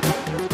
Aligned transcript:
Thank 0.00 0.51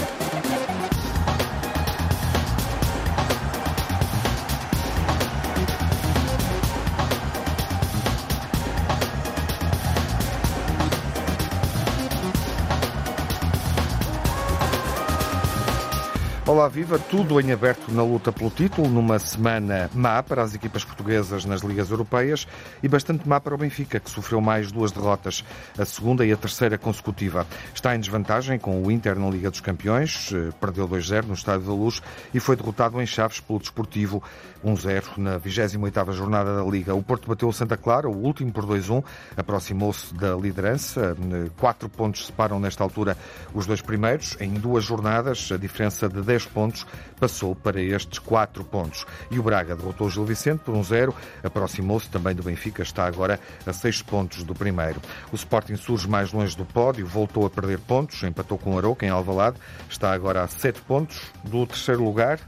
Olá, 16.59 16.67
viva! 16.67 16.99
Tudo 16.99 17.41
em 17.41 17.53
aberto 17.53 17.93
na 17.93 18.03
luta 18.03 18.33
pelo 18.33 18.51
título, 18.51 18.89
numa 18.89 19.17
semana 19.21 19.89
má 19.95 20.21
para 20.25 20.43
as 20.43 20.57
equipas 20.57 20.85
portuguesas 20.85 21.45
nas 21.45 21.61
ligas 21.61 21.89
europeias 21.89 22.49
e 22.83 22.89
bastante 22.89 23.29
má 23.29 23.41
para 23.41 23.55
o 23.55 23.59
Benfica, 23.59 24.01
que 24.01 24.11
sofreu 24.11 24.41
mais 24.41 24.73
duas 24.73 24.91
derrotas, 24.91 25.45
a 25.79 25.85
segunda 25.85 26.27
e 26.27 26.33
a 26.33 26.37
terceira 26.37 26.77
consecutiva. 26.77 27.47
Está 27.73 27.95
em 27.95 28.01
desvantagem 28.01 28.59
com 28.59 28.83
o 28.83 28.91
Inter 28.91 29.17
na 29.17 29.31
Liga 29.31 29.53
dos 29.53 29.61
Campeões, 29.61 30.33
eh, 30.35 30.53
perdeu 30.61 30.89
2-0 30.89 31.29
no 31.29 31.35
Estádio 31.35 31.69
da 31.69 31.73
Luz 31.73 32.03
e 32.35 32.41
foi 32.41 32.57
derrotado 32.57 33.01
em 33.01 33.07
Chaves 33.07 33.39
pelo 33.39 33.61
Desportivo 33.61 34.21
1-0 34.65 35.19
na 35.19 35.39
28ª 35.39 36.13
jornada 36.13 36.57
da 36.57 36.63
Liga. 36.63 36.95
O 36.95 37.03
Porto 37.03 37.29
bateu 37.29 37.49
o 37.49 37.53
Santa 37.53 37.77
Clara, 37.77 38.09
o 38.09 38.17
último 38.17 38.53
por 38.53 38.65
2-1, 38.65 39.05
aproximou-se 39.37 40.15
da 40.15 40.35
liderança. 40.35 41.15
Quatro 41.59 41.91
pontos 41.91 42.27
separam 42.27 42.59
nesta 42.59 42.83
altura 42.83 43.17
os 43.53 43.67
dois 43.67 43.83
primeiros. 43.83 44.37
Em 44.41 44.55
duas 44.55 44.83
jornadas, 44.83 45.51
a 45.53 45.59
diferença 45.59 46.09
de 46.09 46.23
10 46.23 46.39
10 46.39 46.47
pontos, 46.47 46.87
passou 47.19 47.55
para 47.55 47.81
estes 47.83 48.21
4 48.21 48.65
pontos. 48.65 49.05
E 49.31 49.39
o 49.39 49.43
Braga 49.43 49.75
derrotou 49.75 50.07
o 50.07 50.11
Gil 50.11 50.25
Vicente 50.25 50.61
por 50.61 50.75
1-0, 50.75 51.13
aproximou-se 51.43 52.09
também 52.09 52.35
do 52.35 52.43
Benfica, 52.43 52.83
está 52.83 53.07
agora 53.07 53.41
a 53.67 53.73
6 53.73 54.03
pontos 54.03 54.45
do 54.45 54.55
primeiro. 54.55 55.01
O 55.33 55.35
Sporting 55.35 55.77
surge 55.77 56.09
mais 56.09 56.33
longe 56.33 56.57
do 56.57 56.65
pódio, 56.65 57.07
voltou 57.07 57.45
a 57.45 57.51
perder 57.51 57.81
pontos, 57.81 58.23
empatou 58.23 58.57
com 58.57 58.75
o 58.75 58.79
Arouca 58.79 59.05
em 59.05 59.11
Alvalade, 59.11 59.57
está 59.91 60.13
agora 60.13 60.43
a 60.43 60.49
7 60.49 60.81
pontos 60.83 61.23
do 61.43 61.67
terceiro 61.67 62.05
lugar 62.05 62.39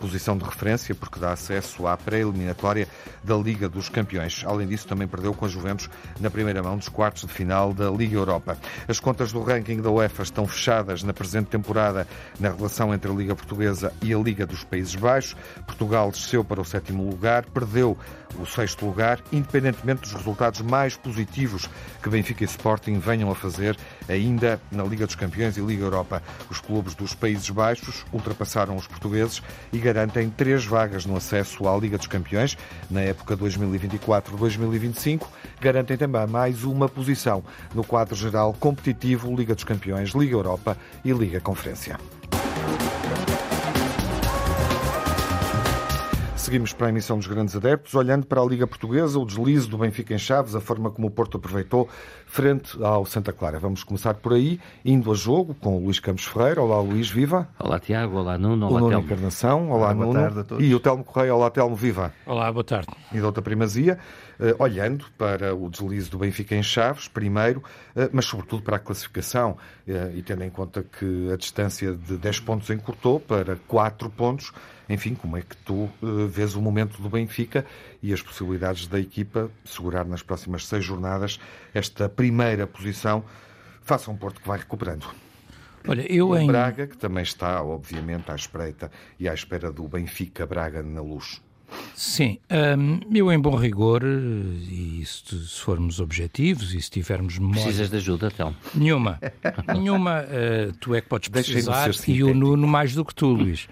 posição 0.00 0.36
de 0.36 0.44
referência 0.44 0.94
porque 0.94 1.18
dá 1.18 1.32
acesso 1.32 1.86
à 1.86 1.96
pré-eliminatória 1.96 2.88
da 3.24 3.34
Liga 3.36 3.68
dos 3.68 3.88
Campeões. 3.88 4.44
Além 4.46 4.66
disso, 4.66 4.86
também 4.86 5.08
perdeu 5.08 5.34
com 5.34 5.44
a 5.44 5.48
Juventus 5.48 5.88
na 6.20 6.30
primeira 6.30 6.62
mão 6.62 6.76
dos 6.76 6.88
quartos 6.88 7.24
de 7.24 7.32
final 7.32 7.72
da 7.72 7.90
Liga 7.90 8.16
Europa. 8.16 8.56
As 8.86 9.00
contas 9.00 9.32
do 9.32 9.42
ranking 9.42 9.80
da 9.80 9.90
UEFA 9.90 10.22
estão 10.22 10.46
fechadas 10.46 11.02
na 11.02 11.12
presente 11.12 11.48
temporada 11.48 12.06
na 12.38 12.50
relação 12.50 12.94
entre 12.94 13.10
a 13.10 13.14
Liga 13.14 13.34
Portuguesa 13.34 13.92
e 14.02 14.12
a 14.12 14.18
Liga 14.18 14.46
dos 14.46 14.64
Países 14.64 14.94
Baixos. 14.94 15.36
Portugal 15.66 16.10
desceu 16.10 16.44
para 16.44 16.60
o 16.60 16.64
sétimo 16.64 17.08
lugar, 17.08 17.44
perdeu 17.46 17.96
o 18.38 18.44
sexto 18.44 18.84
lugar, 18.84 19.20
independentemente 19.32 20.02
dos 20.02 20.12
resultados 20.12 20.60
mais 20.60 20.96
positivos 20.96 21.68
que 22.02 22.10
Benfica 22.10 22.44
e 22.44 22.46
Sporting 22.46 22.98
venham 22.98 23.30
a 23.30 23.34
fazer 23.34 23.76
ainda 24.08 24.60
na 24.70 24.84
Liga 24.84 25.06
dos 25.06 25.14
Campeões 25.14 25.56
e 25.56 25.60
Liga 25.60 25.84
Europa. 25.84 26.22
Os 26.50 26.60
clubes 26.60 26.94
dos 26.94 27.14
Países 27.14 27.48
Baixos 27.50 28.04
ultrapassaram 28.12 28.76
os 28.76 28.86
portugueses 28.86 29.42
e 29.72 29.78
garantem 29.86 30.28
três 30.28 30.64
vagas 30.64 31.06
no 31.06 31.16
acesso 31.16 31.68
à 31.68 31.76
Liga 31.78 31.96
dos 31.96 32.08
Campeões 32.08 32.58
na 32.90 33.02
época 33.02 33.36
2024-2025. 33.36 35.22
Garantem 35.60 35.96
também 35.96 36.26
mais 36.26 36.64
uma 36.64 36.88
posição 36.88 37.44
no 37.72 37.84
quadro 37.84 38.16
geral 38.16 38.52
competitivo 38.58 39.32
Liga 39.34 39.54
dos 39.54 39.62
Campeões, 39.62 40.10
Liga 40.10 40.34
Europa 40.34 40.76
e 41.04 41.12
Liga 41.12 41.40
Conferência. 41.40 41.96
Seguimos 46.46 46.72
para 46.72 46.86
a 46.86 46.90
emissão 46.90 47.18
dos 47.18 47.26
grandes 47.26 47.56
adeptos, 47.56 47.92
olhando 47.96 48.24
para 48.24 48.40
a 48.40 48.44
Liga 48.44 48.68
Portuguesa, 48.68 49.18
o 49.18 49.26
deslize 49.26 49.68
do 49.68 49.78
Benfica 49.78 50.14
em 50.14 50.18
Chaves, 50.18 50.54
a 50.54 50.60
forma 50.60 50.92
como 50.92 51.08
o 51.08 51.10
Porto 51.10 51.38
aproveitou 51.38 51.88
frente 52.24 52.80
ao 52.80 53.04
Santa 53.04 53.32
Clara. 53.32 53.58
Vamos 53.58 53.82
começar 53.82 54.14
por 54.14 54.32
aí, 54.32 54.60
indo 54.84 55.10
a 55.10 55.14
jogo 55.16 55.56
com 55.56 55.76
o 55.76 55.80
Luís 55.82 55.98
Campos 55.98 56.24
Ferreira. 56.24 56.62
Olá, 56.62 56.80
Luís, 56.80 57.10
viva. 57.10 57.48
Olá, 57.58 57.80
Tiago. 57.80 58.18
Olá, 58.18 58.38
Nuno. 58.38 58.66
Olá, 58.66 58.76
o 58.76 58.78
Nuno 58.78 58.90
Telmo. 58.90 59.06
Encarnação. 59.06 59.70
Olá, 59.70 59.86
olá 59.86 59.94
Nuno. 59.94 60.12
Boa 60.12 60.22
tarde 60.22 60.38
a 60.38 60.44
todos. 60.44 60.64
E 60.64 60.72
o 60.72 60.78
Telmo 60.78 61.02
Correia. 61.02 61.34
Olá, 61.34 61.50
Telmo, 61.50 61.74
viva. 61.74 62.14
Olá, 62.24 62.52
boa 62.52 62.62
tarde. 62.62 62.86
E 63.12 63.18
da 63.18 63.26
outra 63.26 63.42
primazia, 63.42 63.98
uh, 64.38 64.62
olhando 64.62 65.04
para 65.18 65.52
o 65.52 65.68
deslize 65.68 66.08
do 66.08 66.18
Benfica 66.18 66.54
em 66.54 66.62
Chaves, 66.62 67.08
primeiro, 67.08 67.58
uh, 67.58 68.08
mas 68.12 68.24
sobretudo 68.24 68.62
para 68.62 68.76
a 68.76 68.78
classificação, 68.78 69.56
uh, 69.88 70.16
e 70.16 70.22
tendo 70.22 70.44
em 70.44 70.50
conta 70.50 70.84
que 70.84 71.28
a 71.32 71.36
distância 71.36 71.92
de 71.92 72.16
10 72.16 72.38
pontos 72.38 72.70
encurtou 72.70 73.18
para 73.18 73.56
4 73.66 74.08
pontos, 74.10 74.52
enfim, 74.88 75.14
como 75.14 75.36
é 75.36 75.42
que 75.42 75.56
tu 75.58 75.90
uh, 76.02 76.28
vês 76.28 76.54
o 76.54 76.60
momento 76.60 77.00
do 77.00 77.08
Benfica 77.08 77.64
e 78.02 78.12
as 78.12 78.22
possibilidades 78.22 78.86
da 78.86 79.00
equipa 79.00 79.50
segurar 79.64 80.04
nas 80.04 80.22
próximas 80.22 80.66
seis 80.66 80.84
jornadas 80.84 81.40
esta 81.74 82.08
primeira 82.08 82.66
posição 82.66 83.24
face 83.82 84.08
a 84.08 84.12
um 84.12 84.16
Porto 84.16 84.40
que 84.40 84.48
vai 84.48 84.58
recuperando? 84.58 85.06
Olha, 85.88 86.12
eu 86.12 86.36
em... 86.36 86.46
Braga, 86.46 86.86
que 86.86 86.96
também 86.96 87.22
está, 87.22 87.62
obviamente, 87.62 88.30
à 88.30 88.34
espreita 88.34 88.90
e 89.20 89.28
à 89.28 89.34
espera 89.34 89.70
do 89.70 89.86
Benfica-Braga 89.86 90.82
na 90.82 91.00
luz. 91.00 91.40
Sim, 91.96 92.38
um, 92.78 93.00
eu 93.16 93.32
em 93.32 93.40
bom 93.40 93.56
rigor, 93.56 94.02
e 94.04 95.02
se, 95.06 95.46
se 95.46 95.60
formos 95.60 95.98
objetivos 95.98 96.74
e 96.74 96.82
se 96.82 96.90
tivermos 96.90 97.38
memória... 97.38 97.62
Precisas 97.62 97.88
de 97.88 97.96
ajuda, 97.96 98.30
então? 98.32 98.54
Nenhuma, 98.74 99.18
nenhuma, 99.74 100.20
uh, 100.20 100.72
tu 100.78 100.94
é 100.94 101.00
que 101.00 101.08
podes 101.08 101.30
precisar 101.30 101.90
e 102.06 102.22
o 102.22 102.34
Nuno 102.34 102.66
mais 102.66 102.94
do 102.94 103.02
que 103.02 103.14
tu, 103.14 103.28
Luís. 103.28 103.66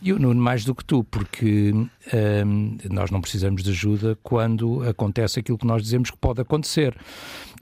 E 0.00 0.12
o 0.12 0.18
Nuno 0.20 0.40
mais 0.40 0.64
do 0.64 0.76
que 0.76 0.84
tu, 0.84 1.02
porque 1.02 1.72
um, 1.74 2.78
nós 2.88 3.10
não 3.10 3.20
precisamos 3.20 3.64
de 3.64 3.70
ajuda 3.70 4.16
quando 4.22 4.88
acontece 4.88 5.40
aquilo 5.40 5.58
que 5.58 5.66
nós 5.66 5.82
dizemos 5.82 6.08
que 6.08 6.16
pode 6.16 6.40
acontecer. 6.40 6.96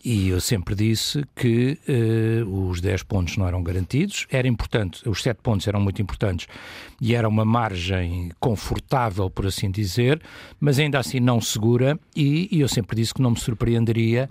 E 0.05 0.29
eu 0.29 0.39
sempre 0.39 0.75
disse 0.75 1.25
que 1.35 1.79
uh, 1.89 2.69
os 2.69 2.79
10 2.83 3.05
pontos 3.05 3.39
não 3.39 3.49
eram 3.49 3.63
garantidos, 3.63 4.27
era 4.31 4.47
importante, 4.47 5.09
os 5.09 5.23
7 5.23 5.39
pontos 5.43 5.67
eram 5.67 5.81
muito 5.81 6.03
importantes 6.03 6.47
e 7.01 7.15
era 7.15 7.27
uma 7.27 7.45
margem 7.45 8.31
confortável, 8.39 9.31
por 9.31 9.47
assim 9.47 9.71
dizer, 9.71 9.94
mas 10.61 10.79
ainda 10.79 10.99
assim 10.99 11.21
não 11.21 11.41
segura, 11.41 11.99
e, 12.15 12.49
e 12.51 12.61
eu 12.61 12.69
sempre 12.69 12.97
disse 12.97 13.15
que 13.15 13.23
não 13.23 13.31
me 13.31 13.39
surpreenderia 13.39 14.29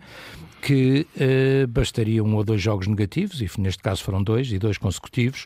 que 0.61 1.05
uh, 1.17 1.67
bastaria 1.67 2.23
um 2.23 2.35
ou 2.35 2.43
dois 2.43 2.61
jogos 2.61 2.87
negativos, 2.87 3.41
e 3.41 3.49
neste 3.59 3.83
caso 3.83 4.01
foram 4.01 4.23
dois, 4.23 4.51
e 4.51 4.57
dois 4.57 4.77
consecutivos, 4.77 5.45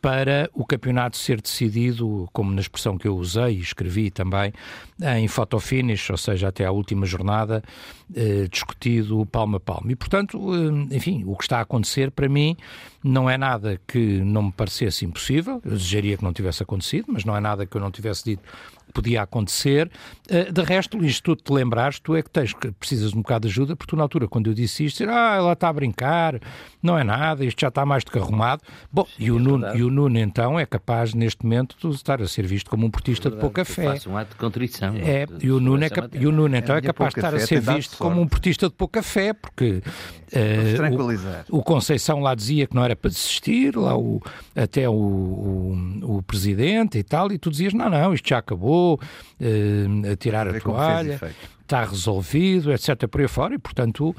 para 0.00 0.48
o 0.54 0.64
campeonato 0.64 1.16
ser 1.16 1.40
decidido, 1.40 2.28
como 2.32 2.50
na 2.52 2.60
expressão 2.60 2.96
que 2.96 3.06
eu 3.06 3.16
usei 3.16 3.56
e 3.56 3.60
escrevi 3.60 4.10
também, 4.10 4.52
em 5.18 5.28
photo 5.28 5.58
finish, 5.60 6.08
ou 6.10 6.16
seja, 6.16 6.48
até 6.48 6.64
à 6.64 6.72
última 6.72 7.04
jornada, 7.04 7.62
eh, 8.14 8.46
discutido 8.50 9.26
palmo 9.26 9.56
a 9.56 9.60
palmo. 9.60 9.90
E, 9.90 9.96
portanto, 9.96 10.38
eh, 10.54 10.96
enfim, 10.96 11.22
o 11.26 11.36
que 11.36 11.44
está 11.44 11.58
a 11.58 11.62
acontecer 11.62 12.10
para 12.10 12.28
mim 12.28 12.56
não 13.04 13.28
é 13.28 13.36
nada 13.36 13.78
que 13.86 14.20
não 14.20 14.44
me 14.44 14.52
parecesse 14.52 15.04
impossível, 15.04 15.60
eu 15.64 15.72
desejaria 15.72 16.16
que 16.16 16.24
não 16.24 16.32
tivesse 16.32 16.62
acontecido, 16.62 17.06
mas 17.08 17.24
não 17.24 17.36
é 17.36 17.40
nada 17.40 17.66
que 17.66 17.76
eu 17.76 17.80
não 17.80 17.90
tivesse 17.90 18.24
dito 18.24 18.42
podia 18.90 19.22
acontecer. 19.22 19.90
De 20.52 20.62
resto, 20.62 20.96
Luís, 20.96 21.20
tu 21.20 21.34
te 21.34 21.52
lembrares, 21.52 21.98
tu 21.98 22.14
é 22.14 22.22
que 22.22 22.30
tens 22.30 22.52
que 22.52 22.70
precisas 22.72 23.10
de 23.10 23.18
um 23.18 23.22
bocado 23.22 23.48
de 23.48 23.52
ajuda, 23.52 23.74
porque 23.74 23.90
tu 23.90 23.96
na 23.96 24.02
altura, 24.02 24.28
quando 24.28 24.48
eu 24.48 24.54
disse 24.54 24.84
isto, 24.84 25.02
ah, 25.08 25.34
ela 25.36 25.52
está 25.52 25.68
a 25.68 25.72
brincar, 25.72 26.40
não 26.82 26.96
é 26.96 27.04
nada, 27.04 27.44
isto 27.44 27.60
já 27.60 27.68
está 27.68 27.84
mais 27.84 28.04
do 28.04 28.10
que 28.10 28.18
arrumado. 28.18 28.62
Bom, 28.92 29.04
Sim, 29.04 29.24
e, 29.24 29.30
o 29.30 29.36
é 29.36 29.40
Nuno, 29.40 29.76
e 29.76 29.82
o 29.82 29.90
Nuno, 29.90 30.18
então, 30.18 30.58
é 30.58 30.66
capaz, 30.66 31.14
neste 31.14 31.44
momento, 31.44 31.76
de 31.80 31.94
estar 31.94 32.22
a 32.22 32.28
ser 32.28 32.46
visto 32.46 32.70
como 32.70 32.86
um 32.86 32.90
portista 32.90 33.28
é 33.28 33.30
de 33.30 33.36
pouca 33.38 33.64
fé. 33.64 33.84
Faz 33.84 34.06
um 34.06 34.16
ato 34.16 34.30
de 34.30 34.36
contrição. 34.36 34.94
É, 34.96 35.26
e 35.40 35.50
o 35.50 35.60
Nuno, 35.60 35.84
é 35.84 35.90
cap... 35.90 36.08
e 36.16 36.26
o 36.26 36.32
Nuno 36.32 36.56
então, 36.56 36.76
é 36.76 36.80
capaz 36.80 37.14
de 37.14 37.20
estar 37.20 37.34
a 37.34 37.40
ser 37.40 37.60
visto 37.60 37.96
como 37.96 38.20
um 38.20 38.28
portista 38.28 38.68
de 38.68 38.74
pouca 38.74 39.02
fé, 39.02 39.32
porque 39.32 39.82
uh, 40.32 41.50
o, 41.50 41.58
o, 41.58 41.62
Conceição 41.62 42.20
lá 42.20 42.34
dizia 42.34 42.66
que 42.66 42.74
não 42.74 42.84
era 42.84 42.96
para 42.96 43.10
desistir, 43.10 43.76
lá 43.76 43.96
o, 43.96 44.22
até 44.54 44.88
o, 44.88 44.92
o, 44.92 46.16
o 46.16 46.22
presidente 46.22 46.98
e 46.98 47.02
tal, 47.02 47.32
e 47.32 47.38
tu 47.38 47.50
dizias, 47.50 47.72
não, 47.72 47.88
não, 47.88 48.14
isto 48.14 48.28
já 48.28 48.38
acabou, 48.38 48.94
uh, 48.98 50.12
a 50.12 50.16
tirar 50.16 50.48
a 50.48 50.60
toalha, 50.60 51.20
está 51.62 51.84
resolvido, 51.84 52.72
etc. 52.72 53.06
por 53.08 53.20
aí 53.20 53.28
fora, 53.28 53.54
e 53.54 53.58
portanto 53.58 54.10
uh, 54.10 54.16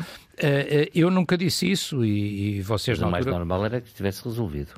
eu 0.93 1.11
nunca 1.11 1.37
disse 1.37 1.69
isso 1.69 2.05
e, 2.05 2.57
e 2.57 2.61
vocês 2.61 2.97
Mas 2.97 3.01
não. 3.01 3.09
O 3.09 3.11
mais 3.11 3.25
normal 3.25 3.65
era 3.65 3.81
que 3.81 3.87
estivesse 3.87 4.23
resolvido. 4.23 4.71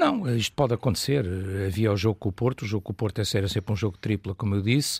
Não, 0.00 0.34
isto 0.34 0.54
pode 0.54 0.72
acontecer. 0.72 1.26
Havia 1.66 1.92
o 1.92 1.96
jogo 1.96 2.14
com 2.14 2.30
o 2.30 2.32
Porto, 2.32 2.62
o 2.62 2.66
jogo 2.66 2.82
com 2.82 2.92
o 2.92 2.94
Porto 2.94 3.20
é 3.20 3.24
era 3.34 3.48
sempre 3.48 3.72
um 3.72 3.76
jogo 3.76 3.98
tripla, 3.98 4.34
como 4.34 4.54
eu 4.54 4.62
disse. 4.62 4.98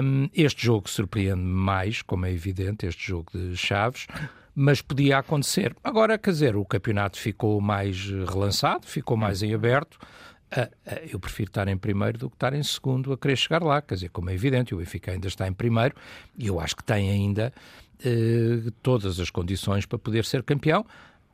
Um, 0.00 0.28
este 0.32 0.64
jogo 0.64 0.88
surpreende-me 0.88 1.42
mais, 1.42 2.02
como 2.02 2.24
é 2.24 2.30
evidente, 2.30 2.86
este 2.86 3.08
jogo 3.08 3.32
de 3.34 3.56
Chaves, 3.56 4.06
mas 4.54 4.82
podia 4.82 5.18
acontecer. 5.18 5.74
Agora, 5.82 6.18
quer 6.18 6.30
dizer, 6.30 6.56
o 6.56 6.64
campeonato 6.64 7.18
ficou 7.18 7.60
mais 7.60 8.10
relançado, 8.28 8.86
ficou 8.86 9.16
mais 9.16 9.42
em 9.42 9.54
aberto. 9.54 9.98
Eu 11.10 11.18
prefiro 11.18 11.48
estar 11.48 11.66
em 11.68 11.76
primeiro 11.78 12.18
do 12.18 12.28
que 12.28 12.36
estar 12.36 12.52
em 12.52 12.62
segundo 12.62 13.12
a 13.12 13.16
querer 13.16 13.36
chegar 13.36 13.62
lá. 13.62 13.80
Quer 13.80 13.94
dizer, 13.94 14.10
como 14.10 14.28
é 14.28 14.34
evidente, 14.34 14.74
o 14.74 14.78
Benfica 14.78 15.10
ainda 15.10 15.26
está 15.26 15.48
em 15.48 15.52
primeiro 15.52 15.94
e 16.36 16.46
eu 16.46 16.60
acho 16.60 16.76
que 16.76 16.84
tem 16.84 17.10
ainda 17.10 17.52
eh, 18.04 18.70
todas 18.82 19.20
as 19.20 19.30
condições 19.30 19.86
para 19.86 19.98
poder 19.98 20.24
ser 20.24 20.42
campeão. 20.42 20.84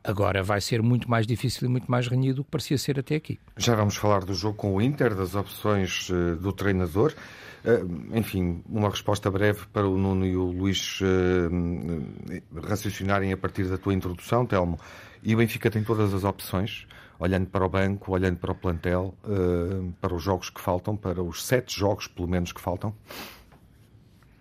Agora 0.05 0.43
vai 0.43 0.61
ser 0.61 0.83
muito 0.83 1.11
mais 1.11 1.27
difícil 1.27 1.67
e 1.67 1.71
muito 1.71 1.91
mais 1.91 2.07
renhido 2.07 2.37
do 2.37 2.45
que 2.45 2.51
parecia 2.51 2.79
ser 2.79 2.99
até 2.99 3.17
aqui. 3.17 3.39
Já 3.57 3.75
vamos 3.75 3.97
falar 3.97 4.25
do 4.25 4.35
jogo 4.35 4.57
com 4.57 4.75
o 4.75 4.81
Inter, 4.81 5.15
das 5.15 5.35
opções 5.35 6.09
uh, 6.11 6.37
do 6.37 6.53
treinador. 6.53 7.15
Uh, 7.69 8.17
enfim, 8.17 8.63
uma 8.67 8.89
resposta 8.89 9.31
breve 9.31 9.67
para 9.71 9.87
o 9.87 9.99
Nuno 9.99 10.25
e 10.25 10.35
o 10.35 10.45
Luís 10.45 11.01
uh, 11.03 12.61
raciocinarem 12.67 13.31
a 13.31 13.37
partir 13.37 13.65
da 13.65 13.77
tua 13.77 13.93
introdução, 13.93 14.47
Telmo. 14.47 14.79
E 15.23 15.35
o 15.35 15.39
Benfica 15.39 15.71
tem 15.71 15.85
todas 15.85 16.15
as 16.15 16.25
opções, 16.25 16.87
olhando 17.19 17.47
para 17.49 17.67
o 17.67 17.69
banco, 17.69 18.13
olhando 18.13 18.39
para 18.39 18.53
o 18.53 18.55
plantel, 18.55 19.15
uh, 19.23 19.93
para 20.01 20.15
os 20.15 20.23
jogos 20.23 20.49
que 20.49 20.61
faltam, 20.63 20.97
para 20.97 21.23
os 21.23 21.45
sete 21.45 21.79
jogos, 21.79 22.07
pelo 22.07 22.27
menos, 22.27 22.53
que 22.53 22.61
faltam? 22.61 22.95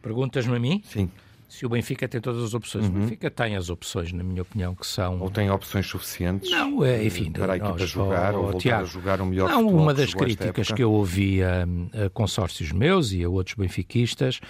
Perguntas-me 0.01 0.55
a 0.55 0.59
mim? 0.59 0.81
Sim 0.85 1.11
se 1.47 1.65
o 1.65 1.69
Benfica 1.69 2.07
tem 2.07 2.19
todas 2.19 2.43
as 2.43 2.53
opções. 2.53 2.85
Uhum. 2.85 2.91
O 2.91 2.99
Benfica 2.99 3.31
tem 3.31 3.55
as 3.55 3.69
opções, 3.69 4.11
na 4.11 4.23
minha 4.23 4.41
opinião, 4.41 4.75
que 4.75 4.85
são. 4.85 5.19
Ou 5.19 5.29
tem 5.29 5.49
opções 5.49 5.87
suficientes 5.87 6.51
não, 6.51 6.83
é, 6.83 7.03
enfim, 7.05 7.31
para 7.31 7.53
a 7.53 7.57
equipa 7.57 7.85
jogar 7.85 8.33
ou, 8.33 8.39
ou 8.39 8.51
voltar 8.51 8.59
Tiago, 8.59 8.83
a 8.83 8.85
jogar 8.85 9.21
o 9.21 9.25
melhor 9.25 9.49
Não, 9.49 9.67
uma 9.67 9.93
das 9.93 10.13
críticas 10.13 10.71
que 10.71 10.83
eu 10.83 10.91
ouvi 10.91 11.41
a, 11.41 11.63
a, 12.05 12.09
consórcios 12.09 12.71
meus 12.71 13.13
e 13.13 13.23
a 13.23 13.29
outros 13.29 13.55
benfiquistas 13.55 14.41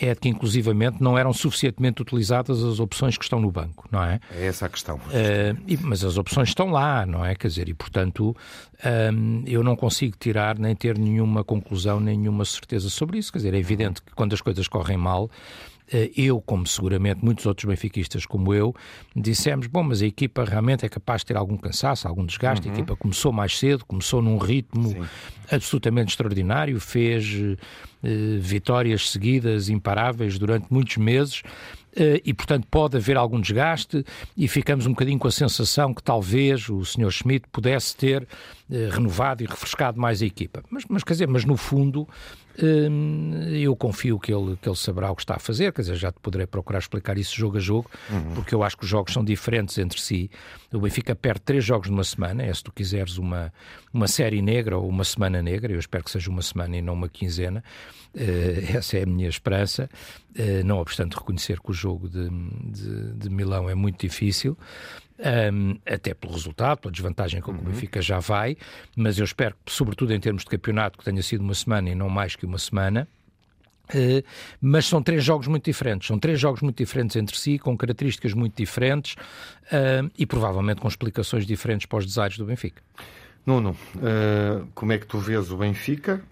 é 0.00 0.14
que, 0.14 0.28
inclusivamente, 0.28 1.02
não 1.02 1.18
eram 1.18 1.32
suficientemente 1.32 2.02
utilizadas 2.02 2.62
as 2.62 2.78
opções 2.78 3.18
que 3.18 3.24
estão 3.24 3.40
no 3.40 3.50
banco, 3.50 3.88
não 3.90 4.02
é? 4.02 4.20
É 4.30 4.46
essa 4.46 4.66
a 4.66 4.68
questão. 4.68 4.96
Uh, 4.96 5.60
e, 5.66 5.76
mas 5.76 6.04
as 6.04 6.16
opções 6.16 6.50
estão 6.50 6.70
lá, 6.70 7.04
não 7.04 7.24
é? 7.24 7.34
Quer 7.34 7.48
dizer, 7.48 7.68
e 7.68 7.74
portanto, 7.74 8.36
um, 9.12 9.42
eu 9.46 9.62
não 9.64 9.74
consigo 9.74 10.16
tirar 10.18 10.58
nem 10.58 10.74
ter 10.74 10.96
nenhuma 10.98 11.42
conclusão, 11.42 11.98
nenhuma 11.98 12.44
certeza 12.44 12.88
sobre 12.88 13.18
isso. 13.18 13.32
Quer 13.32 13.38
dizer, 13.38 13.54
é 13.54 13.58
evidente 13.58 14.02
que 14.02 14.14
quando 14.14 14.34
as 14.34 14.40
coisas 14.40 14.68
correm 14.68 14.96
mal 14.96 15.30
eu, 16.16 16.40
como 16.40 16.66
seguramente 16.66 17.24
muitos 17.24 17.44
outros 17.46 17.68
benfiquistas 17.68 18.24
como 18.24 18.54
eu, 18.54 18.74
dissemos, 19.14 19.66
bom, 19.66 19.82
mas 19.82 20.02
a 20.02 20.06
equipa 20.06 20.44
realmente 20.44 20.84
é 20.84 20.88
capaz 20.88 21.20
de 21.20 21.26
ter 21.26 21.36
algum 21.36 21.56
cansaço, 21.56 22.08
algum 22.08 22.24
desgaste, 22.24 22.66
uhum. 22.66 22.72
a 22.72 22.76
equipa 22.76 22.96
começou 22.96 23.32
mais 23.32 23.58
cedo, 23.58 23.84
começou 23.84 24.22
num 24.22 24.38
ritmo 24.38 24.88
Sim. 24.88 25.04
absolutamente 25.50 26.10
extraordinário, 26.10 26.80
fez 26.80 27.56
eh, 28.02 28.38
vitórias 28.40 29.10
seguidas, 29.10 29.68
imparáveis, 29.68 30.38
durante 30.38 30.66
muitos 30.70 30.96
meses, 30.96 31.42
eh, 31.96 32.20
e, 32.24 32.34
portanto, 32.34 32.66
pode 32.70 32.96
haver 32.96 33.16
algum 33.16 33.40
desgaste 33.40 34.04
e 34.36 34.48
ficamos 34.48 34.86
um 34.86 34.90
bocadinho 34.90 35.18
com 35.18 35.28
a 35.28 35.32
sensação 35.32 35.94
que 35.94 36.02
talvez 36.02 36.68
o 36.68 36.84
Sr. 36.84 37.10
Schmidt 37.10 37.46
pudesse 37.52 37.96
ter 37.96 38.22
eh, 38.22 38.26
renovado 38.68 39.42
e 39.42 39.46
refrescado 39.46 40.00
mais 40.00 40.22
a 40.22 40.26
equipa. 40.26 40.62
Mas, 40.70 40.84
mas 40.88 41.04
quer 41.04 41.12
dizer, 41.12 41.28
mas 41.28 41.44
no 41.44 41.56
fundo 41.56 42.08
Hum, 42.62 43.48
eu 43.52 43.74
confio 43.74 44.18
que 44.18 44.32
ele, 44.32 44.56
que 44.56 44.68
ele 44.68 44.76
saberá 44.76 45.10
o 45.10 45.16
que 45.16 45.22
está 45.22 45.34
a 45.34 45.38
fazer, 45.40 45.72
quer 45.72 45.82
dizer, 45.82 45.96
já 45.96 46.12
te 46.12 46.20
poderei 46.20 46.46
procurar 46.46 46.78
explicar 46.78 47.18
isso 47.18 47.34
jogo 47.34 47.56
a 47.56 47.60
jogo, 47.60 47.90
uhum. 48.08 48.34
porque 48.34 48.54
eu 48.54 48.62
acho 48.62 48.76
que 48.76 48.84
os 48.84 48.88
jogos 48.88 49.12
são 49.12 49.24
diferentes 49.24 49.76
entre 49.76 50.00
si. 50.00 50.30
O 50.72 50.78
Benfica 50.78 51.16
perde 51.16 51.40
três 51.40 51.64
jogos 51.64 51.90
numa 51.90 52.04
semana, 52.04 52.44
é 52.44 52.54
se 52.54 52.62
tu 52.62 52.72
quiseres 52.72 53.18
uma, 53.18 53.52
uma 53.92 54.06
série 54.06 54.40
negra 54.40 54.78
ou 54.78 54.88
uma 54.88 55.02
semana 55.02 55.42
negra, 55.42 55.72
eu 55.72 55.80
espero 55.80 56.04
que 56.04 56.10
seja 56.12 56.30
uma 56.30 56.42
semana 56.42 56.76
e 56.76 56.82
não 56.82 56.94
uma 56.94 57.08
quinzena, 57.08 57.62
uh, 58.14 58.76
essa 58.76 58.98
é 58.98 59.02
a 59.02 59.06
minha 59.06 59.28
esperança, 59.28 59.90
uh, 60.38 60.64
não 60.64 60.78
obstante 60.78 61.14
reconhecer 61.14 61.58
que 61.60 61.70
o 61.72 61.74
jogo 61.74 62.08
de, 62.08 62.28
de, 62.28 63.14
de 63.14 63.30
Milão 63.30 63.68
é 63.68 63.74
muito 63.74 64.00
difícil 64.00 64.56
um, 65.18 65.78
até 65.86 66.12
pelo 66.12 66.32
resultado, 66.32 66.78
pela 66.80 66.92
desvantagem 66.92 67.40
com 67.40 67.52
que 67.52 67.58
uhum. 67.58 67.68
o 67.68 67.70
Benfica 67.70 68.02
já 68.02 68.18
vai, 68.18 68.53
mas 68.96 69.18
eu 69.18 69.24
espero 69.24 69.54
sobretudo 69.66 70.12
em 70.12 70.20
termos 70.20 70.42
de 70.42 70.50
campeonato, 70.50 70.98
que 70.98 71.04
tenha 71.04 71.22
sido 71.22 71.42
uma 71.42 71.54
semana 71.54 71.90
e 71.90 71.94
não 71.94 72.08
mais 72.08 72.36
que 72.36 72.46
uma 72.46 72.58
semana. 72.58 73.08
Uh, 73.90 74.24
mas 74.62 74.86
são 74.86 75.02
três 75.02 75.22
jogos 75.22 75.46
muito 75.46 75.66
diferentes, 75.66 76.08
são 76.08 76.18
três 76.18 76.40
jogos 76.40 76.62
muito 76.62 76.78
diferentes 76.78 77.16
entre 77.16 77.36
si, 77.36 77.58
com 77.58 77.76
características 77.76 78.32
muito 78.32 78.56
diferentes 78.56 79.12
uh, 79.12 80.10
e 80.16 80.24
provavelmente 80.24 80.80
com 80.80 80.88
explicações 80.88 81.46
diferentes 81.46 81.84
para 81.84 81.98
os 81.98 82.06
desaires 82.06 82.38
do 82.38 82.46
Benfica. 82.46 82.82
Nuno, 83.44 83.76
uh, 83.96 84.66
como 84.74 84.92
é 84.92 84.98
que 84.98 85.06
tu 85.06 85.18
vês 85.18 85.50
o 85.50 85.58
Benfica 85.58 86.22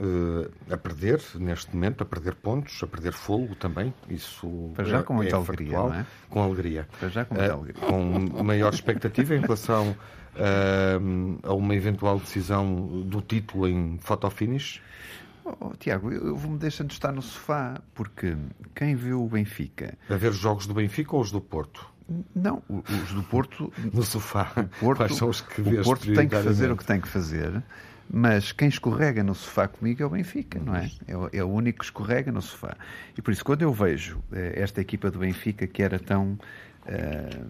a 0.70 0.76
perder 0.78 1.20
neste 1.34 1.74
momento, 1.74 2.00
a 2.00 2.06
perder 2.06 2.34
pontos, 2.36 2.82
a 2.82 2.86
perder 2.86 3.12
fogo 3.12 3.54
também? 3.54 3.92
Isso 4.08 4.72
Para 4.74 4.84
já 4.84 5.00
é, 5.00 5.02
com 5.02 5.12
muita 5.12 5.36
é 5.36 5.36
alegria, 5.36 5.66
factual, 5.66 5.88
não 5.90 5.96
é? 5.96 6.06
Com 6.30 6.42
alegria. 6.42 6.88
Para 6.98 7.08
já 7.10 7.24
com 7.26 7.34
muita 7.34 7.52
alegria. 7.52 7.86
Com 7.86 8.42
maior 8.42 8.72
expectativa 8.72 9.36
em 9.36 9.40
relação 9.40 9.94
a 10.34 11.52
uma 11.52 11.74
eventual 11.74 12.18
decisão 12.18 13.02
do 13.04 13.20
título 13.20 13.68
em 13.68 13.98
fotofinish? 13.98 14.80
Oh, 15.44 15.54
oh, 15.60 15.76
Tiago, 15.76 16.12
eu 16.12 16.36
vou-me 16.36 16.58
deixando 16.58 16.88
de 16.88 16.94
estar 16.94 17.12
no 17.12 17.20
sofá, 17.20 17.80
porque 17.94 18.36
quem 18.74 18.94
viu 18.94 19.24
o 19.24 19.28
Benfica... 19.28 19.98
A 20.08 20.16
ver 20.16 20.30
os 20.30 20.36
jogos 20.36 20.66
do 20.66 20.74
Benfica 20.74 21.16
ou 21.16 21.22
os 21.22 21.32
do 21.32 21.40
Porto? 21.40 21.92
Não, 22.34 22.62
os 22.68 23.12
do 23.12 23.22
Porto. 23.24 23.72
No 23.92 24.02
sofá. 24.02 24.52
O 24.56 24.64
Porto, 24.80 24.98
Quais 24.98 25.16
são 25.16 25.28
os 25.28 25.40
que 25.40 25.60
o 25.60 25.82
Porto 25.82 26.12
tem 26.12 26.28
que 26.28 26.42
fazer 26.42 26.70
o 26.70 26.76
que 26.76 26.84
tem 26.84 27.00
que 27.00 27.08
fazer, 27.08 27.62
mas 28.10 28.52
quem 28.52 28.68
escorrega 28.68 29.22
no 29.22 29.34
sofá 29.34 29.66
comigo 29.66 30.02
é 30.02 30.06
o 30.06 30.10
Benfica, 30.10 30.60
não 30.60 30.76
é? 30.76 30.90
É 31.06 31.16
o, 31.16 31.30
é 31.32 31.42
o 31.42 31.48
único 31.48 31.78
que 31.78 31.84
escorrega 31.86 32.30
no 32.30 32.42
sofá. 32.42 32.76
E 33.16 33.22
por 33.22 33.32
isso, 33.32 33.44
quando 33.44 33.62
eu 33.62 33.72
vejo 33.72 34.22
eh, 34.32 34.52
esta 34.56 34.80
equipa 34.80 35.10
do 35.10 35.18
Benfica 35.18 35.66
que 35.66 35.82
era 35.82 35.98
tão. 35.98 36.38
Uh, 36.84 37.46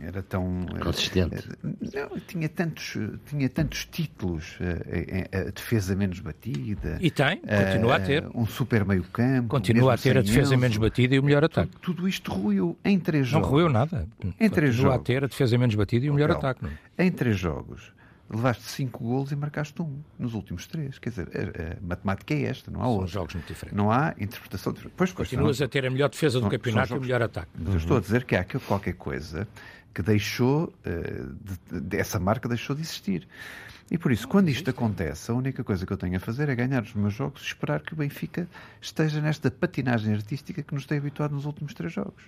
era 0.00 0.22
tão 0.22 0.66
consistente. 0.80 1.48
Não, 1.62 2.18
tinha 2.26 2.48
tantos, 2.48 2.96
tinha 3.26 3.48
tantos 3.48 3.84
títulos, 3.86 4.58
a, 4.60 5.38
a, 5.38 5.40
a 5.40 5.50
defesa 5.50 5.94
menos 5.96 6.20
batida. 6.20 6.98
E 7.00 7.10
tem, 7.10 7.40
continua 7.40 7.96
a 7.96 8.00
ter. 8.00 8.26
Um 8.34 8.46
super 8.46 8.84
meio-campo. 8.84 9.48
Continua 9.48 9.94
a 9.94 9.98
ter 9.98 10.18
a 10.18 10.22
defesa 10.22 10.54
Enzo. 10.54 10.58
menos 10.58 10.76
batida 10.76 11.14
e 11.14 11.18
o 11.18 11.22
melhor 11.22 11.44
ataque. 11.44 11.72
Tudo, 11.72 11.96
tudo 11.96 12.08
isto 12.08 12.32
ruiu 12.32 12.78
em 12.84 12.98
três 12.98 13.26
jogos. 13.26 13.46
Não 13.46 13.52
ruiu 13.52 13.68
nada. 13.68 14.06
Em 14.40 14.48
três 14.50 14.74
continua 14.74 14.92
jogos. 14.92 15.00
a 15.00 15.04
ter 15.04 15.24
a 15.24 15.26
defesa 15.26 15.58
menos 15.58 15.74
batida 15.74 16.06
e 16.06 16.10
o 16.10 16.14
melhor 16.14 16.30
não, 16.30 16.36
ataque. 16.36 16.64
Não. 16.64 16.72
Em 16.98 17.10
três 17.10 17.36
jogos 17.38 17.96
levaste 18.28 18.64
cinco 18.64 19.04
golos 19.04 19.32
e 19.32 19.36
marcaste 19.36 19.80
um 19.80 20.00
nos 20.18 20.34
últimos 20.34 20.66
três. 20.66 20.98
Quer 20.98 21.10
dizer, 21.10 21.28
a, 21.34 21.72
a 21.72 21.86
matemática 21.86 22.34
é 22.34 22.42
esta, 22.42 22.70
não 22.70 22.82
há 22.82 22.88
outra. 22.88 23.06
São 23.06 23.20
jogos 23.20 23.34
muito 23.34 23.46
diferentes. 23.46 23.76
Não 23.76 23.90
há 23.90 24.14
interpretação 24.18 24.72
diferente. 24.72 24.94
Pois, 24.96 25.12
Continuas 25.12 25.62
a 25.62 25.68
ter 25.68 25.86
a 25.86 25.90
melhor 25.90 26.08
defesa 26.08 26.40
do 26.40 26.48
campeonato 26.48 26.94
e 26.94 26.98
o 26.98 27.00
melhor 27.00 27.22
ataque. 27.22 27.50
Mas 27.58 27.68
eu 27.68 27.76
estou 27.78 27.96
a 27.96 28.00
dizer 28.00 28.24
que 28.24 28.36
há 28.36 28.44
qualquer 28.44 28.94
coisa 28.94 29.46
que 29.94 30.02
deixou, 30.02 30.74
eh, 30.84 31.24
de, 31.70 31.80
de, 31.80 31.96
essa 31.96 32.20
marca 32.20 32.48
deixou 32.48 32.76
de 32.76 32.82
existir. 32.82 33.26
E 33.90 33.96
por 33.96 34.10
isso, 34.10 34.26
quando 34.26 34.48
isto 34.48 34.68
acontece, 34.68 35.30
a 35.30 35.34
única 35.34 35.62
coisa 35.62 35.86
que 35.86 35.92
eu 35.92 35.96
tenho 35.96 36.16
a 36.16 36.20
fazer 36.20 36.48
é 36.48 36.54
ganhar 36.54 36.82
os 36.82 36.92
meus 36.92 37.14
jogos 37.14 37.40
e 37.42 37.46
esperar 37.46 37.80
que 37.80 37.94
o 37.94 37.96
Benfica 37.96 38.48
esteja 38.80 39.20
nesta 39.20 39.50
patinagem 39.50 40.12
artística 40.12 40.62
que 40.62 40.74
nos 40.74 40.84
tem 40.86 40.98
habituado 40.98 41.32
nos 41.32 41.46
últimos 41.46 41.72
três 41.72 41.92
jogos. 41.92 42.24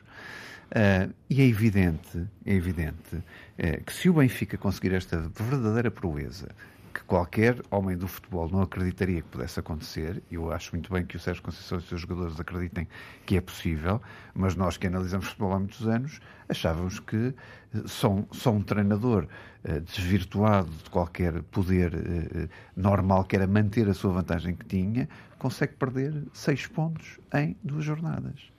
Uh, 0.71 1.13
e 1.31 1.41
é 1.41 1.47
evidente, 1.47 2.27
é 2.45 2.53
evidente 2.53 3.17
uh, 3.17 3.85
que 3.87 3.93
se 3.93 4.11
o 4.11 4.15
Benfica 4.15 4.59
conseguir 4.59 4.93
esta 4.93 5.19
verdadeira 5.19 5.91
proeza, 5.91 6.49
que 6.93 7.05
qualquer 7.05 7.63
homem 7.71 7.97
do 7.97 8.09
futebol 8.09 8.49
não 8.51 8.63
acreditaria 8.63 9.23
que 9.23 9.29
pudesse 9.29 9.61
acontecer. 9.61 10.23
Eu 10.31 10.53
acho 10.53 10.75
muito 10.75 10.93
bem 10.93 11.07
que 11.07 11.17
o 11.17 11.21
Sérgio 11.21 11.43
Conceição 11.43 11.79
e 11.79 11.81
os 11.81 11.89
seus 11.89 12.01
jogadores 12.01 12.39
acreditem 12.41 12.89
que 13.25 13.37
é 13.37 13.41
possível, 13.41 14.03
mas 14.35 14.57
nós 14.57 14.77
que 14.77 14.87
analisamos 14.87 15.27
futebol 15.27 15.53
há 15.53 15.59
muitos 15.59 15.87
anos 15.87 16.21
achávamos 16.49 16.99
que 16.99 17.35
eh, 17.75 17.83
só, 17.87 18.25
só 18.33 18.51
um 18.51 18.63
treinador 18.63 19.29
uh, 19.65 19.81
desvirtuado 19.81 20.71
de 20.71 20.91
qualquer 20.91 21.43
poder 21.45 21.95
uh, 21.95 22.49
normal, 22.75 23.25
que 23.25 23.37
era 23.37 23.47
manter 23.47 23.89
a 23.89 23.95
sua 23.95 24.13
vantagem 24.13 24.55
que 24.57 24.65
tinha, 24.65 25.09
consegue 25.39 25.75
perder 25.75 26.25
seis 26.33 26.67
pontos 26.67 27.21
em 27.35 27.57
duas 27.63 27.85
jornadas. 27.85 28.58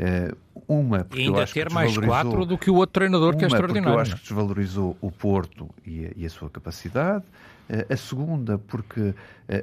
Uh, 0.00 0.34
uma 0.66 1.04
porque 1.04 1.22
e 1.22 1.26
ainda 1.26 1.40
eu 1.40 1.42
acho 1.42 1.52
ter 1.52 1.68
que 1.68 1.74
mais 1.74 1.94
quatro 1.98 2.46
do 2.46 2.56
que 2.56 2.70
o 2.70 2.76
outro 2.76 2.94
treinador 2.94 3.36
que 3.36 3.44
é 3.44 3.48
extraordinário. 3.48 3.96
eu 3.96 4.00
acho 4.00 4.16
que 4.16 4.22
desvalorizou 4.22 4.96
o 4.98 5.10
Porto 5.10 5.68
e 5.86 6.06
a, 6.06 6.10
e 6.16 6.24
a 6.24 6.30
sua 6.30 6.48
capacidade. 6.48 7.24
A 7.88 7.96
segunda 7.96 8.58
porque 8.58 9.00
uh, 9.00 9.14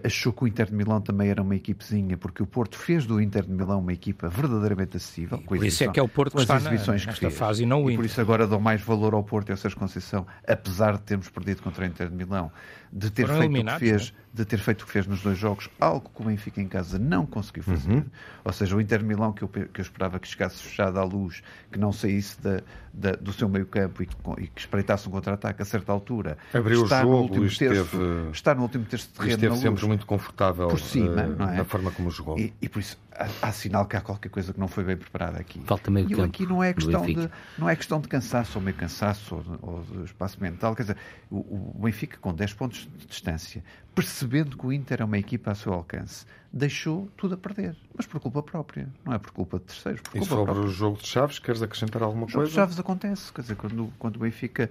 achou 0.04 0.32
que 0.32 0.44
o 0.44 0.48
Inter 0.48 0.68
de 0.68 0.74
Milão 0.74 1.02
também 1.02 1.30
era 1.30 1.42
uma 1.42 1.56
equipezinha, 1.56 2.18
porque 2.18 2.42
o 2.42 2.46
Porto 2.46 2.78
fez 2.78 3.06
do 3.06 3.22
Inter 3.22 3.44
de 3.44 3.52
Milão 3.52 3.80
uma 3.80 3.94
equipa 3.94 4.30
verdadeiramente 4.30 4.98
acessível. 4.98 5.38
por 5.40 5.64
isso 5.66 5.84
é 5.84 5.88
que 5.90 6.00
é 6.00 6.04
o 6.04 6.08
Porto 6.08 6.36
que 6.36 6.42
está 6.42 6.60
na, 6.60 6.72
nesta 6.72 7.30
fase 7.30 7.64
e 7.64 7.66
não 7.66 7.80
o 7.80 7.82
Inter. 7.84 7.94
E 7.94 7.98
por 7.98 8.06
isso 8.06 8.22
agora 8.22 8.48
dou 8.48 8.60
mais 8.60 8.82
valor 8.82 9.14
ao 9.14 9.24
Porto 9.24 9.50
e 9.50 9.52
ao 9.52 9.58
Sérgio 9.58 9.78
Conceição, 9.78 10.26
apesar 10.48 10.94
de 10.94 11.02
termos 11.02 11.30
perdido 11.30 11.62
contra 11.62 11.84
o 11.84 11.88
Inter 11.88 12.10
de 12.10 12.16
Milão, 12.16 12.52
de 12.92 13.12
ter, 13.12 13.28
feito 13.28 13.62
o 13.62 13.66
que 13.66 13.80
fez, 13.80 14.12
né? 14.12 14.18
de 14.34 14.46
ter 14.46 14.58
feito 14.60 14.82
o 14.84 14.86
que 14.86 14.92
fez 14.92 15.08
nos 15.08 15.22
dois 15.22 15.38
jogos, 15.38 15.70
algo 15.80 16.10
que 16.14 16.22
o 16.22 16.26
Benfica 16.26 16.62
em 16.62 16.68
casa 16.68 16.98
não 16.98 17.26
conseguiu 17.26 17.64
fazer. 17.64 17.92
Uhum. 17.92 18.06
Ou 18.44 18.54
seja, 18.54 18.76
o 18.76 18.82
Inter 18.82 19.00
de 19.00 19.06
Milão 19.06 19.34
que 19.34 19.44
eu, 19.44 19.48
que 19.48 19.82
eu 19.82 19.82
esperava 19.82 20.20
que 20.20 20.28
chegasse 20.28 20.64
fechado 20.64 20.98
à 20.98 21.04
luz, 21.04 21.44
que 21.72 21.78
não 21.78 21.92
saísse 21.92 22.40
da, 22.42 22.62
da, 22.94 23.12
do 23.12 23.34
seu 23.34 23.50
meio 23.50 23.66
campo 23.66 24.04
e, 24.04 24.08
e 24.40 24.48
que 24.48 24.62
espreitasse 24.62 25.08
um 25.08 25.12
contra-ataque 25.12 25.62
a 25.62 25.66
certa 25.66 25.92
altura. 25.92 26.38
Abriu 26.54 26.84
está 26.84 27.00
o 27.00 27.02
jogo, 27.02 27.14
no 27.14 27.22
último 27.24 27.46
esteve, 27.46 27.97
está 28.32 28.56
no 28.56 28.64
último 28.64 28.86
terço 28.86 29.08
de 29.08 29.14
terreno 29.14 29.34
esteve 29.34 29.56
na 29.56 29.62
sempre 29.62 29.86
muito 29.86 30.06
confortável 30.06 30.68
por 30.68 30.80
cima, 30.80 31.24
uh, 31.24 31.36
não 31.38 31.50
é? 31.50 31.58
na 31.58 31.66
forma 31.66 31.92
como 31.92 32.10
jogou. 32.10 32.38
E, 32.38 32.54
e 32.62 32.70
por 32.70 32.80
isso 32.80 32.98
há, 33.12 33.28
há, 33.42 33.52
sinal 33.52 33.86
que 33.86 33.96
há 33.96 34.02
qualquer 34.02 34.30
coisa 34.30 34.54
que 34.54 34.60
não 34.60 34.68
foi 34.68 34.84
bem 34.84 34.98
preparada 34.98 35.40
aqui. 35.40 35.62
Falta 35.66 35.90
meio 35.92 36.08
e 36.08 36.10
campo. 36.12 36.24
aqui 36.24 36.46
não 36.46 36.64
é 36.64 36.74
questão 36.74 37.06
de 37.06 37.30
não 37.58 37.70
é 37.70 37.76
questão 37.76 38.00
de 38.00 38.08
cansaço 38.08 38.58
ou 38.58 38.64
meio 38.64 38.76
cansaço 38.76 39.36
ou, 39.36 39.60
ou 39.62 39.84
de 39.84 40.06
espaço 40.06 40.42
mental, 40.42 40.76
quer 40.76 40.84
dizer, 40.84 40.98
o, 41.30 41.38
o 41.76 41.82
Benfica 41.84 42.18
com 42.18 42.34
10 42.34 42.54
pontos 42.54 42.88
de 42.98 43.08
distância, 43.08 43.64
percebendo 43.94 44.58
que 44.58 44.66
o 44.66 44.72
Inter 44.72 45.02
é 45.02 45.06
uma 45.06 45.18
equipa 45.18 45.52
a 45.52 45.56
seu 45.56 45.74
alcance, 45.74 46.26
deixou 46.58 47.08
tudo 47.16 47.36
a 47.36 47.38
perder, 47.38 47.76
mas 47.96 48.06
por 48.06 48.20
culpa 48.20 48.42
própria, 48.44 48.90
não 49.06 49.14
é 49.14 49.20
por 49.20 49.32
culpa 49.32 49.60
de 49.60 49.66
terceiros. 49.66 50.02
Por 50.02 50.18
e 50.18 50.26
sobre 50.26 50.46
própria. 50.46 50.66
o 50.66 50.70
jogo 50.70 50.98
de 50.98 51.08
Chaves, 51.08 51.40
queres 51.40 51.62
acrescentar 51.62 52.02
alguma 52.02 52.26
o 52.26 52.26
coisa? 52.26 52.38
O 52.38 52.42
jogo 52.42 52.50
de 52.50 52.56
Chaves 52.56 52.80
acontece, 52.80 53.32
quer 53.32 53.42
dizer, 53.42 53.56
quando, 53.56 53.94
quando 54.00 54.16
o 54.18 54.20
Benfica 54.20 54.70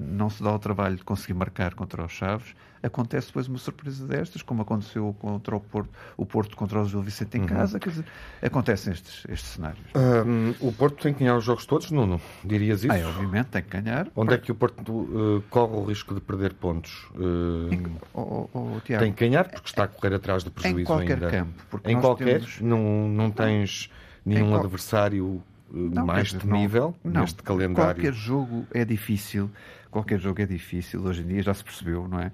não 0.00 0.30
se 0.30 0.42
dá 0.42 0.54
o 0.54 0.58
trabalho 0.58 0.96
de 0.96 1.04
conseguir 1.04 1.34
marcar 1.34 1.74
contra 1.74 2.04
os 2.04 2.12
Chaves, 2.12 2.54
acontece 2.82 3.28
depois 3.28 3.46
uma 3.46 3.58
surpresa 3.58 4.06
destas, 4.06 4.42
como 4.42 4.62
aconteceu 4.62 5.14
contra 5.20 5.56
o 5.56 5.60
Porto, 5.60 5.90
o 6.16 6.26
Porto 6.26 6.56
contra 6.56 6.80
o 6.80 6.88
Gil 6.88 7.00
Vicente 7.00 7.36
em 7.36 7.42
uhum. 7.42 7.46
casa, 7.46 7.78
quer 7.78 7.90
dizer, 7.90 8.04
acontecem 8.42 8.92
estes, 8.92 9.24
estes 9.28 9.50
cenários. 9.50 9.84
Um, 9.94 10.54
o 10.60 10.72
Porto 10.72 11.02
tem 11.02 11.12
que 11.12 11.20
ganhar 11.20 11.36
os 11.36 11.44
jogos 11.44 11.64
todos, 11.64 11.90
Nuno? 11.90 12.20
Dirias 12.44 12.82
isso? 12.82 12.92
Ah, 12.92 13.08
obviamente, 13.08 13.46
tem 13.46 13.62
que 13.62 13.80
ganhar. 13.80 14.08
Onde 14.16 14.26
para... 14.26 14.34
é 14.34 14.38
que 14.38 14.50
o 14.50 14.54
Porto 14.54 14.92
uh, 14.92 15.44
corre 15.48 15.76
o 15.76 15.84
risco 15.84 16.14
de 16.14 16.20
perder 16.20 16.54
pontos? 16.54 17.08
Uh, 17.14 17.72
em, 17.72 17.96
oh, 18.14 18.48
oh, 18.52 18.80
Tiago, 18.84 19.04
tem 19.04 19.12
que 19.12 19.28
ganhar 19.28 19.48
porque 19.48 19.68
está 19.68 19.84
a 19.84 19.88
correr 19.88 20.14
atrás 20.14 20.42
do 20.42 20.50
prejuízo 20.50 20.80
em 20.80 20.84
qualquer 20.84 21.14
ainda. 21.14 21.30
campo. 21.30 21.80
Em 21.84 22.00
qualquer, 22.00 22.40
temos... 22.40 22.60
não, 22.60 23.08
não 23.08 23.30
tens 23.30 23.90
nenhum 24.24 24.50
qual... 24.50 24.60
adversário 24.60 25.26
uh, 25.26 25.44
não, 25.70 26.04
mais 26.04 26.32
temível 26.32 26.94
não, 27.04 27.20
neste 27.20 27.42
calendário. 27.42 27.94
Qualquer 27.94 28.12
jogo 28.12 28.66
é 28.72 28.84
difícil, 28.84 29.50
qualquer 29.90 30.18
jogo 30.18 30.42
é 30.42 30.46
difícil, 30.46 31.00
hoje 31.04 31.22
em 31.22 31.26
dia 31.26 31.42
já 31.42 31.54
se 31.54 31.62
percebeu, 31.62 32.08
não 32.08 32.20
é? 32.20 32.32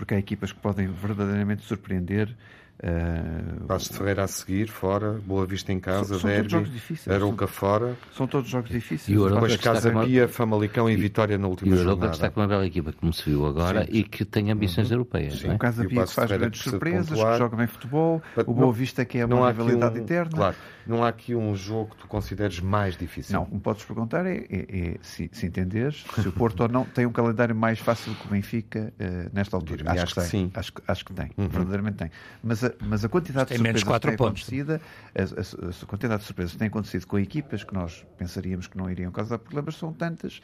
Porque 0.00 0.14
há 0.14 0.18
equipas 0.18 0.50
que 0.50 0.58
podem 0.58 0.86
verdadeiramente 0.86 1.62
surpreender. 1.62 2.34
Uh, 2.82 3.66
Passos 3.66 3.90
de 3.90 3.98
Ferreira 3.98 4.24
a 4.24 4.26
seguir, 4.26 4.68
fora, 4.68 5.20
Boa 5.26 5.44
Vista 5.44 5.70
em 5.70 5.78
casa, 5.78 6.18
são, 6.18 6.20
são 6.20 6.30
Derby, 6.30 6.70
Arouca 7.06 7.46
fora. 7.46 7.94
São 8.16 8.26
todos 8.26 8.48
jogos 8.48 8.70
difíceis. 8.70 9.14
E 9.14 9.18
o 9.18 9.28
depois 9.28 9.54
Casa 9.58 9.92
Pia, 10.02 10.26
Famalicão 10.26 10.88
e, 10.88 10.94
e 10.94 10.96
Vitória 10.96 11.36
na 11.36 11.46
última 11.46 11.76
e 11.76 11.78
o 11.78 11.82
Arouca 11.82 12.06
está 12.06 12.30
com 12.30 12.40
uma 12.40 12.48
bela 12.48 12.66
equipa, 12.66 12.94
como 12.94 13.12
se 13.12 13.28
viu 13.28 13.44
agora, 13.44 13.84
sim, 13.84 13.90
e 13.92 14.02
que 14.02 14.24
tem 14.24 14.50
ambições 14.50 14.88
uhum. 14.88 14.94
europeias. 14.94 15.40
Sim. 15.40 15.48
É? 15.48 15.54
O 15.54 15.58
Casa 15.58 15.84
Pia 15.84 16.06
que 16.06 16.14
faz 16.14 16.30
grandes 16.30 16.62
surpresas, 16.62 17.10
que 17.10 17.36
joga 17.36 17.54
bem 17.54 17.66
futebol, 17.66 18.22
o 18.46 18.54
Boa 18.54 18.72
Vista 18.72 19.04
que 19.04 19.18
é 19.18 19.26
uma 19.26 19.52
rivalidade 19.52 19.98
um, 19.98 20.02
eterna. 20.02 20.30
Claro, 20.30 20.56
não 20.86 21.04
há 21.04 21.08
aqui 21.08 21.34
um 21.34 21.54
jogo 21.54 21.90
que 21.90 21.96
tu 21.98 22.08
consideres 22.08 22.60
mais 22.60 22.96
difícil. 22.96 23.34
Não, 23.34 23.42
o 23.42 23.46
que 23.46 23.54
me 23.54 23.60
podes 23.60 23.84
perguntar 23.84 24.24
é, 24.24 24.38
é, 24.50 24.78
é 24.78 24.96
se, 25.02 25.28
se 25.32 25.46
entenderes, 25.46 26.04
se 26.14 26.26
o 26.26 26.32
Porto 26.32 26.62
ou 26.62 26.68
não 26.68 26.84
tem 26.86 27.04
um 27.04 27.12
calendário 27.12 27.54
mais 27.54 27.78
fácil 27.78 28.14
que 28.14 28.26
o 28.26 28.30
Benfica 28.30 28.92
uh, 28.98 29.30
nesta 29.32 29.54
altura. 29.54 29.89
Acho, 29.92 30.02
acho, 30.02 30.14
que, 30.14 30.20
que 30.20 30.26
sim. 30.26 30.50
Acho, 30.54 30.72
acho 30.86 31.04
que 31.04 31.12
tem, 31.12 31.30
uhum. 31.36 31.48
verdadeiramente 31.48 31.96
tem. 31.96 32.10
Mas 32.42 32.64
a, 32.64 32.72
mas 32.80 33.04
a 33.04 33.08
quantidade 33.08 33.48
tem 33.48 33.58
de 33.58 33.78
surpresas 33.78 34.00
que 34.00 34.08
tem 34.08 34.16
pontos. 34.16 34.42
acontecido, 34.42 34.72
a, 34.72 35.20
a, 35.20 35.70
a, 35.70 35.86
quantidade 35.86 36.20
de 36.20 36.26
surpresas 36.26 36.52
que 36.52 36.58
tem 36.58 36.68
acontecido 36.68 37.06
com 37.06 37.18
equipas 37.18 37.64
que 37.64 37.74
nós 37.74 38.06
pensaríamos 38.18 38.66
que 38.66 38.76
não 38.76 38.90
iriam 38.90 39.10
causar 39.10 39.38
problemas 39.38 39.76
são 39.76 39.92
tantas. 39.92 40.38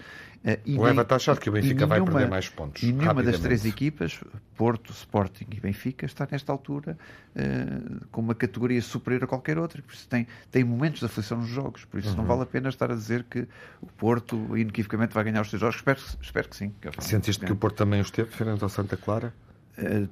Uh, 0.45 0.59
e 0.65 0.79
o 0.79 0.87
Eva 0.87 1.03
está 1.03 1.17
achado 1.17 1.41
que 1.41 1.49
o 1.49 1.53
Benfica 1.53 1.87
nenhuma, 1.87 2.05
vai 2.05 2.05
perder 2.05 2.31
mais 2.31 2.49
pontos. 2.49 2.83
E 2.83 2.93
nenhuma 2.93 3.23
das 3.23 3.41
três 3.41 3.65
equipas, 3.65 4.21
Porto, 4.57 4.93
Sporting 4.93 5.47
e 5.50 5.61
Benfica, 5.61 6.07
está 6.07 6.26
nesta 6.31 6.53
altura 6.53 6.97
uh, 7.35 8.07
com 8.12 8.21
uma 8.21 8.35
categoria 8.35 8.81
superior 8.81 9.25
a 9.25 9.26
qualquer 9.26 9.59
outra. 9.59 9.83
Por 9.83 9.93
isso 9.93 10.09
tem, 10.09 10.26
tem 10.50 10.65
momentos 10.65 11.00
de 11.00 11.07
aflição 11.07 11.38
nos 11.38 11.49
jogos. 11.49 11.85
Por 11.85 11.99
isso 11.99 12.11
uhum. 12.11 12.17
não 12.17 12.25
vale 12.25 12.43
a 12.43 12.47
pena 12.47 12.69
estar 12.69 12.91
a 12.91 12.95
dizer 12.95 13.25
que 13.25 13.47
o 13.81 13.87
Porto 13.87 14.57
inequivocamente 14.57 15.15
vai 15.15 15.25
ganhar 15.25 15.41
os 15.41 15.50
seus 15.50 15.61
jogos. 15.61 15.76
Espero, 15.76 16.00
espero 16.21 16.49
que 16.49 16.57
sim. 16.57 16.73
Que 16.81 16.91
Sentiste 17.03 17.45
que 17.45 17.53
o 17.53 17.57
Porto 17.57 17.76
também 17.76 18.00
esteve, 18.00 18.31
frente 18.31 18.62
ao 18.62 18.69
Santa 18.69 18.97
Clara? 18.97 19.35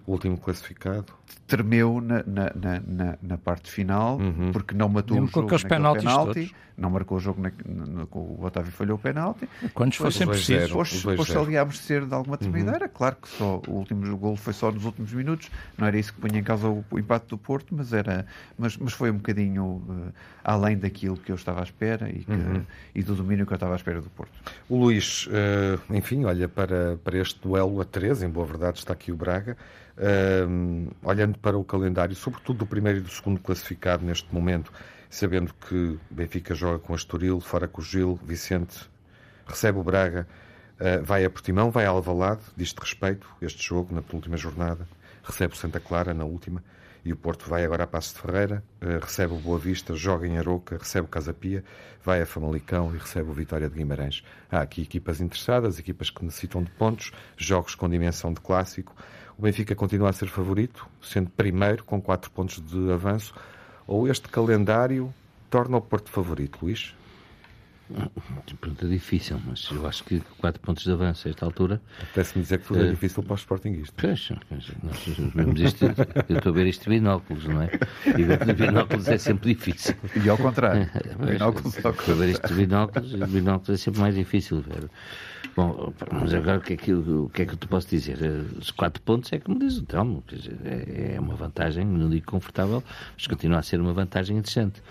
O 0.07 0.13
último 0.13 0.37
classificado? 0.37 1.13
Tremeu 1.47 2.01
na, 2.01 2.23
na, 2.27 2.53
na, 2.87 3.19
na 3.23 3.39
parte 3.39 3.71
final 3.71 4.19
uhum. 4.19 4.53
porque 4.53 4.75
não 4.75 4.89
matou 4.89 5.17
Mesmo 5.17 5.29
o 5.29 5.31
jogo 5.31 5.49
com 5.49 5.55
os 5.55 5.65
penalti, 5.65 6.55
não 6.77 6.91
marcou 6.91 7.19
o 7.19 7.21
jogo 7.21 7.41
na, 7.41 7.53
na, 7.67 8.05
o 8.11 8.45
Otávio 8.45 8.73
falhou 8.73 8.97
o 8.97 8.99
penalti. 8.99 9.49
Quando 9.73 9.95
foi 9.95 10.11
sempre 10.11 10.37
preciso 10.37 10.75
pôs-se 10.75 11.37
ali 11.37 11.57
a 11.57 11.63
abstecer 11.63 12.05
de 12.05 12.15
alguma 12.15 12.37
terminadeira 12.37 12.87
uhum. 12.87 12.93
claro 12.93 13.17
que 13.21 13.29
só 13.29 13.63
o 13.69 13.73
último 13.73 14.17
gol 14.17 14.37
foi 14.37 14.53
só 14.53 14.71
nos 14.71 14.85
últimos 14.85 15.13
minutos. 15.13 15.51
Não 15.79 15.87
era 15.87 15.99
isso 15.99 16.13
que 16.13 16.21
punha 16.21 16.39
em 16.39 16.43
causa 16.43 16.69
o, 16.69 16.85
o 16.91 16.99
empate 16.99 17.29
do 17.29 17.39
Porto 17.39 17.75
mas 17.75 17.93
era 17.93 18.27
mas, 18.59 18.77
mas 18.77 18.93
foi 18.93 19.11
um 19.11 19.17
bocadinho 19.17 19.65
uh, 19.65 20.13
além 20.43 20.77
daquilo 20.77 21.17
que 21.17 21.31
eu 21.31 21.37
estava 21.37 21.61
à 21.61 21.63
espera 21.63 22.09
e, 22.11 22.25
que, 22.25 22.33
uhum. 22.33 22.63
e 22.95 23.03
do 23.03 23.15
domínio 23.15 23.47
que 23.47 23.53
eu 23.53 23.57
estava 23.57 23.75
à 23.75 23.77
espera 23.77 24.01
do 24.01 24.11
Porto. 24.11 24.33
O 24.69 24.77
Luís 24.77 25.27
uh, 25.27 25.95
enfim 25.95 26.25
olha 26.25 26.49
para, 26.49 26.97
para 27.03 27.19
este 27.19 27.41
duelo 27.41 27.81
a 27.81 27.85
13 27.85 28.27
em 28.27 28.29
boa 28.29 28.47
verdade 28.47 28.79
está 28.79 28.93
aqui 28.93 29.13
o 29.13 29.17
Braga. 29.17 29.57
Uh, 29.97 30.91
olhando 31.05 31.39
para 31.39 31.57
o 31.57 31.63
calendário, 31.63 32.17
sobretudo 32.17 32.59
do 32.59 32.67
primeiro 32.67 32.99
e 32.99 33.01
do 33.01 33.09
segundo 33.09 33.39
classificado 33.39 34.05
neste 34.05 34.27
momento, 34.35 34.73
sabendo 35.15 35.55
que 35.55 35.97
Benfica 36.11 36.57
joga 36.57 36.81
com 36.81 36.93
a 36.93 36.97
Estoril, 36.97 37.41
fora 37.41 37.69
com 37.69 37.81
o 37.81 37.85
Gil, 37.85 38.19
Vicente 38.25 38.91
recebe 39.47 39.79
o 39.79 39.85
Braga, 39.85 40.27
uh, 40.81 41.05
vai 41.05 41.25
a 41.25 41.31
Portimão, 41.31 41.71
vai 41.71 41.87
a 41.87 41.91
Alvalade, 41.91 42.43
diz-te 42.57 42.81
respeito, 42.81 43.29
este 43.41 43.63
jogo 43.63 43.95
na 43.95 44.03
penúltima 44.03 44.37
jornada, 44.37 44.89
recebe 45.23 45.55
o 45.55 45.57
Santa 45.57 45.79
Clara 45.79 46.13
na 46.13 46.25
última, 46.25 46.65
e 47.05 47.13
o 47.13 47.17
Porto 47.17 47.49
vai 47.49 47.65
agora 47.65 47.85
a 47.85 47.87
Passo 47.87 48.13
de 48.15 48.23
Ferreira, 48.23 48.65
uh, 48.83 48.99
recebe 49.01 49.35
o 49.35 49.39
Boa 49.39 49.57
Vista, 49.57 49.95
joga 49.95 50.27
em 50.27 50.37
Aroca, 50.37 50.79
recebe 50.79 51.07
o 51.07 51.09
Casapia, 51.11 51.63
vai 52.03 52.21
a 52.21 52.27
Famalicão 52.27 52.93
e 52.93 52.99
recebe 52.99 53.31
o 53.31 53.33
Vitória 53.33 53.71
de 53.71 53.77
Guimarães. 53.77 54.25
Há 54.51 54.63
aqui 54.63 54.83
equipas 54.83 55.21
interessadas, 55.21 55.79
equipas 55.79 56.11
que 56.11 56.25
necessitam 56.25 56.61
de 56.61 56.73
pontos, 56.73 57.13
jogos 57.37 57.77
com 57.77 57.89
dimensão 57.89 58.33
de 58.33 58.41
clássico, 58.41 58.93
o 59.39 59.43
Benfica 59.43 59.77
continua 59.77 60.11
a 60.11 60.13
ser 60.13 60.27
favorito, 60.27 60.89
sendo 61.01 61.31
primeiro 61.31 61.85
com 61.85 62.03
quatro 62.03 62.33
pontos 62.33 62.61
de 62.61 62.91
avanço, 62.91 63.33
ou 63.87 64.09
este 64.09 64.29
calendário 64.29 65.13
torna 65.51 65.77
o 65.77 65.81
Porto 65.81 66.11
favorito, 66.11 66.59
Luís? 66.63 66.95
Pergunta 68.61 68.89
difícil, 68.89 69.39
mas 69.47 69.69
eu 69.71 69.87
acho 69.87 70.03
que 70.05 70.21
4 70.39 70.61
pontos 70.61 70.85
de 70.85 70.91
avanço 70.91 71.29
a 71.29 71.31
esta 71.31 71.45
altura. 71.45 71.83
Parece-me 72.15 72.43
dizer 72.43 72.59
que 72.59 72.67
tudo 72.67 72.83
é, 72.83 72.89
é 72.89 72.91
difícil 72.91 73.23
para 73.23 73.35
os 73.35 73.41
Sportingistas. 73.41 73.95
Pois, 74.01 74.33
nós 74.83 75.59
isto, 75.61 75.85
eu 76.29 76.37
estou 76.37 76.51
a 76.51 76.55
ver 76.55 76.67
isto 76.67 76.85
de 76.85 76.91
binóculos, 76.91 77.45
não 77.45 77.61
é? 77.61 77.71
E 78.07 78.23
ver 78.23 78.43
de 78.43 78.53
binóculos 78.55 79.07
é 79.07 79.19
sempre 79.19 79.55
difícil. 79.55 79.95
E 80.25 80.29
ao 80.29 80.39
contrário. 80.39 80.89
binóculos 81.21 81.77
ao 81.85 81.93
contrário. 81.93 82.17
ver 82.17 82.31
isto 82.31 82.49
de 82.49 82.55
binóculos, 82.55 83.13
binóculos 83.13 83.69
é 83.69 83.77
sempre 83.77 84.01
mais 84.01 84.15
difícil 84.15 84.63
ver. 84.63 84.89
Bom, 85.57 85.93
mas 86.13 86.35
agora 86.35 86.59
o 86.59 86.61
que, 86.61 86.75
é 86.75 86.77
que, 86.77 86.93
o 86.93 87.31
que 87.33 87.43
é 87.43 87.47
que 87.47 87.53
eu 87.53 87.57
te 87.57 87.67
posso 87.67 87.89
dizer? 87.89 88.19
Os 88.59 88.71
4 88.71 89.03
pontos 89.03 89.33
é 89.33 89.39
como 89.39 89.59
diz 89.59 89.79
o 89.79 89.83
Telmo, 89.83 90.23
é, 90.65 91.15
é 91.15 91.21
uma 91.21 91.35
vantagem, 91.35 91.85
não 91.85 92.09
digo 92.09 92.27
confortável, 92.27 92.83
mas 93.17 93.27
continua 93.27 93.59
a 93.59 93.63
ser 93.63 93.81
uma 93.81 93.93
vantagem 93.93 94.37
interessante. 94.37 94.83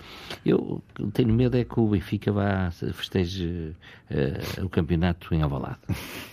Eu 0.44 0.82
tenho 1.12 1.32
medo 1.32 1.56
é 1.56 1.64
que 1.64 1.78
o 1.78 1.88
Benfica 1.88 2.32
vá 2.32 2.70
festeje 2.92 3.74
uh, 4.10 4.64
o 4.64 4.68
campeonato 4.68 5.34
em 5.34 5.42
Alvalade. 5.42 5.78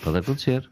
Pode 0.03 0.17
acontecer. 0.17 0.69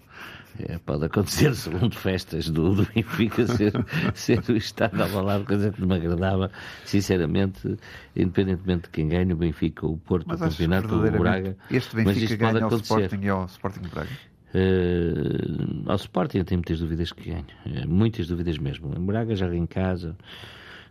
É, 0.58 0.78
pode 0.80 1.06
acontecer, 1.06 1.54
segundo 1.56 1.96
festas 1.96 2.50
do, 2.50 2.74
do 2.74 2.88
Benfica, 2.94 3.46
ser, 3.48 3.74
ser 4.14 4.44
o 4.50 4.58
Estado 4.58 4.96
de 4.96 5.02
Alvalade, 5.04 5.46
coisa 5.46 5.72
que 5.72 5.86
me 5.86 5.96
agradava, 5.96 6.52
sinceramente, 6.86 7.78
independentemente 8.16 8.84
de 8.84 8.90
quem 8.90 9.08
ganha, 9.08 9.34
o 9.34 9.38
Benfica, 9.38 9.86
o 9.86 9.98
Porto, 9.98 10.26
mas 10.28 10.42
o 10.42 10.46
campeonato, 10.46 10.96
o 10.96 11.12
Braga. 11.12 11.56
Este 11.70 11.96
Benfica 11.96 12.04
mas 12.04 12.18
isto 12.18 12.38
ganha 12.38 12.54
pode 12.54 12.66
acontecer. 12.66 12.94
ao 12.94 13.00
Sporting 13.00 13.26
e 13.26 13.30
ao 13.30 13.46
Sporting 13.46 13.88
Braga? 13.90 14.10
Uh, 14.54 15.90
ao 15.90 15.96
Sporting 15.96 16.40
eu 16.40 16.46
tenho 16.46 16.60
muitas 16.60 16.80
dúvidas 16.80 17.12
que 17.12 17.30
ganhe, 17.30 17.46
uh, 17.66 17.88
muitas 17.88 18.28
dúvidas 18.28 18.58
mesmo. 18.58 18.92
Em 18.98 19.06
Braga 19.06 19.36
já 19.36 19.54
em 19.54 19.68
casa, 19.68 20.18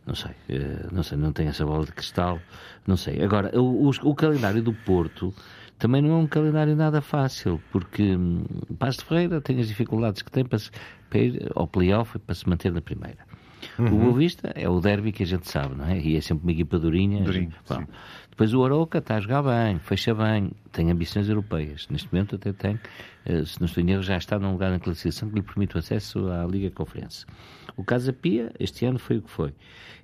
não 0.07 0.15
sei, 0.15 0.31
uh, 0.31 0.95
não 0.95 1.03
sei, 1.03 1.19
não 1.19 1.33
tenho 1.33 1.50
essa 1.50 1.67
bola 1.67 1.85
de 1.85 1.93
cristal, 1.93 2.41
não 2.87 2.97
sei. 2.97 3.21
Agora, 3.23 3.50
o, 3.59 3.88
o, 3.88 3.91
o, 4.03 4.15
calendário 4.15 4.62
do 4.62 4.73
Porto 4.73 5.35
também 5.78 6.02
não 6.02 6.11
é 6.11 6.16
um 6.16 6.26
calendário 6.26 6.75
nada 6.75 7.00
fácil, 7.00 7.61
porque 7.70 8.16
hum, 8.16 8.44
Paz 8.78 8.97
de 8.97 9.04
Ferreira 9.04 9.40
tem 9.40 9.61
as 9.61 9.68
dificuldades 9.68 10.23
que 10.23 10.30
tem 10.30 10.44
para, 10.44 10.58
se, 10.58 10.70
para 11.08 11.18
ir 11.20 11.50
ao 11.54 11.66
playoff 11.66 12.16
e 12.16 12.18
para 12.18 12.35
se 12.35 12.49
manter 12.49 12.73
na 12.73 12.80
primeira. 12.80 13.18
Uhum. 13.78 13.87
O 13.87 13.99
Boa 13.99 14.12
Vista 14.12 14.52
é 14.54 14.68
o 14.68 14.80
derby 14.80 15.12
que 15.12 15.23
a 15.23 15.26
gente 15.26 15.49
sabe, 15.49 15.75
não 15.76 15.87
é? 15.87 15.99
E 15.99 16.16
é 16.16 16.20
sempre 16.20 16.44
uma 16.44 16.52
equipa 16.52 16.78
durinha. 16.78 17.23
Durinho, 17.23 17.52
Depois 18.30 18.54
o 18.54 18.64
Aroca 18.64 18.99
está 18.99 19.16
a 19.16 19.20
jogar 19.20 19.42
bem, 19.42 19.78
fecha 19.78 20.14
bem, 20.14 20.52
tem 20.70 20.90
ambições 20.90 21.28
europeias. 21.28 21.88
Neste 21.88 22.12
momento 22.12 22.37
até 22.37 22.52
tem, 22.52 22.78
eh, 23.26 23.44
se 23.44 23.61
não 23.61 23.66
estou 23.66 23.82
em 23.82 23.90
erro, 23.90 24.02
já 24.02 24.16
está 24.16 24.38
num 24.38 24.52
lugar 24.52 24.70
na 24.70 24.78
classificação 24.78 25.28
que 25.28 25.37
lhe 25.37 25.42
permite 25.42 25.75
o 25.76 25.78
acesso 25.78 26.28
à 26.30 26.47
Liga 26.47 26.70
Conferência. 26.70 27.26
O 27.76 27.85
Casa 27.85 28.12
Pia, 28.12 28.52
este 28.58 28.85
ano 28.87 28.99
foi 28.99 29.18
o 29.18 29.23
que 29.23 29.30
foi. 29.30 29.52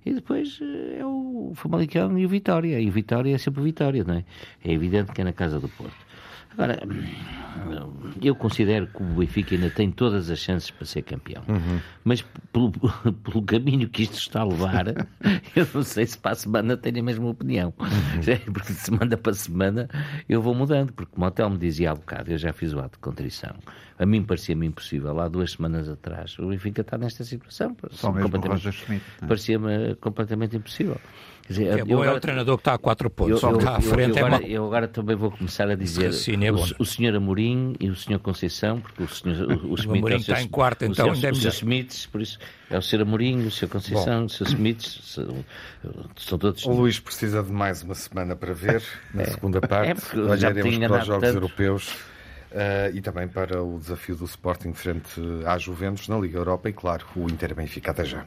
E 0.05 0.13
depois 0.13 0.59
eh, 0.61 0.99
é 0.99 1.07
o 1.07 1.53
Famalicão 1.55 2.19
e 2.19 2.27
o 2.27 2.29
Vitória. 2.29 2.81
E 2.81 2.89
o 2.89 2.93
Vitória 2.93 3.35
é 3.35 3.39
sempre 3.39 3.63
Vitória, 3.63 4.05
não 4.05 4.15
é? 4.15 4.25
É 4.65 4.73
evidente 4.73 5.13
que 5.13 5.21
é 5.21 5.25
na 5.25 5.33
casa 5.33 5.59
do 5.61 5.69
Porto. 5.69 6.04
Agora, 6.55 6.79
eu 8.23 8.35
considero 8.35 8.87
que 8.87 9.03
o 9.03 9.07
Benfica 9.07 9.55
ainda 9.55 9.71
tem 9.71 9.91
todas 9.91 10.31
as 10.31 10.39
chances 10.39 10.71
para 10.71 10.87
ser 10.87 11.03
campeão. 11.03 11.43
Uhum. 11.49 11.81
Mas 12.05 12.23
pelo, 12.53 12.73
pelo, 13.25 13.43
caminho 13.43 13.89
que 13.89 14.05
isto 14.05 14.19
está 14.19 14.41
a 14.41 14.45
levar, 14.45 14.87
eu 15.55 15.69
não 15.75 15.83
sei 15.83 16.07
se 16.07 16.17
para 16.17 16.33
a 16.33 16.35
semana 16.35 16.77
tenho 16.77 17.01
a 17.01 17.03
mesma 17.03 17.29
opinião. 17.29 17.73
Uhum. 17.79 18.53
Porque 18.53 18.73
de 18.73 18.79
semana 18.79 19.17
para 19.17 19.35
semana 19.35 19.89
eu 20.29 20.41
vou 20.41 20.55
mudando. 20.55 20.93
Porque 20.93 21.13
o 21.17 21.21
Motel 21.21 21.51
me 21.51 21.59
dizia 21.59 21.91
há 21.91 21.95
bocado, 21.95 22.31
eu 22.31 22.39
já 22.39 22.53
fiz 22.53 22.73
o 22.73 22.79
ato 22.79 22.93
de 22.93 22.99
contrição. 22.99 23.55
A 23.99 24.05
mim 24.05 24.23
parecia-me 24.23 24.67
impossível. 24.67 25.21
Há 25.21 25.29
duas 25.29 25.53
semanas 25.53 25.89
atrás, 25.89 26.39
o 26.39 26.49
Benfica 26.49 26.81
está 26.81 26.99
nesta 26.99 27.25
situação. 27.25 27.77
Só 27.91 28.13
mesmo 28.13 28.31
completamente, 28.31 28.85
é? 28.91 29.27
Parecia-me 29.27 29.95
completamente 29.97 30.57
impossível. 30.57 31.01
Dizer, 31.47 31.79
é 31.79 31.85
bom 31.85 31.95
agora, 31.95 32.11
é 32.11 32.15
o 32.15 32.21
treinador 32.21 32.57
que 32.57 32.61
está 32.63 32.75
a 32.75 32.79
quatro 32.79 33.11
pontos, 33.11 33.43
eu, 33.43 33.51
eu, 33.51 33.59
está 33.59 33.77
à 33.77 33.81
frente. 33.81 34.19
Eu, 34.19 34.25
é 34.25 34.27
agora, 34.27 34.47
eu 34.47 34.65
agora 34.65 34.89
também 34.89 35.15
vou 35.15 35.31
começar 35.31 35.69
a 35.69 35.75
dizer 35.75 36.11
é 36.43 36.51
o, 36.51 36.57
o 36.79 36.87
senhor 36.87 37.15
Amorim 37.15 37.75
e 37.79 37.91
o 37.91 37.97
senhor 37.97 38.19
Conceição, 38.19 38.81
porque 38.81 39.03
o 39.03 39.09
senhor 39.09 39.53
o, 39.53 39.73
o, 39.73 39.75
Smith, 39.77 39.87
o 39.87 39.99
Amorim 39.99 40.17
está 40.17 40.41
em 40.41 40.49
quarto, 40.49 40.87
então 40.87 41.11
ainda 41.11 41.29
é 41.29 41.33
melhor. 41.33 41.45
O 41.45 41.55
Smith, 41.55 42.09
por 42.11 42.23
isso 42.23 42.39
é 42.71 42.79
o 42.79 42.83
senhor 42.83 43.03
Amorim, 43.03 43.47
o 43.47 43.51
senhor 43.51 43.71
Conceição, 43.71 44.21
Bom. 44.21 44.25
o 44.25 44.29
senhor 44.31 44.49
Smith, 44.49 44.81
são, 44.81 45.45
são 46.17 46.39
todos... 46.39 46.65
O 46.65 46.73
Luís 46.73 46.99
precisa 46.99 47.43
de 47.43 47.53
mais 47.53 47.83
uma 47.83 47.95
semana 47.95 48.35
para 48.35 48.55
ver, 48.55 48.83
na 49.13 49.23
é. 49.25 49.27
segunda 49.27 49.61
parte, 49.61 50.03
é 50.17 50.19
olharemos 50.19 50.79
para 50.79 51.01
os 51.01 51.07
Jogos 51.07 51.23
tanto. 51.23 51.37
Europeus. 51.37 51.95
Uh, 52.55 52.95
e 52.95 53.01
também 53.01 53.27
para 53.27 53.61
o 53.63 53.81
desafio 53.81 54.15
do 54.15 54.25
Sporting 54.27 54.73
frente 54.73 55.21
à 55.45 55.59
Juventus 55.59 56.07
na 56.07 56.17
Liga 56.17 56.39
Europa 56.39 56.69
e, 56.69 56.73
claro, 56.73 57.05
o 57.17 57.29
Inter 57.29 57.53
Benfica. 57.53 57.91
Até 57.91 58.05
já. 58.05 58.25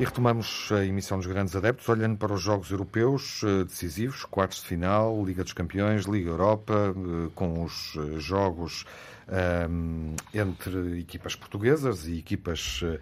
E 0.00 0.04
retomamos 0.04 0.70
a 0.70 0.84
emissão 0.84 1.18
dos 1.18 1.26
grandes 1.26 1.56
adeptos, 1.56 1.88
olhando 1.88 2.16
para 2.16 2.32
os 2.32 2.40
jogos 2.40 2.70
europeus 2.70 3.42
uh, 3.42 3.64
decisivos, 3.64 4.24
quartos 4.24 4.62
de 4.62 4.68
final, 4.68 5.24
Liga 5.24 5.42
dos 5.42 5.52
Campeões, 5.52 6.04
Liga 6.04 6.30
Europa, 6.30 6.94
uh, 6.96 7.30
com 7.30 7.64
os 7.64 7.98
jogos 8.18 8.84
um, 9.28 10.14
entre 10.32 11.00
equipas 11.00 11.34
portuguesas 11.34 12.06
e 12.06 12.18
equipas 12.18 12.80
uh, 12.82 12.98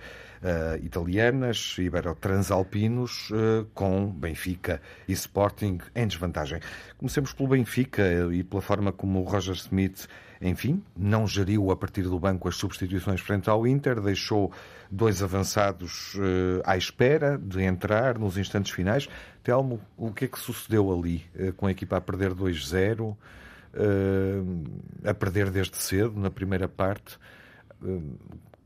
italianas, 0.82 1.76
ibero-transalpinos, 1.78 3.30
uh, 3.30 3.66
com 3.74 4.10
Benfica 4.10 4.80
e 5.06 5.12
Sporting 5.12 5.78
em 5.94 6.06
desvantagem. 6.06 6.60
Comecemos 6.98 7.32
pelo 7.32 7.50
Benfica 7.50 8.02
e 8.32 8.42
pela 8.42 8.62
forma 8.62 8.90
como 8.90 9.20
o 9.20 9.24
Roger 9.24 9.54
Smith, 9.54 10.08
enfim, 10.40 10.82
não 10.96 11.26
geriu 11.26 11.70
a 11.70 11.76
partir 11.76 12.02
do 12.02 12.18
banco 12.18 12.48
as 12.48 12.56
substituições 12.56 13.20
frente 13.20 13.48
ao 13.48 13.66
Inter, 13.66 14.00
deixou 14.00 14.52
dois 14.90 15.22
avançados 15.22 16.14
uh, 16.14 16.62
à 16.64 16.76
espera 16.76 17.38
de 17.38 17.62
entrar 17.62 18.18
nos 18.18 18.36
instantes 18.36 18.72
finais. 18.72 19.08
Telmo, 19.42 19.80
o 19.96 20.12
que 20.12 20.24
é 20.24 20.28
que 20.28 20.38
sucedeu 20.38 20.92
ali 20.92 21.24
com 21.56 21.66
a 21.66 21.70
equipa 21.70 21.96
a 21.96 22.00
perder 22.00 22.32
2-0? 22.32 23.16
uh, 23.76 25.08
a 25.08 25.14
perder 25.14 25.50
desde 25.50 25.76
cedo, 25.76 26.18
na 26.18 26.30
primeira 26.30 26.68
parte. 26.68 27.18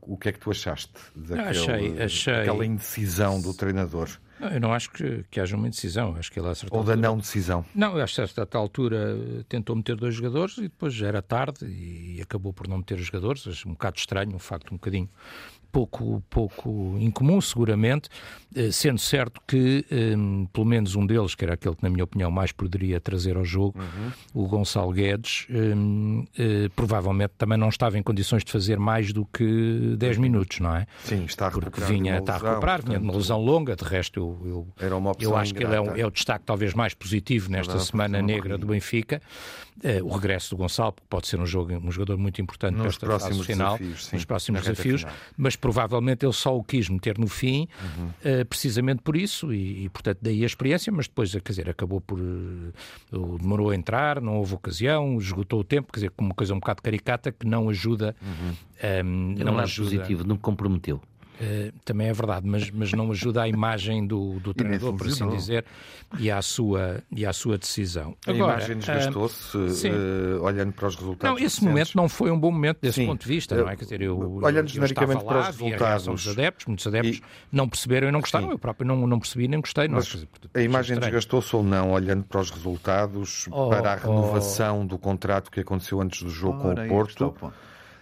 O 0.01 0.17
que 0.17 0.29
é 0.29 0.31
que 0.31 0.39
tu 0.39 0.51
achaste 0.51 0.93
daquele, 1.15 1.47
achei, 1.47 2.01
achei... 2.01 2.33
daquela 2.33 2.65
indecisão 2.65 3.39
do 3.41 3.53
treinador? 3.53 4.09
Não, 4.39 4.49
eu 4.49 4.59
não 4.59 4.73
acho 4.73 4.89
que, 4.89 5.23
que 5.29 5.39
haja 5.39 5.55
uma 5.55 5.67
indecisão. 5.67 6.15
Acho 6.15 6.31
que 6.31 6.39
ele 6.39 6.49
a 6.49 6.55
certa 6.55 6.75
Ou 6.75 6.79
altura... 6.79 6.97
da 6.97 7.01
não 7.01 7.17
decisão? 7.17 7.63
Não, 7.75 7.95
acho 7.97 8.15
que 8.15 8.21
a 8.21 8.27
certa 8.27 8.57
altura 8.57 9.15
tentou 9.47 9.75
meter 9.75 9.95
dois 9.95 10.15
jogadores 10.15 10.57
e 10.57 10.63
depois 10.63 10.95
já 10.95 11.07
era 11.07 11.21
tarde 11.21 11.65
e 11.67 12.19
acabou 12.19 12.51
por 12.51 12.67
não 12.67 12.79
meter 12.79 12.97
os 12.97 13.05
jogadores. 13.05 13.47
Acho 13.47 13.69
um 13.69 13.73
bocado 13.73 13.99
estranho, 13.99 14.35
um 14.35 14.39
facto 14.39 14.71
um 14.71 14.77
bocadinho 14.77 15.07
pouco, 15.71 16.21
pouco 16.29 16.97
incomum, 16.99 17.39
seguramente, 17.39 18.09
eh, 18.53 18.71
sendo 18.71 18.99
certo 18.99 19.39
que, 19.47 19.85
um, 19.91 20.45
pelo 20.47 20.65
menos 20.65 20.95
um 20.95 21.05
deles, 21.05 21.35
que 21.35 21.45
era 21.45 21.53
aquele 21.53 21.75
que, 21.75 21.83
na 21.83 21.89
minha 21.89 22.03
opinião, 22.03 22.29
mais 22.29 22.51
poderia 22.51 22.99
trazer 22.99 23.37
ao 23.37 23.45
jogo, 23.45 23.79
uhum. 23.79 24.43
o 24.43 24.47
Gonçalo 24.47 24.91
Guedes, 24.91 25.47
um, 25.49 26.19
uh, 26.19 26.25
eh, 26.37 26.69
provavelmente 26.75 27.33
também 27.37 27.57
não 27.57 27.69
estava 27.69 27.97
em 27.97 28.03
condições 28.03 28.43
de 28.43 28.51
fazer 28.51 28.77
mais 28.77 29.13
do 29.13 29.25
que 29.25 29.95
10 29.97 30.17
minutos, 30.17 30.59
não 30.59 30.75
é? 30.75 30.85
Sim, 31.03 31.23
está 31.23 31.47
a 31.47 31.51
Porque 31.51 31.81
vinha, 31.81 32.17
está 32.17 32.35
a 32.35 32.37
recuperar, 32.37 32.77
portanto, 32.77 32.87
vinha 32.87 32.99
de 32.99 33.05
uma 33.05 33.15
lesão 33.15 33.39
longa, 33.39 33.75
de 33.75 33.85
resto 33.85 34.19
eu, 34.19 34.67
eu, 34.81 35.15
eu 35.19 35.37
acho 35.37 35.53
que 35.53 35.63
ele 35.63 35.75
é, 35.75 35.79
um, 35.79 35.95
é, 35.95 36.05
o 36.05 36.11
destaque 36.11 36.43
talvez 36.45 36.73
mais 36.73 36.93
positivo 36.93 37.49
nesta 37.49 37.79
semana 37.79 38.21
negra 38.21 38.57
do 38.57 38.67
Benfica, 38.67 39.21
uh, 39.83 40.05
o 40.05 40.09
regresso 40.09 40.49
do 40.49 40.57
Gonçalo, 40.57 40.91
porque 40.91 41.07
pode 41.09 41.27
ser 41.27 41.39
um, 41.39 41.45
jogo, 41.45 41.73
um 41.73 41.91
jogador 41.91 42.17
muito 42.17 42.41
importante 42.41 42.75
nos 42.75 42.85
nesta 42.85 43.07
fase 43.07 43.43
final, 43.43 43.77
desafios, 43.77 44.05
sim, 44.05 44.15
nos 44.17 44.25
próximos 44.25 44.61
desafios, 44.61 45.05
mas 45.37 45.55
provavelmente 45.61 46.25
ele 46.25 46.33
só 46.33 46.57
o 46.57 46.63
quis 46.63 46.89
meter 46.89 47.17
no 47.17 47.27
fim, 47.27 47.67
uhum. 47.81 48.07
uh, 48.07 48.45
precisamente 48.45 49.01
por 49.03 49.15
isso, 49.15 49.53
e, 49.53 49.85
e, 49.85 49.89
portanto 49.89 50.17
daí 50.21 50.43
a 50.43 50.45
experiência, 50.45 50.91
mas 50.91 51.07
depois, 51.07 51.31
quer 51.31 51.41
dizer, 51.47 51.69
acabou 51.69 52.01
por. 52.01 52.19
Uh, 52.19 53.37
demorou 53.39 53.69
a 53.69 53.75
entrar, 53.75 54.19
não 54.19 54.37
houve 54.37 54.55
ocasião, 54.55 55.17
esgotou 55.17 55.59
o 55.59 55.63
tempo, 55.63 55.93
quer 55.93 55.99
dizer, 55.99 56.11
como 56.11 56.29
uma 56.29 56.35
coisa 56.35 56.53
um 56.53 56.59
bocado 56.59 56.81
caricata 56.81 57.31
que 57.31 57.45
não 57.45 57.69
ajuda. 57.69 58.15
Uhum. 58.21 58.55
Um, 58.83 59.35
não, 59.37 59.53
não 59.53 59.59
ajuda. 59.59 59.91
positivo, 59.91 60.23
não 60.25 60.35
comprometeu. 60.35 60.99
Uh, 61.41 61.73
também 61.83 62.07
é 62.07 62.13
verdade, 62.13 62.47
mas, 62.47 62.69
mas 62.69 62.93
não 62.93 63.09
ajuda 63.09 63.41
à 63.41 63.47
imagem 63.47 64.05
do, 64.05 64.39
do 64.41 64.53
treinador, 64.53 64.93
por 64.93 65.07
assim 65.07 65.27
dizer, 65.29 65.65
e 66.19 66.29
à 66.29 66.39
sua, 66.39 67.01
e 67.11 67.25
à 67.25 67.33
sua 67.33 67.57
decisão. 67.57 68.15
Agora, 68.27 68.53
a 68.53 68.57
imagem 68.57 68.77
desgastou-se, 68.77 69.57
uh, 69.57 70.43
olhando 70.43 70.71
para 70.73 70.87
os 70.87 70.95
resultados. 70.95 71.27
Não, 71.27 71.35
esse 71.35 71.55
recentes. 71.55 71.63
momento 71.63 71.95
não 71.95 72.07
foi 72.07 72.29
um 72.29 72.39
bom 72.39 72.51
momento 72.51 72.77
desse 72.79 73.01
sim. 73.01 73.07
ponto 73.07 73.21
de 73.21 73.27
vista, 73.27 73.55
não 73.55 73.67
é? 73.67 73.75
Quer 73.75 73.85
dizer, 73.85 74.01
eu, 74.01 74.39
olhando 74.43 74.67
genericamente 74.67 75.23
para 75.23 75.39
os 75.39 75.47
resultados. 75.47 76.05
Dos 76.05 76.27
adeptos, 76.27 76.65
muitos 76.67 76.85
adeptos 76.85 77.17
e... 77.17 77.23
não 77.51 77.67
perceberam 77.67 78.09
e 78.09 78.11
não 78.11 78.19
gostaram, 78.19 78.45
sim. 78.45 78.51
eu 78.51 78.59
próprio 78.59 78.87
não, 78.87 79.07
não 79.07 79.19
percebi 79.19 79.47
nem 79.47 79.59
gostei. 79.59 79.87
Não, 79.87 79.95
mas 79.95 80.27
a 80.53 80.61
imagem 80.61 80.99
desgastou-se 80.99 81.55
ou 81.55 81.63
não, 81.63 81.91
olhando 81.91 82.23
para 82.23 82.39
os 82.39 82.51
resultados, 82.51 83.47
oh, 83.49 83.69
para 83.69 83.93
a 83.93 83.95
renovação 83.95 84.81
oh. 84.81 84.85
do 84.85 84.99
contrato 84.99 85.49
que 85.49 85.61
aconteceu 85.61 85.99
antes 86.01 86.21
do 86.21 86.29
jogo 86.29 86.59
com 86.59 86.71
o 86.71 86.87
Porto? 86.87 87.33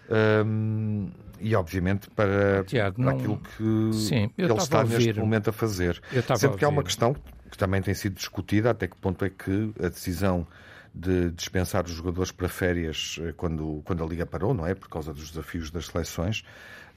Um, 0.10 1.10
e 1.40 1.56
obviamente 1.56 2.10
para, 2.10 2.64
Tiago, 2.66 3.02
para 3.02 3.12
aquilo 3.12 3.38
que 3.38 3.94
Sim, 3.94 4.30
ele 4.38 4.54
está 4.54 4.84
neste 4.84 5.14
momento 5.14 5.50
a 5.50 5.54
fazer. 5.54 6.02
Sempre 6.36 6.58
que 6.58 6.66
há 6.66 6.70
uma 6.70 6.84
questão 6.84 7.16
que 7.50 7.58
também 7.58 7.82
tem 7.82 7.94
sido 7.94 8.16
discutida, 8.16 8.72
até 8.72 8.88
que 8.88 8.96
ponto 8.98 9.24
é 9.24 9.30
que 9.30 9.72
a 9.80 9.88
decisão 9.88 10.46
de 10.94 11.32
dispensar 11.32 11.86
os 11.86 11.92
jogadores 11.92 12.32
para 12.32 12.50
férias 12.50 13.20
eh, 13.22 13.34
quando, 13.36 13.82
quando 13.86 14.04
a 14.04 14.08
Liga 14.08 14.26
parou, 14.26 14.54
não 14.54 14.66
é? 14.66 14.74
Por 14.74 14.90
causa 14.90 15.14
dos 15.14 15.30
desafios 15.30 15.72
das 15.72 15.88
seleções 15.88 16.44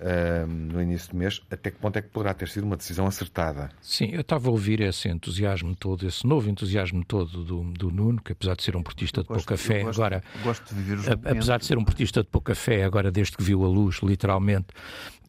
uh, 0.00 0.46
no 0.46 0.82
início 0.82 1.10
do 1.10 1.16
mês, 1.16 1.40
até 1.50 1.70
que 1.70 1.78
ponto 1.78 1.96
é 1.98 2.02
que 2.02 2.08
poderá 2.08 2.34
ter 2.34 2.48
sido 2.48 2.64
uma 2.64 2.76
decisão 2.76 3.06
acertada? 3.06 3.70
Sim, 3.80 4.10
eu 4.12 4.20
estava 4.20 4.48
a 4.48 4.50
ouvir 4.50 4.80
esse 4.80 5.08
entusiasmo 5.08 5.74
todo, 5.76 6.06
esse 6.06 6.26
novo 6.26 6.50
entusiasmo 6.50 7.04
todo 7.04 7.44
do, 7.44 7.62
do 7.64 7.90
Nuno, 7.90 8.20
que 8.20 8.32
apesar 8.32 8.56
de 8.56 8.62
ser 8.62 8.76
um 8.76 8.82
portista 8.82 9.22
de 9.22 9.28
pouca 9.28 9.56
fé, 9.56 9.82
gosto, 9.82 10.00
agora. 10.00 10.22
Gosto 10.42 10.74
de 10.74 10.82
viver 10.82 10.98
os 10.98 11.08
Apesar 11.08 11.58
de 11.58 11.66
ser 11.66 11.78
um 11.78 11.84
portista 11.84 12.22
de 12.22 12.28
pouca 12.28 12.54
fé, 12.54 12.84
agora 12.84 13.10
desde 13.10 13.36
que 13.36 13.42
viu 13.42 13.64
a 13.64 13.68
luz, 13.68 14.00
literalmente, 14.02 14.68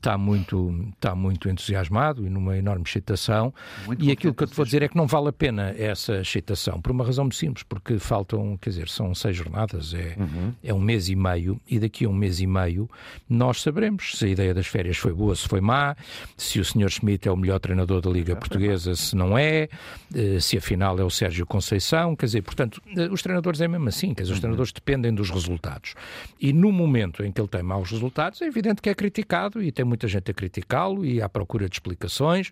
está 0.04 0.18
muito, 0.18 0.92
está 0.94 1.16
muito 1.16 1.50
entusiasmado 1.50 2.28
e 2.28 2.30
numa 2.30 2.58
enorme 2.58 2.84
excitação. 2.86 3.54
Muito 3.86 4.04
e 4.04 4.12
aquilo 4.12 4.34
que 4.34 4.44
eu 4.44 4.48
te 4.48 4.54
vou 4.54 4.66
dizer 4.66 4.84
é 4.84 4.90
que 4.90 4.98
não 4.98 5.08
vale 5.08 5.30
a 5.30 5.34
pena 5.34 5.74
essa 5.78 6.20
excitação, 6.20 6.82
por 6.82 6.92
uma 6.92 7.06
razão 7.06 7.24
muito 7.24 7.38
simples, 7.38 7.64
porque 7.64 7.98
faltam, 7.98 8.58
quer 8.58 8.72
dizer, 8.72 8.90
são 8.90 9.16
seis 9.16 9.36
jornadas, 9.36 9.94
é, 9.94 10.16
uhum. 10.20 10.54
é 10.62 10.74
um 10.74 10.80
mês 10.80 11.08
e 11.08 11.16
meio, 11.16 11.60
e 11.70 11.80
daqui 11.80 12.04
a 12.04 12.10
um 12.10 12.14
mês 12.14 12.42
e 12.42 12.48
meio 12.48 12.90
nós 13.30 13.62
saberemos 13.62 14.18
se 14.18 14.26
a 14.26 14.28
ideia 14.28 14.54
das 14.54 14.68
férias 14.68 14.98
foi 14.98 15.14
boa, 15.14 15.36
se 15.36 15.48
foi 15.48 15.62
má, 15.62 15.96
se 16.36 16.60
o 16.60 16.66
Sr. 16.66 16.90
Schmidt 16.90 17.28
é 17.28 17.32
o 17.32 17.38
melhor 17.38 17.60
treinador 17.60 18.02
da 18.02 18.10
Liga 18.10 18.36
Portuguesa, 18.36 18.96
se 18.96 19.16
não 19.16 19.38
é, 19.38 19.70
eh, 20.14 20.40
se 20.40 20.58
afinal 20.58 21.00
é 21.00 21.04
o 21.04 21.10
Sérgio 21.10 21.46
Conceição, 21.46 22.16
quer 22.16 22.26
dizer, 22.26 22.42
portanto, 22.42 22.82
eh, 22.98 23.08
os 23.10 23.22
treinadores 23.22 23.62
é 23.62 23.68
mesmo 23.68 23.88
assim, 23.88 24.14
quer 24.14 24.24
dizer, 24.24 24.34
os 24.34 24.38
uhum. 24.38 24.42
treinadores 24.42 24.74
dependem 24.74 25.14
dos 25.14 25.30
resultados. 25.30 25.96
E 26.40 26.52
no 26.52 26.72
momento 26.72 27.24
em 27.24 27.32
que 27.32 27.40
ele 27.40 27.48
tem 27.48 27.64
maus 27.64 27.90
resultados, 27.90 28.42
é 28.42 28.46
evidente 28.46 28.82
que 28.82 28.90
é 28.90 28.94
criticado 28.94 29.64
e 29.64 29.72
tem 29.72 29.86
muita 29.94 30.08
gente 30.08 30.32
a 30.32 30.34
criticá-lo 30.34 31.06
e 31.06 31.22
à 31.22 31.30
procura 31.30 31.70
de 31.70 31.76
explicações, 31.76 32.50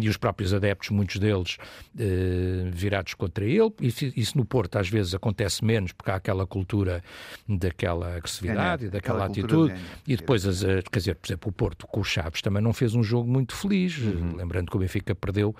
e 0.00 0.08
os 0.08 0.16
próprios 0.16 0.54
adeptos, 0.54 0.90
muitos 0.90 1.18
deles 1.18 1.56
uh, 1.94 2.70
virados 2.72 3.14
contra 3.14 3.44
ele. 3.44 3.72
Isso, 3.80 4.12
isso, 4.16 4.38
no 4.38 4.44
Porto 4.44 4.76
às 4.76 4.88
vezes 4.88 5.14
acontece 5.14 5.64
menos, 5.64 5.92
porque 5.92 6.10
há 6.10 6.16
aquela 6.16 6.46
cultura 6.46 7.02
daquela 7.48 8.16
agressividade, 8.16 8.86
é, 8.86 8.90
daquela 8.90 9.26
atitude. 9.26 9.74
E 10.06 10.16
depois, 10.16 10.46
as, 10.46 10.62
quer 10.90 10.98
dizer, 10.98 11.14
por 11.16 11.26
exemplo, 11.26 11.48
o 11.50 11.52
Porto 11.52 11.86
com 11.86 12.00
o 12.00 12.04
Chaves 12.04 12.40
também 12.40 12.62
não 12.62 12.72
fez 12.72 12.94
um 12.94 13.02
jogo 13.02 13.28
muito 13.30 13.54
feliz, 13.54 13.98
uhum. 13.98 14.36
lembrando 14.36 14.70
que 14.70 14.76
o 14.76 14.80
Benfica 14.80 15.14
perdeu 15.14 15.54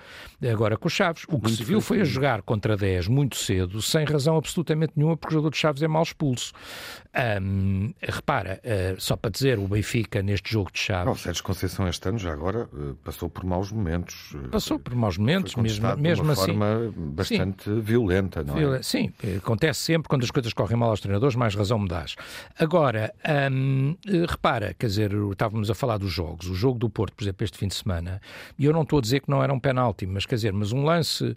agora 0.51 0.77
com 0.77 0.87
o 0.87 0.91
Chaves. 0.91 1.23
O 1.23 1.39
que 1.39 1.43
muito 1.43 1.51
se 1.51 1.63
viu 1.63 1.79
foi 1.79 2.01
a 2.01 2.03
jogar 2.03 2.41
contra 2.41 2.75
10 2.75 3.07
muito 3.07 3.35
cedo, 3.35 3.81
sem 3.81 4.05
razão 4.05 4.37
absolutamente 4.37 4.93
nenhuma, 4.95 5.15
porque 5.15 5.33
o 5.33 5.37
jogador 5.37 5.51
de 5.51 5.57
Chaves 5.57 5.81
é 5.83 5.87
mal 5.87 6.03
expulso. 6.03 6.53
Um, 7.41 7.93
repara, 8.01 8.59
uh, 8.63 8.99
só 8.99 9.15
para 9.15 9.29
dizer, 9.29 9.59
o 9.59 9.67
Benfica 9.67 10.21
neste 10.23 10.51
jogo 10.51 10.71
de 10.71 10.79
Chaves. 10.79 11.19
O 11.19 11.23
Sérgio 11.23 11.43
Conceição 11.43 11.87
este 11.87 12.09
ano 12.09 12.17
já 12.17 12.33
agora 12.33 12.67
uh, 12.73 12.95
passou 13.03 13.29
por 13.29 13.43
maus 13.43 13.71
momentos. 13.71 13.82
Uh, 14.33 14.49
passou 14.49 14.79
por 14.79 14.95
maus 14.95 15.17
momentos, 15.17 15.55
mesmo, 15.55 15.97
mesmo 15.97 16.23
de 16.23 16.29
uma 16.29 16.33
assim. 16.33 16.45
forma 16.45 16.93
bastante 16.95 17.63
sim. 17.63 17.79
violenta, 17.79 18.43
não 18.43 18.75
é? 18.75 18.81
Sim, 18.81 19.11
acontece 19.37 19.79
sempre 19.81 20.09
quando 20.09 20.23
as 20.23 20.31
coisas 20.31 20.53
correm 20.53 20.77
mal 20.77 20.89
aos 20.89 20.99
treinadores, 20.99 21.35
mais 21.35 21.55
razão 21.55 21.79
me 21.79 21.87
dás. 21.87 22.15
Agora, 22.57 23.13
um, 23.51 23.95
repara, 24.29 24.73
quer 24.73 24.87
dizer, 24.87 25.11
estávamos 25.31 25.69
a 25.69 25.75
falar 25.75 25.97
dos 25.97 26.11
jogos. 26.11 26.47
O 26.49 26.55
jogo 26.55 26.79
do 26.79 26.89
Porto, 26.89 27.15
por 27.15 27.23
exemplo, 27.23 27.43
este 27.43 27.57
fim 27.57 27.67
de 27.67 27.75
semana, 27.75 28.21
e 28.57 28.65
eu 28.65 28.73
não 28.73 28.83
estou 28.83 28.99
a 28.99 29.01
dizer 29.01 29.21
que 29.21 29.29
não 29.29 29.43
era 29.43 29.53
um 29.53 29.59
penalti, 29.59 30.05
mas 30.05 30.25
quer 30.25 30.35
dizer, 30.35 30.53
mas 30.53 30.71
um 30.71 30.83
lance 30.83 31.35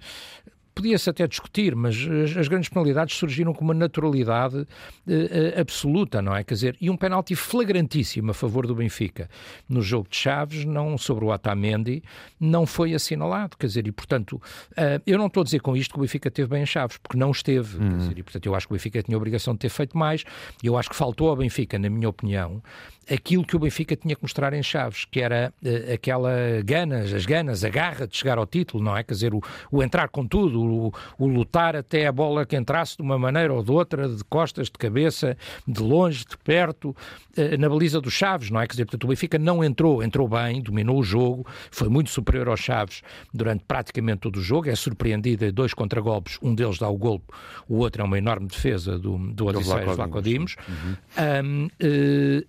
podia-se 0.77 1.09
até 1.09 1.27
discutir, 1.27 1.75
mas 1.75 1.97
as, 2.37 2.47
grandes 2.49 2.69
penalidades 2.69 3.17
surgiram 3.17 3.55
com 3.55 3.65
uma 3.65 3.73
naturalidade 3.73 4.59
uh, 4.59 5.59
absoluta, 5.59 6.21
não 6.21 6.37
é? 6.37 6.45
Quer 6.45 6.53
dizer, 6.53 6.77
e 6.79 6.91
um 6.91 6.97
penalti 6.99 7.35
flagrantíssimo 7.35 8.31
a 8.31 8.35
favor 8.35 8.67
do 8.67 8.75
Benfica 8.75 9.31
no 9.67 9.81
jogo 9.81 10.07
de 10.11 10.17
Chaves, 10.17 10.67
não 10.67 10.99
sobre 10.99 11.25
o 11.25 11.33
Atamendi, 11.33 12.03
não 12.39 12.67
foi 12.67 12.93
assinalado, 12.93 13.57
quer 13.57 13.69
dizer, 13.69 13.87
e 13.87 13.93
portanto, 13.93 14.35
uh, 14.35 15.03
eu 15.07 15.17
não 15.17 15.29
estou 15.29 15.41
a 15.41 15.45
dizer 15.45 15.61
com 15.61 15.75
isto 15.75 15.95
que 15.95 15.99
o 15.99 16.03
Benfica 16.03 16.31
teve 16.31 16.51
bem 16.51 16.63
em 16.63 16.67
Chaves, 16.67 16.99
porque 16.99 17.17
não 17.17 17.31
esteve, 17.31 17.79
uhum. 17.79 17.89
quer 17.89 17.97
dizer, 17.97 18.19
e 18.19 18.23
portanto 18.23 18.47
eu 18.47 18.55
acho 18.55 18.69
que 18.69 18.75
o 18.75 18.77
Benfica 18.77 19.03
tinha 19.03 19.17
a 19.17 19.19
obrigação 19.19 19.55
de 19.55 19.61
ter 19.61 19.71
feito 19.71 19.97
mais, 19.97 20.25
e 20.63 20.67
eu 20.67 20.77
acho 20.77 20.91
que 20.91 20.97
faltou 20.97 21.31
ao 21.31 21.37
Benfica, 21.37 21.79
na 21.79 21.89
minha 21.89 22.11
opinião, 22.11 22.63
aquilo 23.11 23.45
que 23.45 23.57
o 23.57 23.59
Benfica 23.59 23.97
tinha 23.97 24.15
que 24.15 24.23
mostrar 24.23 24.53
em 24.53 24.63
Chaves, 24.63 25.07
que 25.07 25.21
era 25.23 25.55
uh, 25.63 25.95
aquela 25.95 26.33
ganas, 26.63 27.15
as 27.15 27.25
ganas, 27.25 27.65
a 27.65 27.71
garra 27.71 28.07
de 28.07 28.15
chegar 28.15 28.37
ao 28.37 28.47
título, 28.47 28.85
não 28.85 28.95
é? 28.95 29.03
Quer 29.03 29.15
dizer, 29.15 29.35
o, 29.35 29.41
o 29.71 29.83
entrar 29.83 30.09
com 30.09 30.27
tudo, 30.27 30.66
o, 30.67 30.93
o, 31.19 31.27
lutar 31.27 31.77
até 31.77 32.07
a 32.07 32.13
bola 32.13 32.45
que 32.45 32.57
entrasse 32.57 32.97
de 32.97 33.03
uma 33.03 33.19
maneira 33.19 33.53
ou 33.53 33.63
de 33.63 33.71
outra, 33.71 34.09
de 34.09 34.23
costas, 34.25 34.67
de 34.67 34.79
cabeça, 34.79 35.37
de 35.67 35.81
longe, 35.81 36.25
de 36.25 36.37
perto, 36.39 36.91
uh, 36.91 37.59
na 37.59 37.69
baliza 37.69 38.01
dos 38.01 38.13
Chaves, 38.13 38.51
não 38.51 38.61
é? 38.61 38.67
Quer 38.67 38.73
dizer, 38.73 38.85
portanto, 38.87 39.05
o 39.05 39.09
Benfica 39.09 39.39
não 39.39 39.63
entrou, 39.63 40.03
entrou 40.03 40.29
bem, 40.29 40.63
dominou 40.63 40.99
o 40.99 41.03
jogo, 41.03 41.47
foi 41.71 41.89
muito 41.89 42.11
superior 42.11 42.49
aos 42.49 42.61
Chaves 42.61 43.03
durante 43.33 43.65
praticamente 43.65 44.21
todo 44.21 44.37
o 44.37 44.43
jogo, 44.43 44.69
é 44.69 44.75
surpreendida, 44.75 45.51
dois 45.53 45.73
contragolpes, 45.75 46.39
um 46.43 46.55
deles 46.55 46.79
dá 46.79 46.89
o 46.89 46.97
golpe, 46.97 47.27
o 47.69 47.77
outro 47.79 48.03
é 48.03 48.05
uma 48.05 48.19
enorme 48.19 48.47
defesa 48.47 48.99
do, 48.99 49.19
do 49.19 49.47
Odisseias 49.47 49.97
Vlacodimos. 49.97 50.57
Uhum. 50.69 50.97
Um, 51.45 51.67
uh, 51.67 52.47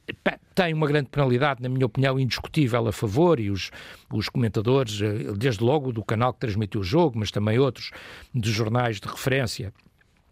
tem 0.57 0.73
uma 0.73 0.87
grande 0.87 1.07
penalidade, 1.09 1.61
na 1.61 1.69
minha 1.69 1.85
opinião, 1.85 2.19
indiscutível 2.19 2.87
a 2.87 2.91
favor, 2.91 3.39
e 3.39 3.51
os, 3.51 3.69
os 4.11 4.27
comentadores, 4.27 4.99
eh, 4.99 5.31
desde 5.37 5.63
logo 5.63 5.91
do 5.93 6.03
canal 6.03 6.33
que 6.33 6.39
transmitiu 6.39 6.81
o 6.81 6.83
jogo, 6.83 7.19
mas 7.19 7.29
também 7.29 7.59
outros 7.59 7.91
dos 8.33 8.49
jornais 8.49 8.99
de 8.99 9.07
referência, 9.07 9.71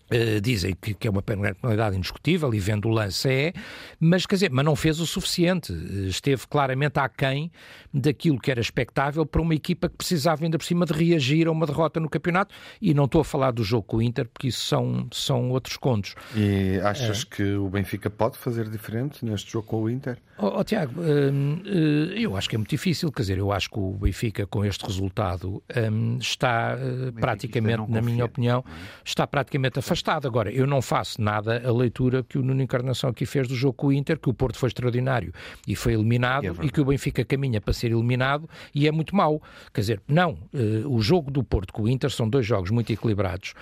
Uh, 0.05 0.39
dizem 0.39 0.75
que, 0.79 0.93
que, 0.93 1.07
é 1.07 1.11
uma 1.11 1.23
penalidade 1.23 1.97
indiscutível 1.97 2.53
e 2.53 2.59
vendo 2.59 2.87
o 2.87 2.91
lance 2.91 3.27
é, 3.27 3.53
mas 3.99 4.27
quer 4.27 4.35
dizer, 4.35 4.51
mas 4.51 4.63
não 4.63 4.75
fez 4.75 4.99
o 4.99 5.05
suficiente. 5.05 5.73
Esteve 6.07 6.45
claramente 6.47 6.99
aquém 6.99 7.51
daquilo 7.91 8.39
que 8.39 8.51
era 8.51 8.61
expectável 8.61 9.25
para 9.25 9.41
uma 9.41 9.55
equipa 9.55 9.89
que 9.89 9.95
precisava 9.95 10.43
ainda 10.43 10.59
por 10.59 10.63
cima 10.65 10.85
de 10.85 10.93
reagir 10.93 11.47
a 11.47 11.51
uma 11.51 11.65
derrota 11.65 11.99
no 11.99 12.07
campeonato. 12.07 12.53
E 12.79 12.93
não 12.93 13.05
estou 13.05 13.21
a 13.21 13.25
falar 13.25 13.51
do 13.51 13.63
jogo 13.63 13.83
com 13.83 13.97
o 13.97 14.01
Inter, 14.01 14.27
porque 14.27 14.49
isso 14.49 14.63
são, 14.65 15.07
são 15.11 15.49
outros 15.49 15.75
contos. 15.77 16.13
E 16.35 16.79
achas 16.83 17.23
é. 17.23 17.35
que 17.35 17.55
o 17.55 17.67
Benfica 17.69 18.09
pode 18.09 18.37
fazer 18.37 18.69
diferente 18.69 19.25
neste 19.25 19.51
jogo 19.51 19.67
com 19.67 19.83
o 19.83 19.89
Inter? 19.89 20.19
Oh, 20.37 20.59
oh 20.59 20.63
Tiago, 20.63 21.01
hum, 21.01 21.61
hum, 21.65 22.11
eu 22.13 22.35
acho 22.35 22.49
que 22.49 22.55
é 22.55 22.57
muito 22.57 22.69
difícil. 22.69 23.11
Quer 23.11 23.21
dizer, 23.21 23.37
eu 23.37 23.51
acho 23.51 23.69
que 23.69 23.79
o 23.79 23.91
Benfica, 23.93 24.45
com 24.45 24.65
este 24.65 24.85
resultado, 24.85 25.63
hum, 25.91 26.17
está 26.19 26.75
uh, 26.75 27.13
praticamente, 27.13 27.89
na 27.89 28.01
minha 28.01 28.25
opinião, 28.25 28.63
está 29.03 29.25
praticamente 29.25 29.79
afastado. 29.79 29.94
Agora, 30.27 30.51
eu 30.51 30.67
não 30.67 30.81
faço 30.81 31.21
nada 31.21 31.61
a 31.65 31.71
leitura 31.71 32.23
que 32.23 32.37
o 32.37 32.41
Nuno 32.41 32.61
Encarnação 32.61 33.09
aqui 33.09 33.25
fez 33.25 33.47
do 33.47 33.55
jogo 33.55 33.73
com 33.73 33.87
o 33.87 33.93
Inter, 33.93 34.19
que 34.19 34.29
o 34.29 34.33
Porto 34.33 34.57
foi 34.57 34.67
extraordinário 34.67 35.33
e 35.67 35.75
foi 35.75 35.93
eliminado, 35.93 36.45
é 36.61 36.65
e 36.65 36.69
que 36.69 36.81
o 36.81 36.85
Benfica 36.85 37.23
caminha 37.23 37.61
para 37.61 37.73
ser 37.73 37.91
eliminado 37.91 38.49
e 38.73 38.87
é 38.87 38.91
muito 38.91 39.15
mau. 39.15 39.41
Quer 39.73 39.81
dizer, 39.81 40.01
não, 40.07 40.37
uh, 40.53 40.93
o 40.93 41.01
jogo 41.01 41.31
do 41.31 41.43
Porto 41.43 41.73
com 41.73 41.83
o 41.83 41.89
Inter 41.89 42.09
são 42.09 42.29
dois 42.29 42.45
jogos 42.45 42.71
muito 42.71 42.91
equilibrados, 42.91 43.53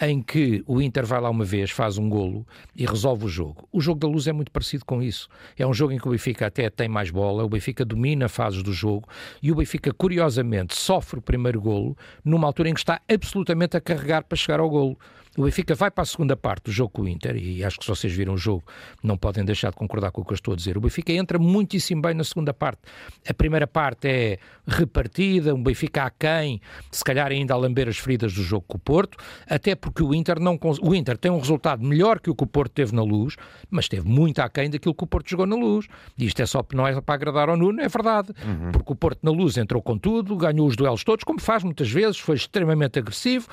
em 0.00 0.22
que 0.22 0.62
o 0.66 0.80
Inter 0.80 1.06
vai 1.06 1.20
lá 1.20 1.30
uma 1.30 1.44
vez, 1.44 1.70
faz 1.70 1.98
um 1.98 2.08
golo 2.08 2.46
e 2.74 2.86
resolve 2.86 3.26
o 3.26 3.28
jogo. 3.28 3.68
O 3.72 3.80
jogo 3.80 4.00
da 4.00 4.08
Luz 4.08 4.26
é 4.26 4.32
muito 4.32 4.50
parecido 4.50 4.84
com 4.84 5.02
isso. 5.02 5.28
É 5.56 5.66
um 5.66 5.74
jogo 5.74 5.92
em 5.92 5.98
que 5.98 6.08
o 6.08 6.10
Benfica 6.10 6.46
até 6.46 6.68
tem 6.70 6.88
mais 6.88 7.10
bola, 7.10 7.44
o 7.44 7.48
Benfica 7.48 7.84
domina 7.84 8.28
fases 8.28 8.62
do 8.62 8.72
jogo 8.72 9.08
e 9.42 9.52
o 9.52 9.54
Benfica, 9.54 9.92
curiosamente, 9.92 10.74
sofre 10.74 11.18
o 11.18 11.22
primeiro 11.22 11.60
golo 11.60 11.96
numa 12.24 12.46
altura 12.46 12.68
em 12.68 12.74
que 12.74 12.80
está 12.80 13.00
absolutamente 13.08 13.76
a 13.76 13.80
carregar 13.80 14.24
para 14.24 14.36
chegar 14.36 14.60
ao 14.60 14.68
golo. 14.68 14.98
O 15.36 15.44
Benfica 15.44 15.74
vai 15.74 15.90
para 15.90 16.02
a 16.02 16.04
segunda 16.04 16.36
parte 16.36 16.64
do 16.64 16.72
jogo 16.72 16.90
com 16.90 17.02
o 17.02 17.08
Inter, 17.08 17.36
e 17.36 17.64
acho 17.64 17.78
que 17.78 17.84
se 17.84 17.90
vocês 17.90 18.12
viram 18.12 18.34
o 18.34 18.36
jogo 18.36 18.62
não 19.02 19.16
podem 19.16 19.42
deixar 19.44 19.70
de 19.70 19.76
concordar 19.76 20.10
com 20.10 20.20
o 20.20 20.24
que 20.24 20.32
eu 20.32 20.34
estou 20.34 20.52
a 20.52 20.56
dizer. 20.56 20.76
O 20.76 20.80
Benfica 20.80 21.10
entra 21.12 21.38
muitíssimo 21.38 22.02
bem 22.02 22.12
na 22.12 22.22
segunda 22.22 22.52
parte. 22.52 22.82
A 23.26 23.32
primeira 23.32 23.66
parte 23.66 24.08
é 24.08 24.38
repartida, 24.66 25.54
um 25.54 25.62
Benfica 25.62 26.04
aquém, 26.04 26.60
se 26.90 27.02
calhar 27.02 27.30
ainda 27.30 27.54
a 27.54 27.56
lamber 27.56 27.88
as 27.88 27.96
feridas 27.96 28.34
do 28.34 28.42
jogo 28.42 28.66
com 28.68 28.76
o 28.76 28.80
Porto, 28.80 29.16
até 29.48 29.74
porque 29.74 30.02
o 30.02 30.14
Inter, 30.14 30.38
não, 30.38 30.58
o 30.82 30.94
Inter 30.94 31.16
tem 31.16 31.30
um 31.30 31.38
resultado 31.38 31.82
melhor 31.82 32.20
que 32.20 32.28
o 32.28 32.34
que 32.34 32.44
o 32.44 32.46
Porto 32.46 32.72
teve 32.72 32.94
na 32.94 33.02
luz, 33.02 33.36
mas 33.70 33.88
teve 33.88 34.06
muito 34.06 34.40
aquém 34.40 34.68
daquilo 34.68 34.94
que 34.94 35.04
o 35.04 35.06
Porto 35.06 35.30
jogou 35.30 35.46
na 35.46 35.56
luz. 35.56 35.86
E 36.18 36.26
isto 36.26 36.42
é 36.42 36.46
só 36.46 36.62
não 36.74 36.86
é 36.86 37.00
para 37.00 37.14
agradar 37.14 37.48
ao 37.48 37.56
Nuno, 37.56 37.80
é 37.80 37.88
verdade. 37.88 38.32
Uhum. 38.44 38.72
Porque 38.72 38.92
o 38.92 38.96
Porto 38.96 39.20
na 39.22 39.30
luz 39.30 39.56
entrou 39.56 39.82
com 39.82 39.96
tudo, 39.96 40.36
ganhou 40.36 40.66
os 40.66 40.76
duelos 40.76 41.02
todos, 41.02 41.24
como 41.24 41.40
faz 41.40 41.64
muitas 41.64 41.90
vezes, 41.90 42.18
foi 42.18 42.36
extremamente 42.36 42.98
agressivo 42.98 43.48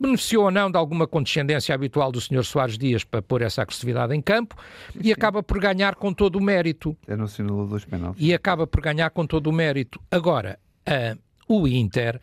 beneficiou 0.00 0.44
ou 0.44 0.50
não 0.50 0.70
de 0.70 0.76
alguma 0.76 1.06
condescendência 1.06 1.74
habitual 1.74 2.12
do 2.12 2.20
Sr. 2.20 2.44
Soares 2.44 2.78
Dias 2.78 3.04
para 3.04 3.20
pôr 3.20 3.42
essa 3.42 3.62
agressividade 3.62 4.14
em 4.14 4.20
campo 4.20 4.56
sim. 4.92 5.00
e 5.02 5.12
acaba 5.12 5.42
por 5.42 5.58
ganhar 5.58 5.94
com 5.96 6.12
todo 6.12 6.36
o 6.36 6.42
mérito. 6.42 6.96
É 7.06 7.16
no 7.16 7.26
sinal 7.26 7.66
dos 7.66 7.84
penaltis. 7.84 8.22
E 8.22 8.32
acaba 8.32 8.66
por 8.66 8.80
ganhar 8.80 9.10
com 9.10 9.26
todo 9.26 9.48
o 9.48 9.52
mérito. 9.52 10.00
Agora, 10.10 10.58
uh, 10.88 11.18
o 11.48 11.66
Inter 11.66 12.20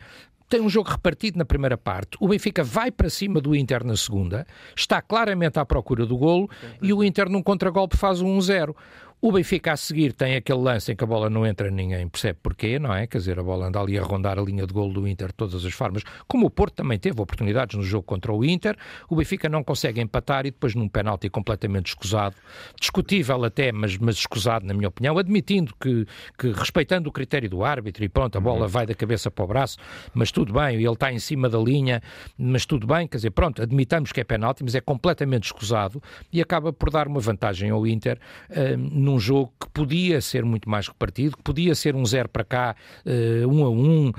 tem 0.48 0.60
um 0.60 0.68
jogo 0.68 0.90
repartido 0.90 1.38
na 1.38 1.44
primeira 1.44 1.76
parte. 1.76 2.16
O 2.20 2.28
Benfica 2.28 2.62
vai 2.62 2.90
para 2.90 3.10
cima 3.10 3.40
do 3.40 3.54
Inter 3.54 3.84
na 3.84 3.96
segunda, 3.96 4.46
está 4.76 5.02
claramente 5.02 5.58
à 5.58 5.64
procura 5.64 6.06
do 6.06 6.16
golo 6.16 6.48
e 6.80 6.92
o 6.92 7.02
Inter 7.02 7.28
num 7.28 7.42
contragolpe 7.42 7.96
faz 7.96 8.20
um 8.20 8.38
1-0. 8.38 8.74
O 9.18 9.32
Benfica 9.32 9.72
a 9.72 9.76
seguir 9.78 10.12
tem 10.12 10.36
aquele 10.36 10.58
lance 10.58 10.92
em 10.92 10.96
que 10.96 11.02
a 11.02 11.06
bola 11.06 11.30
não 11.30 11.46
entra, 11.46 11.70
ninguém 11.70 12.06
percebe 12.06 12.38
porquê, 12.42 12.78
não 12.78 12.94
é? 12.94 13.06
Quer 13.06 13.16
dizer, 13.16 13.38
a 13.38 13.42
bola 13.42 13.66
anda 13.66 13.80
ali 13.80 13.98
a 13.98 14.02
rondar 14.02 14.38
a 14.38 14.42
linha 14.42 14.66
de 14.66 14.74
golo 14.74 14.92
do 14.92 15.08
Inter 15.08 15.28
de 15.28 15.34
todas 15.34 15.64
as 15.64 15.72
formas, 15.72 16.02
como 16.28 16.46
o 16.46 16.50
Porto 16.50 16.74
também 16.74 16.98
teve 16.98 17.18
oportunidades 17.18 17.76
no 17.76 17.82
jogo 17.82 18.02
contra 18.02 18.30
o 18.30 18.44
Inter. 18.44 18.76
O 19.08 19.16
Benfica 19.16 19.48
não 19.48 19.64
consegue 19.64 20.02
empatar 20.02 20.44
e 20.44 20.50
depois 20.50 20.74
num 20.74 20.86
penalti 20.86 21.30
completamente 21.30 21.86
escusado, 21.86 22.36
discutível 22.78 23.42
até, 23.42 23.72
mas, 23.72 23.96
mas 23.96 24.16
escusado, 24.16 24.66
na 24.66 24.74
minha 24.74 24.88
opinião, 24.88 25.16
admitindo 25.16 25.74
que, 25.80 26.06
que 26.38 26.50
respeitando 26.52 27.08
o 27.08 27.12
critério 27.12 27.48
do 27.48 27.64
árbitro 27.64 28.04
e 28.04 28.10
pronto, 28.10 28.36
a 28.36 28.40
bola 28.40 28.62
uhum. 28.62 28.68
vai 28.68 28.84
da 28.84 28.94
cabeça 28.94 29.30
para 29.30 29.44
o 29.46 29.48
braço, 29.48 29.78
mas 30.12 30.30
tudo 30.30 30.52
bem, 30.52 30.76
ele 30.76 30.92
está 30.92 31.10
em 31.10 31.18
cima 31.18 31.48
da 31.48 31.58
linha, 31.58 32.02
mas 32.36 32.66
tudo 32.66 32.86
bem, 32.86 33.08
quer 33.08 33.16
dizer, 33.16 33.30
pronto, 33.30 33.62
admitamos 33.62 34.12
que 34.12 34.20
é 34.20 34.24
penalti, 34.24 34.62
mas 34.62 34.74
é 34.74 34.80
completamente 34.82 35.44
escusado 35.44 36.02
e 36.30 36.42
acaba 36.42 36.70
por 36.70 36.90
dar 36.90 37.08
uma 37.08 37.18
vantagem 37.18 37.70
ao 37.70 37.86
Inter. 37.86 38.18
Uh, 38.50 39.05
num 39.06 39.20
jogo 39.20 39.52
que 39.60 39.68
podia 39.70 40.20
ser 40.20 40.44
muito 40.44 40.68
mais 40.68 40.88
repartido, 40.88 41.36
que 41.36 41.42
podia 41.42 41.74
ser 41.74 41.94
um 41.94 42.04
zero 42.04 42.28
para 42.28 42.44
cá, 42.44 42.76
uh, 43.04 43.48
um 43.48 43.64
a 43.64 43.70
um, 43.70 44.08
uh, 44.08 44.12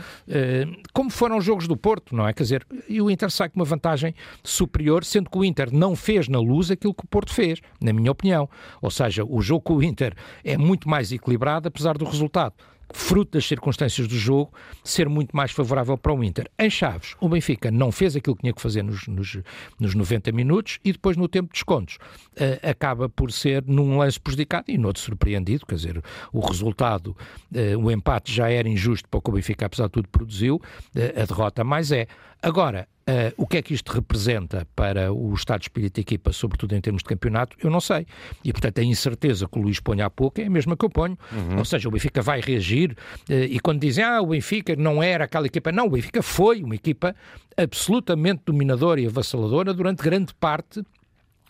como 0.93 1.10
foram 1.10 1.38
os 1.38 1.45
jogos 1.45 1.67
do 1.67 1.76
Porto, 1.76 2.15
não 2.15 2.28
é? 2.28 2.34
Quer 2.34 2.43
dizer, 2.43 2.67
e 2.88 3.02
o 3.02 3.12
Inter 3.12 3.30
sai 3.30 3.50
com 3.50 3.60
uma 3.60 3.65
vantagem 3.65 4.15
superior, 4.43 5.04
sendo 5.04 5.30
que 5.30 5.38
o 5.38 5.43
Inter 5.43 5.73
não 5.73 5.95
fez 5.95 6.30
na 6.30 6.39
luz 6.39 6.71
aquilo 6.71 6.93
que 6.93 7.04
o 7.04 7.08
Porto 7.08 7.34
fez, 7.34 7.60
na 7.82 7.91
minha 7.91 8.12
opinião. 8.12 8.50
Ou 8.82 8.89
seja, 8.89 9.26
o 9.26 9.41
jogo 9.41 9.62
com 9.62 9.76
o 9.76 9.84
Inter 9.84 10.15
é 10.43 10.58
muito 10.58 10.89
mais 10.89 11.12
equilibrado, 11.12 11.67
apesar 11.67 11.97
do 11.97 12.06
resultado 12.06 12.54
fruto 12.93 13.32
das 13.34 13.45
circunstâncias 13.45 14.08
do 14.08 14.15
jogo, 14.15 14.54
ser 14.84 15.10
muito 15.10 15.36
mais 15.36 15.52
favorável 15.52 15.97
para 15.97 16.13
o 16.13 16.23
Inter. 16.23 16.50
Em 16.58 16.69
Chaves, 16.69 17.15
o 17.19 17.28
Benfica 17.30 17.69
não 17.69 17.91
fez 17.91 18.15
aquilo 18.15 18.36
que 18.36 18.41
tinha 18.41 18.54
que 18.54 18.62
fazer 18.62 18.84
nos, 18.84 19.08
nos, 19.08 19.39
nos 19.80 19.95
90 19.95 20.32
minutos 20.32 20.80
e 20.84 20.91
depois 20.91 21.17
no 21.17 21.28
tempo 21.28 21.47
de 21.47 21.54
descontos 21.54 21.95
uh, 21.95 22.69
acaba 22.69 23.10
por 23.10 23.32
ser 23.32 23.63
num 23.65 23.97
lance 23.97 24.19
prejudicado 24.19 24.65
e 24.69 24.78
no 24.78 24.88
outro 24.88 25.02
surpreendido, 25.02 25.65
quer 25.65 25.76
dizer, 25.76 26.02
o 26.32 26.39
resultado, 26.39 27.15
uh, 27.52 27.78
o 27.78 27.91
empate 27.91 28.34
já 28.34 28.50
era 28.50 28.67
injusto 28.67 29.08
para 29.10 29.17
o 29.17 29.21
que 29.21 29.30
o 29.30 29.34
Benfica, 29.34 29.65
apesar 29.65 29.86
de 29.86 29.91
tudo, 29.91 30.08
produziu, 30.10 30.56
uh, 30.56 31.21
a 31.21 31.26
derrota 31.26 31.63
mais 31.63 31.91
é. 31.91 32.08
Agora, 32.41 32.88
Uh, 33.10 33.32
o 33.38 33.47
que 33.47 33.56
é 33.56 33.62
que 33.62 33.73
isto 33.73 33.89
representa 33.93 34.67
para 34.76 35.13
o 35.13 35.34
estado 35.34 35.62
de 35.62 35.67
espírito 35.67 35.95
da 35.95 36.02
equipa, 36.02 36.34
sobretudo 36.34 36.76
em 36.76 36.82
termos 36.82 37.02
de 37.02 37.08
campeonato, 37.08 37.56
eu 37.63 37.69
não 37.69 37.80
sei. 37.80 38.06
E, 38.43 38.52
portanto, 38.52 38.80
a 38.80 38.84
incerteza 38.84 39.47
que 39.47 39.58
o 39.58 39.62
Luís 39.62 39.80
põe 39.80 40.02
há 40.02 40.10
pouco 40.10 40.41
é 40.41 40.45
a 40.45 40.50
mesma 40.50 40.76
que 40.76 40.84
eu 40.84 40.89
ponho. 40.89 41.17
Uhum. 41.32 41.58
Ou 41.58 41.63
seja, 41.63 41.88
o 41.88 41.91
Benfica 41.91 42.21
vai 42.21 42.41
reagir 42.41 42.91
uh, 42.91 43.34
e 43.34 43.62
quando 43.62 43.80
dizem, 43.80 44.04
ah, 44.04 44.21
o 44.21 44.26
Benfica 44.26 44.76
não 44.76 45.02
era 45.02 45.23
aquela 45.23 45.47
equipa. 45.47 45.71
Não, 45.71 45.86
o 45.86 45.91
Benfica 45.91 46.21
foi 46.21 46.62
uma 46.62 46.76
equipa 46.76 47.15
absolutamente 47.56 48.41
dominadora 48.45 49.00
e 49.00 49.08
avassaladora 49.08 49.73
durante 49.73 50.04
grande 50.04 50.34
parte 50.34 50.84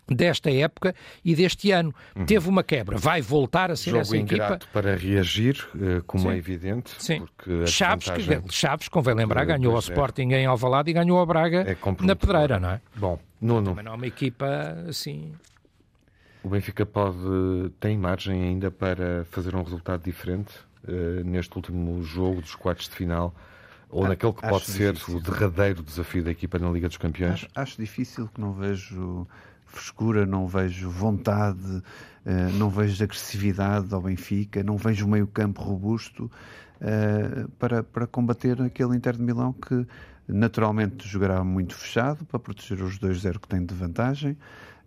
desta 0.08 0.50
época 0.50 0.94
e 1.24 1.34
deste 1.34 1.70
ano. 1.70 1.94
Uhum. 2.16 2.26
Teve 2.26 2.48
uma 2.48 2.62
quebra, 2.62 2.96
vai 2.96 3.20
voltar 3.20 3.70
a 3.70 3.76
ser 3.76 3.90
Jogo 3.90 4.02
essa 4.02 4.16
equipa. 4.16 4.58
para 4.72 4.96
reagir, 4.96 5.66
eh, 5.74 6.02
como 6.06 6.24
Sim. 6.24 6.30
é 6.30 6.36
evidente. 6.36 6.92
Sim. 6.98 7.26
Chaves, 7.66 8.06
desvantagem... 8.06 8.42
que, 8.42 8.54
Chaves, 8.54 8.88
convém 8.88 9.14
lembrar, 9.14 9.44
ganhou 9.44 9.72
ao 9.72 9.78
é. 9.78 9.82
Sporting 9.82 10.32
em 10.32 10.46
Alvalade 10.46 10.90
e 10.90 10.92
ganhou 10.92 11.18
ao 11.18 11.26
Braga 11.26 11.60
é 11.60 11.76
na 12.04 12.16
Pedreira, 12.16 12.58
não 12.58 12.70
é? 12.70 12.80
Bom, 12.96 13.18
Nuno. 13.40 13.70
Também 13.70 13.84
não 13.84 13.92
é 13.92 13.96
uma 13.96 14.06
equipa 14.06 14.46
assim... 14.88 15.32
O 16.42 16.48
Benfica 16.48 16.86
pode, 16.86 17.18
tem 17.80 17.98
margem 17.98 18.42
ainda 18.42 18.70
para 18.70 19.26
fazer 19.30 19.54
um 19.56 19.62
resultado 19.62 20.02
diferente 20.04 20.54
uh, 20.84 21.24
neste 21.24 21.54
último 21.56 22.00
jogo 22.02 22.40
dos 22.40 22.54
quartos 22.54 22.88
de 22.88 22.94
final 22.94 23.34
ou 23.90 24.04
ah, 24.04 24.08
naquele 24.08 24.32
que 24.32 24.42
pode 24.42 24.66
ser 24.66 24.92
difícil. 24.92 25.16
o 25.16 25.20
derradeiro 25.20 25.82
desafio 25.82 26.22
da 26.22 26.30
equipa 26.30 26.58
na 26.58 26.70
Liga 26.70 26.88
dos 26.88 26.98
Campeões? 26.98 27.34
Acho, 27.34 27.48
acho 27.54 27.80
difícil 27.80 28.28
que 28.28 28.40
não 28.40 28.52
vejo 28.52 29.26
frescura, 29.68 30.26
não 30.26 30.46
vejo 30.46 30.90
vontade, 30.90 31.82
eh, 32.24 32.48
não 32.54 32.68
vejo 32.68 33.02
agressividade 33.02 33.92
ao 33.94 34.02
Benfica, 34.02 34.62
não 34.62 34.76
vejo 34.76 35.06
meio 35.06 35.26
campo 35.26 35.62
robusto 35.62 36.30
eh, 36.80 37.46
para, 37.58 37.82
para 37.82 38.06
combater 38.06 38.60
aquele 38.62 38.96
Inter 38.96 39.16
de 39.16 39.22
Milão 39.22 39.52
que 39.52 39.86
naturalmente 40.28 41.08
jogará 41.08 41.42
muito 41.42 41.74
fechado 41.74 42.24
para 42.24 42.38
proteger 42.38 42.82
os 42.82 42.98
2-0 42.98 43.38
que 43.38 43.48
tem 43.48 43.64
de 43.64 43.74
vantagem. 43.74 44.36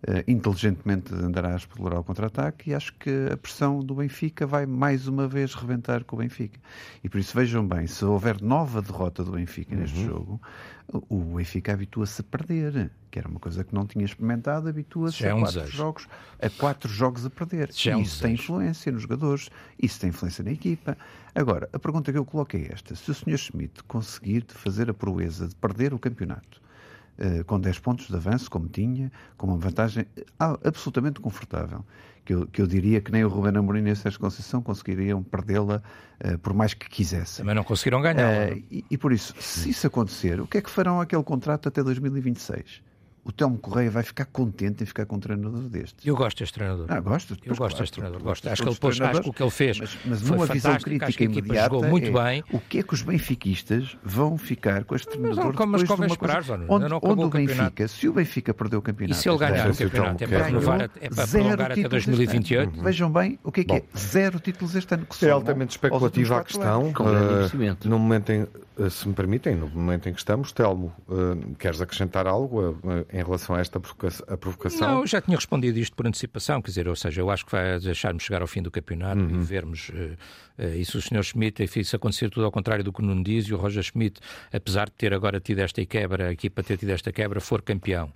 Uh, 0.04 0.18
inteligentemente 0.26 1.14
andará 1.14 1.52
a 1.52 1.56
explorar 1.56 2.00
o 2.00 2.02
contra-ataque 2.02 2.70
e 2.70 2.74
acho 2.74 2.92
que 2.94 3.28
a 3.32 3.36
pressão 3.36 3.78
do 3.78 3.94
Benfica 3.94 4.44
vai 4.44 4.66
mais 4.66 5.06
uma 5.06 5.28
vez 5.28 5.54
reventar 5.54 6.02
com 6.02 6.16
o 6.16 6.18
Benfica. 6.18 6.58
E 7.04 7.08
por 7.08 7.20
isso 7.20 7.32
vejam 7.36 7.64
bem, 7.64 7.86
se 7.86 8.04
houver 8.04 8.42
nova 8.42 8.82
derrota 8.82 9.22
do 9.22 9.30
Benfica 9.30 9.76
neste 9.76 10.00
uhum. 10.00 10.06
jogo, 10.06 10.40
o 10.88 11.36
Benfica 11.36 11.72
habitua-se 11.72 12.20
a 12.20 12.24
perder, 12.24 12.90
que 13.10 13.18
era 13.18 13.28
uma 13.28 13.40
coisa 13.40 13.64
que 13.64 13.74
não 13.74 13.86
tinha 13.86 14.04
experimentado, 14.04 14.68
habitua-se 14.68 15.26
a, 15.26 15.34
um 15.34 15.40
quatro 15.40 15.66
jogos, 15.66 16.08
a 16.40 16.50
quatro 16.50 16.90
jogos 16.90 17.26
a 17.26 17.30
perder. 17.30 17.70
É 17.86 17.96
um 17.96 18.02
isso 18.02 18.22
tem 18.22 18.34
influência 18.34 18.92
nos 18.92 19.02
jogadores, 19.02 19.50
isso 19.80 20.00
tem 20.00 20.10
influência 20.10 20.44
na 20.44 20.50
equipa. 20.50 20.96
Agora, 21.34 21.68
a 21.72 21.78
pergunta 21.78 22.12
que 22.12 22.18
eu 22.18 22.24
coloco 22.24 22.56
é 22.56 22.68
esta: 22.72 22.94
se 22.94 23.10
o 23.10 23.14
Sr. 23.14 23.38
Schmidt 23.38 23.82
conseguir 23.84 24.44
fazer 24.48 24.90
a 24.90 24.94
proeza 24.94 25.48
de 25.48 25.54
perder 25.54 25.94
o 25.94 25.98
campeonato 25.98 26.62
com 27.46 27.60
10 27.60 27.78
pontos 27.78 28.08
de 28.08 28.16
avanço, 28.16 28.50
como 28.50 28.68
tinha, 28.68 29.12
com 29.36 29.46
uma 29.46 29.56
vantagem 29.56 30.06
absolutamente 30.38 31.20
confortável. 31.20 31.84
Que 32.24 32.34
eu, 32.34 32.46
que 32.46 32.62
eu 32.62 32.68
diria 32.68 33.00
que 33.00 33.10
nem 33.10 33.24
o 33.24 33.28
Ruben 33.28 33.56
Amorim 33.56 33.82
nem 33.82 33.92
o 33.92 33.96
Sérgio 33.96 34.20
Conceição 34.20 34.62
conseguiriam 34.62 35.24
perdê-la 35.24 35.82
uh, 36.24 36.38
por 36.38 36.54
mais 36.54 36.72
que 36.72 36.88
quisessem. 36.88 37.42
Também 37.42 37.56
não 37.56 37.64
conseguiram 37.64 38.00
ganhar. 38.00 38.52
Uh, 38.52 38.62
e, 38.70 38.84
e 38.88 38.96
por 38.96 39.12
isso, 39.12 39.34
se 39.40 39.70
isso 39.70 39.88
acontecer, 39.88 40.40
o 40.40 40.46
que 40.46 40.58
é 40.58 40.60
que 40.62 40.70
farão 40.70 41.00
aquele 41.00 41.24
contrato 41.24 41.68
até 41.68 41.82
2026? 41.82 42.80
O 43.24 43.30
Telmo 43.30 43.58
Correia 43.58 43.90
vai 43.90 44.02
ficar 44.02 44.24
contente 44.26 44.82
em 44.82 44.86
ficar 44.86 45.06
com 45.06 45.16
um 45.16 45.20
treinador 45.20 45.62
deste. 45.62 46.06
Eu 46.06 46.16
gosto 46.16 46.38
deste 46.38 46.54
treinador. 46.54 46.86
Ah, 46.88 47.00
gosto. 47.00 47.32
Eu 47.44 47.54
gosto 47.54 47.58
claro, 47.58 47.76
deste 47.76 47.92
treinador. 47.92 48.22
Gosto. 48.22 48.48
Acho 48.48 48.62
que 48.62 48.68
ele 48.68 48.76
pôs, 48.76 49.00
acho 49.00 49.22
que 49.22 49.28
o 49.28 49.32
que 49.32 49.42
ele 49.42 49.50
fez 49.50 49.78
mas, 49.78 49.98
mas 50.04 50.22
numa 50.22 50.46
visão 50.46 50.76
crítica 50.76 51.24
imediata 51.24 51.74
jogou 51.74 51.88
muito 51.88 52.18
é, 52.18 52.24
bem. 52.24 52.44
O 52.50 52.58
que 52.58 52.78
é 52.78 52.82
que 52.82 52.94
os 52.94 53.02
benfiquistas 53.02 53.96
vão 54.02 54.36
ficar 54.36 54.84
com 54.84 54.94
este 54.94 55.08
treinador 55.08 55.44
mas, 55.46 55.54
não, 55.54 55.66
mas 55.66 55.82
convém 55.84 56.10
esperar, 56.10 56.44
coisa, 56.44 56.64
onde, 56.68 56.88
não 56.88 57.00
onde 57.02 57.24
o 57.24 57.28
Benfica, 57.28 57.88
se 57.88 58.08
o 58.08 58.12
Benfica 58.12 58.52
perdeu 58.52 58.80
o 58.80 58.82
campeonato... 58.82 59.18
E 59.18 59.22
se 59.22 59.28
ele 59.28 59.38
ganhar 59.38 59.70
o 59.70 59.76
campeonato? 59.76 60.24
É 60.24 60.26
para 60.26 60.44
renovar 60.44 60.90
é 61.00 61.08
para 61.08 61.26
prolongar 61.26 61.72
até 61.72 61.88
2028? 61.88 62.82
Vejam 62.82 63.10
bem, 63.10 63.38
o 63.44 63.52
que 63.52 63.60
é 63.60 63.64
que 63.64 63.72
é? 63.74 63.82
Zero 63.96 64.40
títulos 64.40 64.74
este 64.74 64.94
ano. 64.94 65.06
Que 65.06 65.26
é 65.26 65.30
altamente 65.30 65.70
especulativa 65.72 66.38
a 66.38 66.44
questão. 66.44 66.92
Eh, 66.92 67.76
no 67.84 67.98
momento 67.98 68.30
em 68.30 68.46
eh, 68.78 68.88
se 68.88 69.06
me 69.06 69.14
permitem, 69.14 69.54
no 69.54 69.68
momento 69.68 70.08
em 70.08 70.12
que 70.12 70.18
estamos, 70.18 70.52
Telmo, 70.52 70.92
uh, 71.08 71.54
queres 71.58 71.80
acrescentar 71.80 72.26
algo 72.26 72.70
uh, 72.70 73.06
em 73.12 73.22
relação 73.22 73.54
a 73.54 73.60
esta 73.60 73.78
provocação? 73.78 74.96
Não, 74.96 75.06
já 75.06 75.20
tinha 75.20 75.36
respondido 75.36 75.78
isto 75.78 75.94
por 75.94 76.06
antecipação, 76.06 76.62
quer 76.62 76.70
dizer, 76.70 76.88
ou 76.88 76.96
seja, 76.96 77.20
eu 77.20 77.30
acho 77.30 77.44
que 77.44 77.52
vai 77.52 77.78
deixar-me 77.78 78.18
chegar 78.18 78.40
ao 78.40 78.48
fim 78.48 78.62
do 78.62 78.70
campeonato 78.70 79.20
uhum. 79.20 79.40
e 79.40 79.44
vermos. 79.44 79.90
Uh, 79.90 80.16
e 80.76 80.84
se 80.84 80.96
o 80.96 81.02
Sr. 81.02 81.22
Schmidt, 81.22 81.62
enfim, 81.62 81.82
se 81.82 81.94
acontecer 81.94 82.30
tudo 82.30 82.44
ao 82.44 82.52
contrário 82.52 82.82
do 82.82 82.92
que 82.92 83.00
o 83.00 83.04
Nuno 83.04 83.22
diz, 83.22 83.46
e 83.46 83.54
o 83.54 83.56
Roger 83.56 83.82
Schmidt, 83.82 84.20
apesar 84.52 84.86
de 84.86 84.92
ter 84.92 85.12
agora 85.12 85.40
tido 85.40 85.58
esta 85.58 85.84
quebra, 85.84 86.28
a 86.28 86.32
equipa 86.32 86.62
ter 86.62 86.78
tido 86.78 86.90
esta 86.90 87.12
quebra, 87.12 87.40
for 87.40 87.60
campeão. 87.60 88.12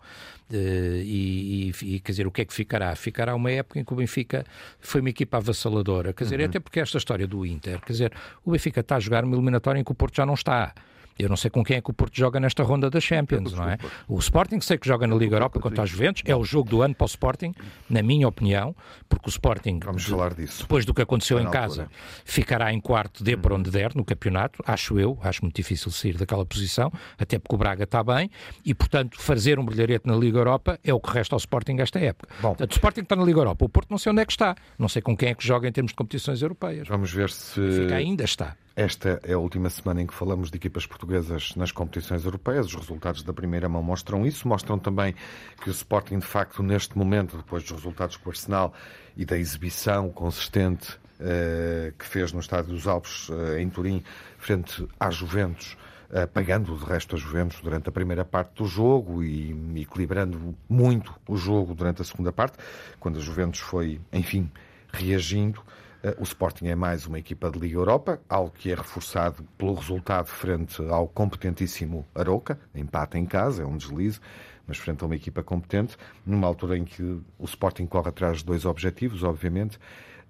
E, 0.50 1.72
e, 1.82 1.94
e, 1.96 2.00
quer 2.00 2.12
dizer, 2.12 2.26
o 2.26 2.30
que 2.30 2.42
é 2.42 2.44
que 2.44 2.54
ficará? 2.54 2.94
Ficará 2.94 3.34
uma 3.34 3.50
época 3.50 3.80
em 3.80 3.84
que 3.84 3.92
o 3.92 3.96
Benfica 3.96 4.44
foi 4.78 5.00
uma 5.00 5.10
equipa 5.10 5.38
avassaladora, 5.38 6.12
quer 6.12 6.24
dizer, 6.24 6.40
uhum. 6.40 6.46
até 6.46 6.60
porque 6.60 6.80
esta 6.80 6.98
história 6.98 7.26
do 7.26 7.44
Inter, 7.44 7.80
quer 7.80 7.92
dizer, 7.92 8.12
o 8.44 8.52
Benfica 8.52 8.80
está 8.80 8.96
a 8.96 9.00
jogar 9.00 9.24
uma 9.24 9.34
eliminatória 9.34 9.80
em 9.80 9.84
que 9.84 9.92
o 9.92 9.94
Porto 9.94 10.16
já 10.16 10.24
não 10.24 10.34
está. 10.34 10.72
Eu 11.18 11.28
não 11.28 11.36
sei 11.36 11.50
com 11.50 11.64
quem 11.64 11.76
é 11.76 11.80
que 11.80 11.90
o 11.90 11.94
Porto 11.94 12.16
joga 12.16 12.38
nesta 12.38 12.62
ronda 12.62 12.90
da 12.90 13.00
Champions, 13.00 13.52
não 13.52 13.68
é? 13.68 13.78
O 14.06 14.18
Sporting 14.18 14.60
sei 14.60 14.76
que 14.78 14.86
joga 14.86 15.06
na 15.06 15.16
Liga 15.16 15.36
Europa 15.36 15.58
contra 15.60 15.82
as 15.82 15.90
Juventus, 15.90 16.22
é 16.26 16.34
o 16.36 16.44
jogo 16.44 16.68
do 16.68 16.82
ano 16.82 16.94
para 16.94 17.04
o 17.04 17.06
Sporting, 17.06 17.54
na 17.88 18.02
minha 18.02 18.28
opinião, 18.28 18.74
porque 19.08 19.28
o 19.28 19.30
Sporting, 19.30 19.80
Vamos 19.82 20.04
falar 20.04 20.34
disso. 20.34 20.62
depois 20.62 20.84
do 20.84 20.92
que 20.92 21.02
aconteceu 21.02 21.40
em 21.40 21.50
casa, 21.50 21.88
ficará 22.24 22.72
em 22.72 22.80
quarto, 22.80 23.24
de 23.24 23.36
por 23.36 23.52
onde 23.52 23.70
der, 23.70 23.94
no 23.94 24.04
campeonato, 24.04 24.62
acho 24.66 24.98
eu, 24.98 25.18
acho 25.22 25.42
muito 25.42 25.56
difícil 25.56 25.90
sair 25.90 26.16
daquela 26.16 26.44
posição, 26.44 26.92
até 27.18 27.38
porque 27.38 27.54
o 27.54 27.58
Braga 27.58 27.84
está 27.84 28.02
bem, 28.02 28.30
e 28.64 28.74
portanto 28.74 29.20
fazer 29.20 29.58
um 29.58 29.64
brilharete 29.64 30.06
na 30.06 30.16
Liga 30.16 30.38
Europa 30.38 30.78
é 30.84 30.92
o 30.92 31.00
que 31.00 31.10
resta 31.10 31.34
ao 31.34 31.38
Sporting 31.38 31.76
esta 31.78 31.98
época. 31.98 32.28
Bom, 32.40 32.48
portanto, 32.48 32.72
o 32.72 32.74
Sporting 32.74 33.00
está 33.00 33.16
na 33.16 33.24
Liga 33.24 33.40
Europa, 33.40 33.64
o 33.64 33.68
Porto 33.68 33.90
não 33.90 33.98
sei 33.98 34.12
onde 34.12 34.22
é 34.22 34.26
que 34.26 34.32
está, 34.32 34.54
não 34.78 34.88
sei 34.88 35.00
com 35.02 35.16
quem 35.16 35.30
é 35.30 35.34
que 35.34 35.46
joga 35.46 35.68
em 35.68 35.72
termos 35.72 35.92
de 35.92 35.96
competições 35.96 36.42
europeias. 36.42 36.88
Vamos 36.88 37.12
ver 37.12 37.30
se... 37.30 37.60
Fica 37.70 37.94
ainda 37.96 38.24
está. 38.24 38.56
Esta 38.76 39.18
é 39.22 39.32
a 39.32 39.38
última 39.38 39.70
semana 39.70 40.02
em 40.02 40.06
que 40.06 40.12
falamos 40.12 40.50
de 40.50 40.58
equipas 40.58 40.84
portuguesas 40.84 41.54
nas 41.56 41.72
competições 41.72 42.26
europeias. 42.26 42.66
Os 42.66 42.74
resultados 42.74 43.22
da 43.22 43.32
primeira 43.32 43.70
mão 43.70 43.82
mostram 43.82 44.26
isso. 44.26 44.46
Mostram 44.46 44.78
também 44.78 45.14
que 45.62 45.70
o 45.70 45.72
Sporting, 45.72 46.18
de 46.18 46.26
facto, 46.26 46.62
neste 46.62 46.96
momento, 46.98 47.38
depois 47.38 47.62
dos 47.62 47.72
resultados 47.72 48.18
com 48.18 48.28
o 48.28 48.32
Arsenal 48.32 48.74
e 49.16 49.24
da 49.24 49.38
exibição 49.38 50.10
consistente 50.10 50.98
eh, 51.18 51.94
que 51.98 52.04
fez 52.04 52.34
no 52.34 52.40
Estádio 52.40 52.74
dos 52.74 52.86
Alpes, 52.86 53.30
eh, 53.30 53.62
em 53.62 53.70
Turim, 53.70 54.04
frente 54.36 54.86
à 55.00 55.10
Juventus, 55.10 55.74
apagando 56.12 56.76
de 56.76 56.84
resto 56.84 57.16
a 57.16 57.18
Juventus 57.18 57.58
durante 57.62 57.88
a 57.88 57.92
primeira 57.92 58.26
parte 58.26 58.56
do 58.56 58.66
jogo 58.66 59.24
e 59.24 59.80
equilibrando 59.80 60.54
muito 60.68 61.14
o 61.26 61.34
jogo 61.34 61.74
durante 61.74 62.02
a 62.02 62.04
segunda 62.04 62.30
parte, 62.30 62.58
quando 63.00 63.16
a 63.16 63.22
Juventus 63.22 63.60
foi, 63.60 63.98
enfim, 64.12 64.50
reagindo. 64.92 65.62
Eh, 66.02 66.16
o 66.18 66.22
Sporting 66.22 66.66
é 66.66 66.74
mais 66.74 67.06
uma 67.06 67.18
equipa 67.18 67.50
de 67.50 67.58
Liga 67.58 67.76
Europa, 67.76 68.20
algo 68.28 68.50
que 68.50 68.70
é 68.70 68.74
reforçado 68.74 69.42
pelo 69.56 69.74
resultado 69.74 70.26
frente 70.26 70.82
ao 70.88 71.08
competentíssimo 71.08 72.06
Aroca, 72.14 72.58
empate 72.74 73.18
em 73.18 73.26
casa, 73.26 73.62
é 73.62 73.66
um 73.66 73.76
deslize, 73.76 74.20
mas 74.66 74.78
frente 74.78 75.02
a 75.02 75.06
uma 75.06 75.16
equipa 75.16 75.42
competente, 75.42 75.96
numa 76.24 76.46
altura 76.46 76.76
em 76.76 76.84
que 76.84 77.02
o 77.02 77.44
Sporting 77.44 77.86
corre 77.86 78.08
atrás 78.08 78.38
de 78.38 78.44
dois 78.44 78.64
objetivos, 78.64 79.22
obviamente. 79.22 79.78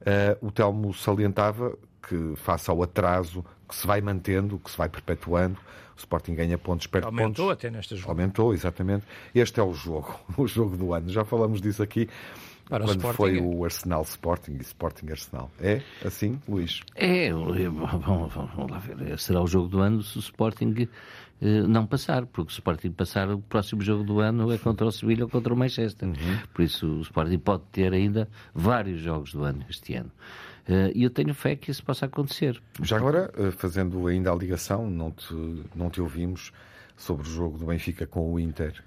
Uh, 0.00 0.46
o 0.46 0.52
Telmo 0.52 0.92
salientava 0.92 1.76
que, 2.06 2.34
face 2.36 2.70
ao 2.70 2.82
atraso 2.82 3.44
que 3.68 3.74
se 3.74 3.86
vai 3.86 4.00
mantendo, 4.00 4.58
que 4.58 4.70
se 4.70 4.76
vai 4.76 4.88
perpetuando, 4.88 5.58
o 5.96 5.98
Sporting 5.98 6.34
ganha 6.34 6.58
pontos 6.58 6.86
perto 6.86 7.06
Aumentou 7.06 7.26
pontos. 7.26 7.40
Aumentou 7.40 7.50
até 7.50 7.70
nesta 7.70 7.96
jogo. 7.96 8.10
Aumentou, 8.10 8.54
exatamente. 8.54 9.04
Este 9.34 9.58
é 9.58 9.62
o 9.62 9.72
jogo, 9.72 10.14
o 10.36 10.46
jogo 10.46 10.76
do 10.76 10.92
ano. 10.92 11.08
Já 11.08 11.24
falamos 11.24 11.60
disso 11.60 11.82
aqui. 11.82 12.08
Para 12.68 12.84
quando 12.84 13.04
o 13.04 13.12
foi 13.12 13.38
é. 13.38 13.40
o 13.40 13.64
Arsenal 13.64 14.02
Sporting 14.02 14.56
e 14.58 14.62
Sporting 14.62 15.10
Arsenal. 15.10 15.50
É 15.60 15.82
assim, 16.04 16.40
Luís? 16.48 16.80
É, 16.96 17.32
vamos, 17.32 18.32
vamos 18.34 18.70
lá 18.70 18.78
ver. 18.78 19.18
Será 19.18 19.40
o 19.40 19.46
jogo 19.46 19.68
do 19.68 19.80
ano 19.80 20.02
se 20.02 20.18
o 20.18 20.20
Sporting 20.20 20.88
eh, 21.40 21.62
não 21.62 21.86
passar, 21.86 22.26
porque 22.26 22.50
o 22.50 22.52
Sporting 22.52 22.90
passar, 22.90 23.30
o 23.30 23.38
próximo 23.38 23.82
jogo 23.82 24.02
do 24.02 24.20
ano 24.20 24.50
é 24.52 24.58
contra 24.58 24.86
o 24.86 24.90
Sevilha 24.90 25.24
ou 25.24 25.30
contra 25.30 25.52
o 25.52 25.56
Manchester. 25.56 26.08
Uhum. 26.08 26.38
Por 26.52 26.62
isso 26.62 26.86
o 26.86 27.00
Sporting 27.02 27.38
pode 27.38 27.62
ter 27.70 27.92
ainda 27.92 28.28
vários 28.54 29.00
jogos 29.00 29.32
do 29.32 29.44
ano 29.44 29.64
este 29.68 29.94
ano. 29.94 30.10
Eh, 30.68 30.92
e 30.94 31.02
eu 31.04 31.10
tenho 31.10 31.34
fé 31.34 31.54
que 31.54 31.70
isso 31.70 31.84
possa 31.84 32.06
acontecer. 32.06 32.60
Já 32.82 32.96
agora, 32.96 33.30
eh, 33.36 33.50
fazendo 33.50 34.06
ainda 34.06 34.32
a 34.32 34.34
ligação, 34.34 34.90
não 34.90 35.10
te, 35.10 35.34
não 35.74 35.90
te 35.90 36.00
ouvimos 36.00 36.52
sobre 36.96 37.28
o 37.28 37.30
jogo 37.30 37.58
do 37.58 37.66
Benfica 37.66 38.06
com 38.06 38.32
o 38.32 38.40
Inter. 38.40 38.82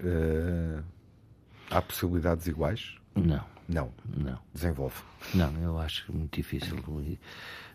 há 1.70 1.80
possibilidades 1.80 2.48
iguais? 2.48 2.96
Não. 3.14 3.44
Não. 3.72 3.92
Não. 4.16 4.38
Desenvolve. 4.52 4.96
Não, 5.32 5.52
eu 5.62 5.78
acho 5.78 6.12
muito 6.12 6.36
difícil. 6.36 6.76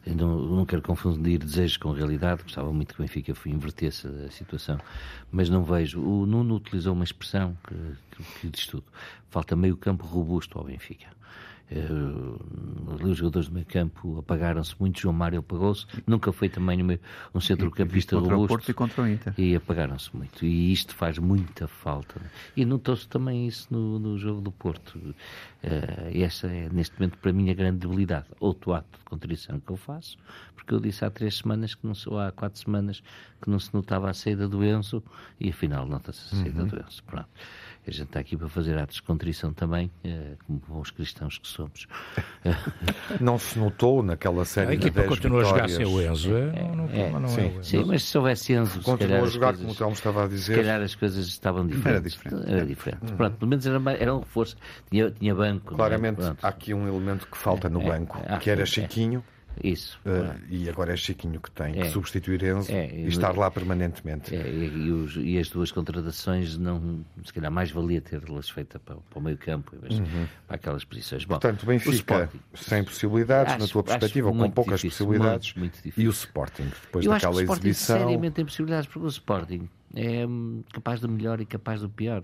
Não, 0.06 0.40
não 0.40 0.66
quero 0.66 0.82
confundir 0.82 1.40
desejos 1.40 1.78
com 1.78 1.92
realidade, 1.92 2.44
gostava 2.44 2.72
muito 2.72 2.94
que 2.94 3.02
o 3.02 3.04
Benfica 3.04 3.34
invertesse 3.46 4.08
a 4.08 4.30
situação, 4.30 4.78
mas 5.32 5.50
não 5.50 5.64
vejo. 5.64 6.00
O 6.02 6.26
Nuno 6.26 6.56
utilizou 6.56 6.94
uma 6.94 7.04
expressão 7.04 7.58
que, 7.66 7.76
que, 8.12 8.40
que 8.42 8.50
diz 8.50 8.68
tudo. 8.68 8.84
Falta 9.30 9.56
meio 9.56 9.76
campo 9.78 10.06
robusto 10.06 10.60
ao 10.60 10.66
Benfica. 10.66 11.08
Uh, 11.72 13.04
os 13.04 13.18
jogadores 13.18 13.48
do 13.48 13.56
meio 13.56 13.66
campo 13.66 14.20
apagaram-se 14.20 14.76
muito, 14.80 15.02
João 15.02 15.14
Mário 15.14 15.40
apagou-se, 15.40 15.88
nunca 16.06 16.32
foi 16.32 16.48
também 16.48 16.80
um 17.34 17.42
centrocampista 17.42 18.16
robusto. 18.16 18.30
Contra 18.30 18.46
o 18.46 18.48
Porto 18.48 18.72
e 18.72 18.74
contra 18.74 19.02
o 19.02 19.08
Inter. 19.08 19.34
E 19.36 19.56
apagaram-se 19.56 20.16
muito. 20.16 20.46
E 20.46 20.72
isto 20.72 20.94
faz 20.94 21.18
muita 21.18 21.68
falta. 21.68 22.22
E 22.56 22.64
notou-se 22.66 23.08
também 23.08 23.48
isso 23.48 23.68
no, 23.72 23.98
no 23.98 24.18
jogo 24.18 24.42
do 24.42 24.52
Porto. 24.52 24.96
Uh, 24.98 25.16
essa 26.14 26.48
é, 26.48 26.70
neste 26.72 27.00
momento, 27.00 27.18
para 27.18 27.34
mim, 27.34 27.50
a 27.50 27.54
grande 27.54 27.80
debilidade. 27.80 28.28
Outro 28.40 28.74
ato 28.74 29.00
de 29.00 29.06
contrição 29.06 29.60
que 29.60 29.72
eu 29.72 29.78
faço, 29.78 30.18
porque 30.56 30.72
eu 30.74 30.80
disse 30.80 31.04
há 31.04 31.10
três 31.10 31.38
semanas, 31.38 31.74
que 31.74 31.86
não 31.86 31.94
ou 32.08 32.20
há 32.20 32.32
quatro 32.32 32.60
semanas, 32.60 33.02
que 33.42 33.50
não 33.50 33.58
se 33.58 33.74
notava 33.74 34.10
a 34.10 34.14
saída 34.14 34.48
do 34.48 34.64
Enzo, 34.64 35.04
e 35.40 35.50
afinal 35.50 35.88
nota-se 35.88 36.36
a 36.36 36.38
saída 36.38 36.62
uhum. 36.62 36.68
do 36.68 36.80
Enzo. 36.80 37.04
Pronto. 37.04 37.30
A 37.88 37.92
gente 37.92 38.04
está 38.06 38.20
aqui 38.20 38.36
para 38.36 38.50
fazer 38.50 38.78
atos 38.80 38.96
de 38.96 39.04
contrição 39.04 39.54
também, 39.54 39.92
eh, 40.04 40.34
como 40.48 40.60
bons 40.68 40.90
cristãos 40.90 41.38
que 41.38 41.48
somos. 41.48 41.88
não 43.22 43.38
se 43.38 43.60
notou 43.60 44.02
naquela 44.02 44.44
série 44.44 44.72
a 44.72 44.74
equipa 44.74 45.04
de 45.04 45.08
continua 45.08 45.44
vitórias. 45.44 45.78
a 45.78 45.80
jogar 45.80 45.86
sem 45.86 45.96
o 45.96 46.12
Enzo, 46.12 46.36
é, 46.36 46.42
é, 46.42 46.76
não, 46.76 46.90
é, 46.90 47.10
não 47.12 47.28
sim, 47.28 47.58
é 47.60 47.64
sim, 47.64 47.84
mas 47.86 48.04
se 48.04 48.18
houvesse 48.18 48.54
Enzo, 48.54 48.82
continua 48.82 49.20
a 49.20 49.26
jogar 49.28 49.48
coisas, 49.50 49.62
como 49.62 49.74
o 49.74 49.76
Telmo 49.76 49.94
estava 49.94 50.24
a 50.24 50.28
dizer. 50.28 50.56
Se 50.56 50.62
calhar 50.62 50.82
as 50.82 50.96
coisas 50.96 51.28
estavam 51.28 51.68
diferentes. 51.68 51.86
Era 51.86 52.02
diferente. 52.02 52.52
Era 52.52 52.66
diferente. 52.66 53.12
Uhum. 53.12 53.18
Pronto, 53.18 53.38
pelo 53.38 53.50
menos 53.50 53.68
era, 53.68 53.92
era 53.94 54.16
um 54.16 54.20
reforço. 54.20 54.58
Tinha, 54.90 55.12
tinha 55.12 55.36
banco. 55.36 55.76
Claramente, 55.76 56.22
há 56.42 56.48
aqui 56.48 56.74
um 56.74 56.88
elemento 56.88 57.28
que 57.28 57.38
falta 57.38 57.70
no 57.70 57.82
é, 57.82 57.86
banco, 57.86 58.20
é, 58.26 58.38
que 58.38 58.50
era 58.50 58.66
Chiquinho. 58.66 59.24
Isso. 59.64 60.00
Uh, 60.06 60.40
e 60.50 60.70
agora 60.70 60.94
é 60.94 60.96
Chiquinho 60.98 61.40
que 61.40 61.52
tem 61.52 61.80
é. 61.80 61.84
que 61.84 61.90
substituir 61.90 62.44
Enzo 62.44 62.72
é, 62.72 62.90
e 62.94 63.08
estar 63.08 63.36
lá 63.36 63.50
permanentemente. 63.50 64.36
É, 64.36 64.50
e, 64.50 64.92
os, 64.92 65.16
e, 65.16 65.38
as 65.38 65.50
duas 65.50 65.72
contratações, 65.72 66.58
não, 66.58 67.06
se 67.24 67.34
calhar 67.34 67.52
mais 67.52 67.72
valia 67.72 68.02
ter-las 68.02 68.50
feitas 68.50 68.82
para, 68.82 68.96
para, 68.96 69.20
o 69.20 69.22
meio 69.22 69.38
campo, 69.38 69.76
uhum. 69.76 70.28
para 70.48 70.56
aquelas 70.56 70.84
posições. 70.84 71.26
Bom, 71.26 71.40
Portanto, 71.40 71.66
Benfica 71.66 71.96
Sporting, 71.96 72.40
sem 72.56 72.84
possibilidades, 72.84 73.54
acho, 73.54 73.62
na 73.62 73.68
tua 73.68 73.84
perspectiva, 73.84 74.30
ou 74.30 74.36
com 74.36 74.52
poucas 74.52 74.82
difícil, 74.82 75.06
possibilidades. 75.06 75.54
Muito, 75.56 75.80
muito 75.84 76.00
e 76.00 76.08
o 76.08 76.12
Sporting, 76.12 76.72
depois 76.84 77.06
Eu 77.06 77.12
daquela 77.12 77.32
acho 77.32 77.40
que 77.40 77.44
o 77.44 77.54
Sporting 77.54 77.68
exibição. 77.68 78.00
seriamente 78.00 78.34
tem 78.36 78.46
possibilidades, 78.46 78.88
porque 78.88 79.06
o 79.06 79.10
Sporting 79.10 79.70
é 79.96 80.26
hum, 80.26 80.64
capaz 80.74 81.00
do 81.00 81.08
melhor 81.10 81.40
e 81.40 81.46
capaz 81.46 81.82
do 81.82 81.90
pior. 81.90 82.24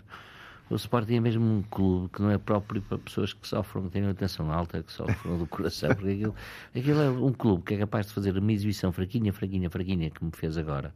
O 0.72 0.76
Sporting 0.76 1.16
é 1.16 1.20
mesmo 1.20 1.44
um 1.44 1.62
clube 1.64 2.08
que 2.14 2.22
não 2.22 2.32
é 2.32 2.38
próprio 2.38 2.82
para 2.82 2.98
pessoas 2.98 3.34
que 3.34 3.46
sofrem, 3.46 3.84
que 3.84 3.90
têm 3.90 4.04
uma 4.04 4.14
tensão 4.14 4.50
alta, 4.50 4.82
que 4.82 4.92
sofrem 4.92 5.38
do 5.38 5.46
coração, 5.46 5.94
porque 5.94 6.12
aquilo, 6.12 6.36
aquilo 6.74 7.02
é 7.02 7.10
um 7.10 7.34
clube 7.34 7.64
que 7.64 7.74
é 7.74 7.78
capaz 7.80 8.08
de 8.08 8.14
fazer 8.14 8.38
uma 8.38 8.54
exibição 8.54 8.90
fraquinha, 8.94 9.34
fraquinha, 9.34 9.70
fraquinha, 9.70 10.10
que 10.10 10.24
me 10.24 10.32
fez 10.32 10.58
agora. 10.58 10.94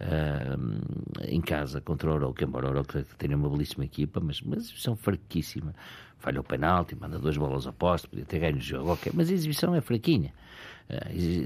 Uh, 0.00 1.20
em 1.28 1.42
casa 1.42 1.82
contra 1.82 2.10
o 2.10 2.14
Oroca, 2.14 2.42
embora 2.42 2.68
o 2.68 2.70
Oroca 2.70 3.04
tenha 3.18 3.36
uma 3.36 3.50
belíssima 3.50 3.84
equipa, 3.84 4.18
mas 4.18 4.40
uma 4.40 4.56
exibição 4.56 4.96
fraquíssima 4.96 5.74
falha 6.20 6.40
o 6.40 6.44
penalti, 6.44 6.94
manda 6.94 7.18
duas 7.18 7.36
bolas 7.36 7.66
a 7.66 7.72
posto, 7.72 8.08
podia 8.08 8.24
ter 8.24 8.38
ganho 8.38 8.56
o 8.56 8.60
jogo, 8.60 8.92
ok, 8.92 9.12
mas 9.14 9.28
a 9.30 9.32
exibição 9.32 9.74
é 9.74 9.80
fraquinha. 9.80 10.32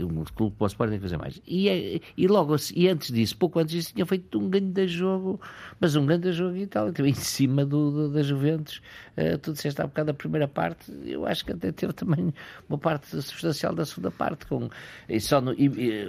O 0.03 0.25
clube 0.33 0.57
para 0.57 0.64
o 0.64 0.66
Sporting 0.66 0.99
fazer 0.99 1.18
mais. 1.18 1.40
E, 1.47 1.68
é, 1.68 2.01
e 2.16 2.27
logo 2.27 2.57
e 2.75 2.88
antes 2.88 3.12
disso, 3.12 3.37
pouco 3.37 3.59
antes 3.59 3.75
disso, 3.75 3.92
tinha 3.92 4.07
feito 4.07 4.38
um 4.38 4.49
grande 4.49 4.88
jogo, 4.88 5.40
mas 5.79 5.94
um 5.97 6.07
grande 6.07 6.33
jogo 6.33 6.57
e 6.57 6.66
tal, 6.66 6.88
em 6.99 7.14
cima 7.14 7.64
do, 7.64 7.90
do, 7.90 8.09
da 8.11 8.23
Juventus. 8.23 8.81
Uh, 9.16 9.38
tu 9.38 9.53
disseste 9.53 9.81
há 9.81 9.87
bocado 9.87 10.07
da 10.07 10.14
primeira 10.14 10.49
parte, 10.49 10.92
eu 11.05 11.27
acho 11.27 11.44
que 11.44 11.53
até 11.53 11.70
teve 11.70 11.92
também 11.92 12.33
uma 12.68 12.79
parte 12.79 13.09
substancial 13.23 13.75
da 13.75 13.85
segunda 13.85 14.11
parte. 14.11 14.47
Com, 14.47 14.68
e 15.09 15.20
só 15.20 15.40
no, 15.40 15.53
e, 15.53 15.66
e, 15.66 16.09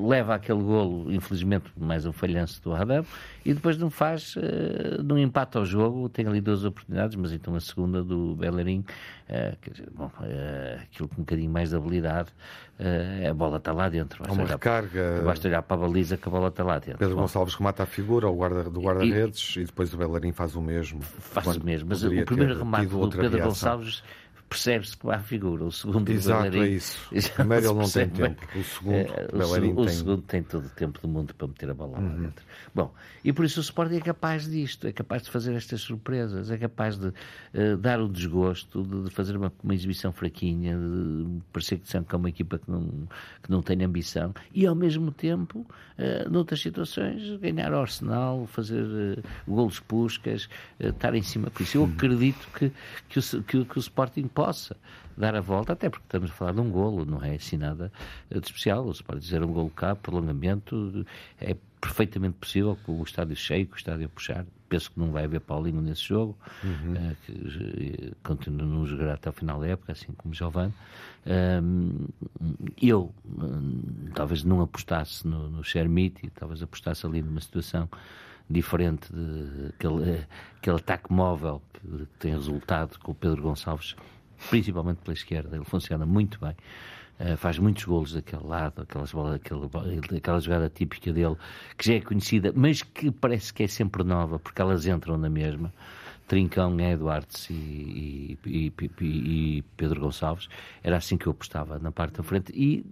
leva 0.00 0.34
aquele 0.34 0.62
golo, 0.62 1.12
infelizmente, 1.12 1.70
mais 1.76 2.04
um 2.06 2.12
falhanço 2.12 2.62
do 2.62 2.74
Adam, 2.74 3.04
e 3.44 3.54
depois 3.54 3.78
não 3.78 3.88
faz, 3.88 4.36
uh, 4.36 5.02
não 5.02 5.18
empata 5.18 5.60
o 5.60 5.64
jogo, 5.64 6.08
tem 6.08 6.26
ali 6.26 6.40
duas 6.40 6.64
oportunidades, 6.64 7.16
mas 7.16 7.32
então 7.32 7.54
a 7.54 7.60
segunda 7.60 8.02
do 8.02 8.34
Bellerin, 8.34 8.80
uh, 8.80 9.70
dizer, 9.70 9.88
bom, 9.94 10.06
uh, 10.06 10.82
aquilo 10.82 11.08
com 11.08 11.16
um 11.16 11.24
bocadinho 11.24 11.50
mais 11.50 11.70
de 11.70 11.76
habilidade, 11.76 12.30
a 13.28 13.34
bola 13.34 13.56
está 13.56 13.72
lá 13.72 13.88
dentro. 13.88 14.18
Basta 14.20 14.32
uma 14.32 14.44
olhar, 14.44 14.52
recarga. 14.52 15.22
Basta 15.24 15.48
olhar 15.48 15.62
para 15.62 15.76
a 15.76 15.80
baliza 15.80 16.16
que 16.16 16.28
a 16.28 16.30
bola 16.30 16.48
está 16.48 16.62
lá 16.62 16.78
dentro. 16.78 16.98
Pedro 16.98 17.16
bom, 17.16 17.22
Gonçalves 17.22 17.54
remata 17.54 17.82
a 17.82 17.86
figura, 17.86 18.28
o 18.28 18.34
guarda, 18.34 18.64
do 18.64 18.80
guarda-redes, 18.80 19.56
e, 19.56 19.60
e, 19.60 19.64
depois 19.64 19.92
o 19.92 19.96
Bellerin 19.96 20.32
faz 20.32 20.54
o 20.54 20.62
mesmo. 20.62 21.00
Faz 21.02 21.56
o 21.56 21.64
mesmo, 21.64 21.88
mas 21.88 22.04
o 22.04 22.10
primeiro 22.24 22.58
remate 22.58 22.86
do 22.86 23.08
Pedro 23.08 23.30
reação. 23.30 23.48
Gonçalves 23.48 24.02
percebe-se 24.48 24.96
que 24.96 25.10
há 25.10 25.18
figura. 25.18 25.64
O 25.64 25.72
segundo 25.72 26.10
Exato, 26.10 26.56
é 26.56 26.68
isso. 26.68 26.98
O 27.12 27.32
primeiro 27.38 27.66
ele 27.66 27.74
não 27.74 27.88
tem 27.88 28.08
tempo. 28.08 28.46
O 28.56 28.64
segundo, 28.64 28.94
é, 28.94 29.28
o, 29.32 29.80
o, 29.80 29.84
tem... 29.84 29.94
segundo 29.94 30.22
tem 30.22 30.42
todo 30.42 30.66
o 30.66 30.70
tempo 30.70 31.00
do 31.00 31.08
mundo 31.08 31.34
para 31.34 31.46
meter 31.46 31.70
a 31.70 31.74
bola 31.74 31.98
uhum. 31.98 32.08
lá 32.08 32.14
dentro. 32.14 32.44
Bom, 32.74 32.92
e 33.24 33.32
por 33.32 33.44
isso 33.44 33.60
o 33.60 33.62
Sporting 33.62 33.96
é 33.96 34.00
capaz 34.00 34.48
disto, 34.48 34.86
é 34.86 34.92
capaz 34.92 35.22
de 35.22 35.30
fazer 35.30 35.54
estas 35.54 35.80
surpresas, 35.80 36.50
é 36.50 36.56
capaz 36.56 36.96
de 36.96 37.08
uh, 37.08 37.76
dar 37.78 38.00
o 38.00 38.08
desgosto, 38.08 38.82
de, 38.82 39.04
de 39.04 39.10
fazer 39.10 39.36
uma, 39.36 39.52
uma, 39.62 39.74
exibição 39.74 40.12
fraquinha, 40.12 40.76
de 40.76 41.40
parecer 41.52 41.78
que 41.78 42.14
é 42.14 42.16
uma 42.16 42.28
equipa 42.28 42.58
que 42.58 42.70
não, 42.70 42.88
que 43.42 43.50
não 43.50 43.62
tem 43.62 43.82
ambição, 43.82 44.34
e 44.52 44.66
ao 44.66 44.74
mesmo 44.74 45.10
tempo, 45.10 45.60
uh, 45.60 46.30
noutras 46.30 46.60
situações, 46.60 47.38
ganhar 47.38 47.72
o 47.72 47.78
Arsenal, 47.78 48.46
fazer 48.46 48.82
uh, 48.82 49.22
golos 49.46 49.80
puscas, 49.80 50.48
uh, 50.80 50.88
estar 50.88 51.14
em 51.14 51.22
cima. 51.22 51.50
Por 51.50 51.62
isso 51.62 51.78
eu 51.78 51.84
acredito 51.84 52.48
que, 52.56 52.72
que, 53.08 53.18
o, 53.18 53.42
que, 53.42 53.64
que 53.64 53.78
o 53.78 53.80
Sporting 53.80 54.28
possa 54.38 54.76
dar 55.16 55.34
a 55.34 55.40
volta, 55.40 55.72
até 55.72 55.90
porque 55.90 56.06
estamos 56.06 56.30
a 56.30 56.32
falar 56.32 56.52
de 56.52 56.60
um 56.60 56.70
golo, 56.70 57.04
não 57.04 57.20
é 57.24 57.34
assim 57.34 57.56
nada 57.56 57.90
de 58.30 58.38
especial. 58.38 58.84
Você 58.84 59.02
pode 59.02 59.18
dizer 59.18 59.42
um 59.42 59.52
golo 59.52 59.68
cá, 59.68 59.96
prolongamento, 59.96 61.04
é 61.40 61.56
perfeitamente 61.80 62.36
possível 62.36 62.78
com 62.86 63.00
o 63.00 63.02
estádio 63.02 63.34
cheio, 63.34 63.66
com 63.66 63.74
o 63.74 63.76
estádio 63.76 64.06
a 64.06 64.08
puxar. 64.08 64.46
Penso 64.68 64.92
que 64.92 65.00
não 65.00 65.10
vai 65.10 65.24
haver 65.24 65.40
Paulinho 65.40 65.80
nesse 65.80 66.02
jogo, 66.02 66.38
uhum. 66.62 66.92
uh, 66.92 67.16
que 67.26 67.32
uh, 67.32 68.16
continua 68.22 68.62
a 68.62 68.68
não 68.68 68.86
jogar 68.86 69.14
até 69.14 69.28
o 69.28 69.32
final 69.32 69.58
da 69.58 69.66
época, 69.66 69.90
assim 69.90 70.12
como 70.12 70.32
Giovanni. 70.32 70.72
Uh, 71.26 72.08
eu 72.80 73.12
talvez 74.14 74.44
não 74.44 74.60
apostasse 74.60 75.26
no, 75.26 75.50
no 75.50 75.64
Shermite, 75.64 76.30
talvez 76.30 76.62
apostasse 76.62 77.04
ali 77.04 77.22
numa 77.22 77.40
situação 77.40 77.88
diferente 78.48 79.12
de 79.12 79.70
aquele, 79.70 80.26
aquele 80.58 80.76
ataque 80.76 81.12
móvel 81.12 81.60
que 81.72 82.06
tem 82.20 82.32
resultado 82.32 82.98
com 83.00 83.10
o 83.10 83.14
Pedro 83.16 83.42
Gonçalves 83.42 83.96
principalmente 84.50 84.98
pela 84.98 85.14
esquerda, 85.14 85.56
ele 85.56 85.64
funciona 85.64 86.06
muito 86.06 86.38
bem. 86.40 86.54
Uh, 87.20 87.36
faz 87.36 87.58
muitos 87.58 87.84
golos 87.84 88.12
daquele 88.12 88.44
lado, 88.44 88.82
aquelas 88.82 89.12
bolas, 89.12 89.34
aquela, 89.34 89.68
aquela 90.16 90.40
jogada 90.40 90.70
típica 90.70 91.12
dele, 91.12 91.36
que 91.76 91.86
já 91.86 91.94
é 91.94 92.00
conhecida, 92.00 92.52
mas 92.54 92.82
que 92.82 93.10
parece 93.10 93.52
que 93.52 93.64
é 93.64 93.66
sempre 93.66 94.04
nova, 94.04 94.38
porque 94.38 94.62
elas 94.62 94.86
entram 94.86 95.18
na 95.18 95.28
mesma. 95.28 95.72
Trincão, 96.28 96.78
Edwards 96.78 97.48
e, 97.48 98.38
e, 98.44 98.72
e, 98.76 98.82
e, 99.00 99.62
Pedro 99.76 100.00
Gonçalves. 100.02 100.48
Era 100.82 100.98
assim 100.98 101.16
que 101.16 101.26
eu 101.26 101.32
apostava 101.32 101.78
na 101.78 101.90
parte 101.90 102.18
da 102.18 102.22
frente 102.22 102.52
e 102.54 102.84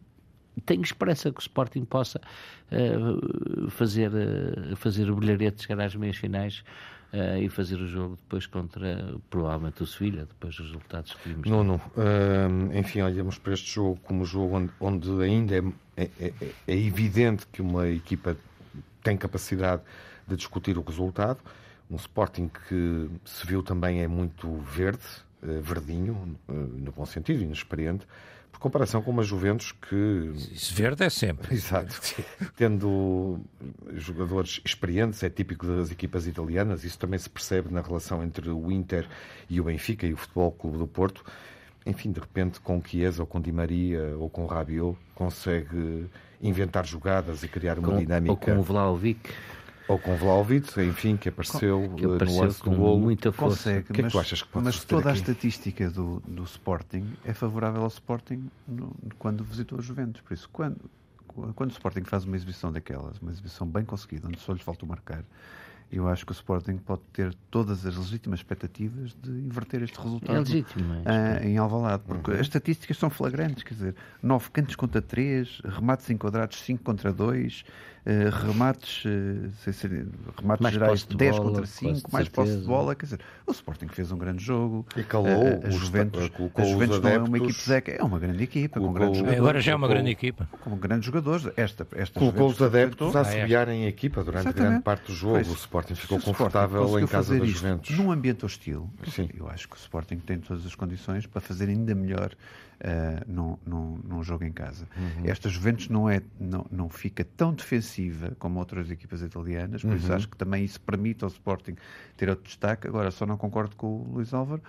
tenho 0.64 0.82
esperança 0.82 1.30
que 1.30 1.38
o 1.38 1.42
Sporting 1.42 1.84
possa 1.84 2.18
uh, 2.72 3.70
fazer, 3.70 4.10
uh, 4.10 4.74
fazer 4.76 5.10
o 5.10 5.16
brilharete, 5.16 5.64
chegar 5.64 5.84
às 5.84 5.94
meias 5.94 6.16
finais 6.16 6.64
uh, 7.12 7.38
e 7.40 7.48
fazer 7.48 7.76
o 7.76 7.86
jogo 7.86 8.16
depois 8.16 8.46
contra, 8.46 9.14
provavelmente, 9.30 9.82
o 9.82 9.86
Sevilha, 9.86 10.26
depois 10.26 10.54
dos 10.56 10.66
resultados 10.66 11.14
que 11.14 11.28
vimos. 11.28 11.48
Não, 11.48 11.62
não. 11.62 11.76
Uh, 11.76 12.76
enfim, 12.76 13.02
olhamos 13.02 13.38
para 13.38 13.54
este 13.54 13.74
jogo 13.74 13.98
como 14.02 14.22
um 14.22 14.24
jogo 14.24 14.56
onde, 14.56 14.72
onde 14.80 15.22
ainda 15.22 15.56
é, 15.56 15.62
é, 15.96 16.10
é, 16.20 16.32
é, 16.66 16.76
evidente 16.76 17.46
que 17.46 17.62
uma 17.62 17.88
equipa 17.88 18.36
tem 19.02 19.16
capacidade 19.16 19.82
de 20.26 20.36
discutir 20.36 20.76
o 20.78 20.82
resultado. 20.82 21.38
Um 21.90 21.96
Sporting 21.96 22.50
que 22.68 23.08
se 23.24 23.46
viu 23.46 23.62
também 23.62 24.02
é 24.02 24.08
muito 24.08 24.56
verde, 24.58 25.06
uh, 25.42 25.60
verdinho, 25.60 26.36
no 26.48 26.92
bom 26.92 27.06
sentido, 27.06 27.42
inexperiente 27.42 28.06
por 28.56 28.60
comparação 28.60 29.02
com 29.02 29.10
uma 29.10 29.22
Juventus 29.22 29.72
que. 29.72 30.32
Isso 30.50 30.74
verde 30.74 31.04
é 31.04 31.10
sempre. 31.10 31.54
Exato. 31.54 32.00
Tendo 32.56 33.38
jogadores 33.94 34.62
experientes, 34.64 35.22
é 35.22 35.28
típico 35.28 35.66
das 35.66 35.90
equipas 35.90 36.26
italianas, 36.26 36.82
isso 36.82 36.98
também 36.98 37.18
se 37.18 37.28
percebe 37.28 37.72
na 37.72 37.82
relação 37.82 38.24
entre 38.24 38.48
o 38.48 38.72
Inter 38.72 39.06
e 39.48 39.60
o 39.60 39.64
Benfica 39.64 40.06
e 40.06 40.14
o 40.14 40.16
Futebol 40.16 40.50
Clube 40.52 40.78
do 40.78 40.86
Porto. 40.86 41.22
Enfim, 41.84 42.10
de 42.10 42.18
repente, 42.18 42.58
com 42.60 42.82
Chiesa 42.82 43.22
ou 43.22 43.26
com 43.26 43.40
Di 43.40 43.52
Maria 43.52 44.16
ou 44.18 44.30
com 44.30 44.46
Rabiot, 44.46 44.96
consegue 45.14 46.06
inventar 46.40 46.86
jogadas 46.86 47.42
e 47.42 47.48
criar 47.48 47.78
uma 47.78 47.88
com, 47.88 47.98
dinâmica. 47.98 48.32
Ou 48.32 48.36
com 48.38 48.58
o 48.58 48.62
Vlaovic. 48.62 49.30
Ou 49.88 49.98
com 49.98 50.16
Vlaovic, 50.16 50.80
enfim, 50.80 51.16
que 51.16 51.28
apareceu, 51.28 51.92
que 51.96 52.04
apareceu 52.04 52.36
no 52.36 52.42
lance 52.42 52.62
do 52.62 52.70
golo. 52.70 52.98
muita 52.98 53.30
força. 53.30 53.56
Consegue, 53.56 53.90
o 53.90 53.94
que 53.94 54.00
é 54.00 54.04
que 54.04 54.10
tu 54.10 54.18
achas 54.18 54.42
que 54.42 54.48
pode 54.48 54.64
Mas 54.64 54.84
toda 54.84 55.10
aqui? 55.10 55.10
a 55.10 55.12
estatística 55.12 55.90
do, 55.90 56.20
do 56.26 56.42
Sporting 56.42 57.12
é 57.24 57.32
favorável 57.32 57.82
ao 57.82 57.88
Sporting 57.88 58.50
no, 58.66 58.94
quando 59.18 59.44
visitou 59.44 59.78
a 59.78 59.82
Juventus. 59.82 60.20
Por 60.22 60.34
isso, 60.34 60.48
quando, 60.52 60.78
quando 61.54 61.70
o 61.70 61.72
Sporting 61.72 62.02
faz 62.02 62.24
uma 62.24 62.34
exibição 62.34 62.72
daquelas, 62.72 63.18
uma 63.18 63.30
exibição 63.30 63.66
bem 63.66 63.84
conseguida, 63.84 64.26
onde 64.26 64.40
só 64.40 64.52
lhe 64.52 64.58
falta 64.58 64.84
marcar, 64.84 65.22
eu 65.90 66.08
acho 66.08 66.26
que 66.26 66.32
o 66.32 66.34
Sporting 66.34 66.78
pode 66.78 67.02
ter 67.12 67.32
todas 67.50 67.86
as 67.86 67.96
legítimas 67.96 68.40
expectativas 68.40 69.16
de 69.22 69.30
inverter 69.30 69.82
este 69.82 69.98
resultado 70.00 70.34
é 70.34 70.40
legítimo, 70.40 70.94
é? 71.04 71.46
em 71.46 71.58
Alvalade, 71.58 72.02
porque 72.06 72.32
uhum. 72.32 72.36
as 72.36 72.42
estatísticas 72.42 72.96
são 72.96 73.08
flagrantes, 73.08 73.62
quer 73.62 73.74
dizer, 73.74 73.94
9 74.22 74.50
cantos 74.50 74.74
contra 74.74 75.00
3, 75.00 75.62
remates 75.64 76.10
enquadrados 76.10 76.60
5 76.60 76.82
contra 76.82 77.12
2, 77.12 77.60
uh, 77.60 77.95
remates, 78.30 79.04
uh, 79.04 79.72
ser, 79.72 80.06
remates 80.38 80.62
mais 80.62 80.74
gerais 80.74 81.04
10 81.04 81.36
bola, 81.36 81.50
contra 81.50 81.66
5, 81.66 82.12
mais 82.12 82.28
posse 82.28 82.56
de 82.56 82.64
bola. 82.64 82.94
Quer 82.94 83.06
dizer, 83.06 83.20
o 83.46 83.50
Sporting 83.50 83.88
fez 83.88 84.12
um 84.12 84.18
grande 84.18 84.44
jogo. 84.44 84.86
E 84.96 85.02
calou 85.02 85.28
uh, 85.28 85.66
a 85.66 85.70
Juventus, 85.70 86.30
a 86.54 86.64
Juventus 86.64 87.00
não 87.00 87.10
é 87.10 87.18
uma 87.18 87.36
equipe 87.36 87.60
zeca, 87.60 87.90
é 87.90 88.02
uma 88.02 88.18
grande 88.18 88.44
equipa. 88.44 88.78
com 88.78 88.92
grandes 88.92 89.18
jogadores, 89.18 89.40
agora 89.40 89.60
já 89.60 89.72
é 89.72 89.74
uma 89.74 89.88
grande 89.88 90.10
equipa. 90.10 90.48
Com 90.60 90.76
grandes 90.76 91.06
jogadores. 91.06 91.48
Esta, 91.56 91.86
esta 91.96 92.20
colocou 92.20 92.48
os 92.48 92.62
adeptos 92.62 93.16
a 93.16 93.22
assobiarem 93.22 93.84
a 93.84 93.88
equipa 93.88 94.22
durante 94.22 94.46
Exatamente. 94.46 94.70
grande 94.70 94.84
parte 94.84 95.06
do 95.06 95.14
jogo. 95.14 95.34
Pois, 95.34 95.48
o 95.48 95.54
Sporting 95.54 95.94
ficou 95.96 96.20
confortável 96.20 96.84
Sporting 96.84 97.04
em 97.04 97.08
casa 97.08 97.38
da 97.38 97.44
Juventus. 97.44 97.98
Num 97.98 98.12
ambiente 98.12 98.44
hostil, 98.44 98.88
Sim. 99.10 99.28
eu 99.36 99.48
acho 99.48 99.68
que 99.68 99.74
o 99.74 99.78
Sporting 99.78 100.18
tem 100.18 100.38
todas 100.38 100.64
as 100.64 100.74
condições 100.74 101.26
para 101.26 101.40
fazer 101.40 101.68
ainda 101.68 101.94
melhor 101.94 102.30
uh, 102.80 103.30
num, 103.30 103.56
num, 103.64 104.00
num, 104.04 104.22
jogo 104.22 104.44
em 104.44 104.52
casa. 104.52 104.86
Uhum. 104.96 105.24
Esta 105.24 105.48
Juventus 105.48 105.88
não, 105.88 106.08
é, 106.08 106.20
não, 106.38 106.66
não 106.70 106.88
fica 106.88 107.24
tão 107.24 107.52
defensiva 107.52 108.32
como 108.38 108.58
outras 108.58 108.90
equipas 108.90 109.22
italianas, 109.22 109.82
por 109.82 109.90
uhum. 109.90 109.96
isso 109.96 110.12
acho 110.12 110.28
que 110.28 110.36
também 110.36 110.64
isso 110.64 110.80
permite 110.80 111.24
ao 111.24 111.28
Sporting 111.28 111.76
ter 112.16 112.28
outro 112.28 112.44
destaque. 112.44 112.86
Agora, 112.86 113.10
só 113.10 113.26
não 113.26 113.36
concordo 113.36 113.76
com 113.76 113.86
o 113.86 114.12
Luís 114.14 114.32
Álvaro. 114.32 114.62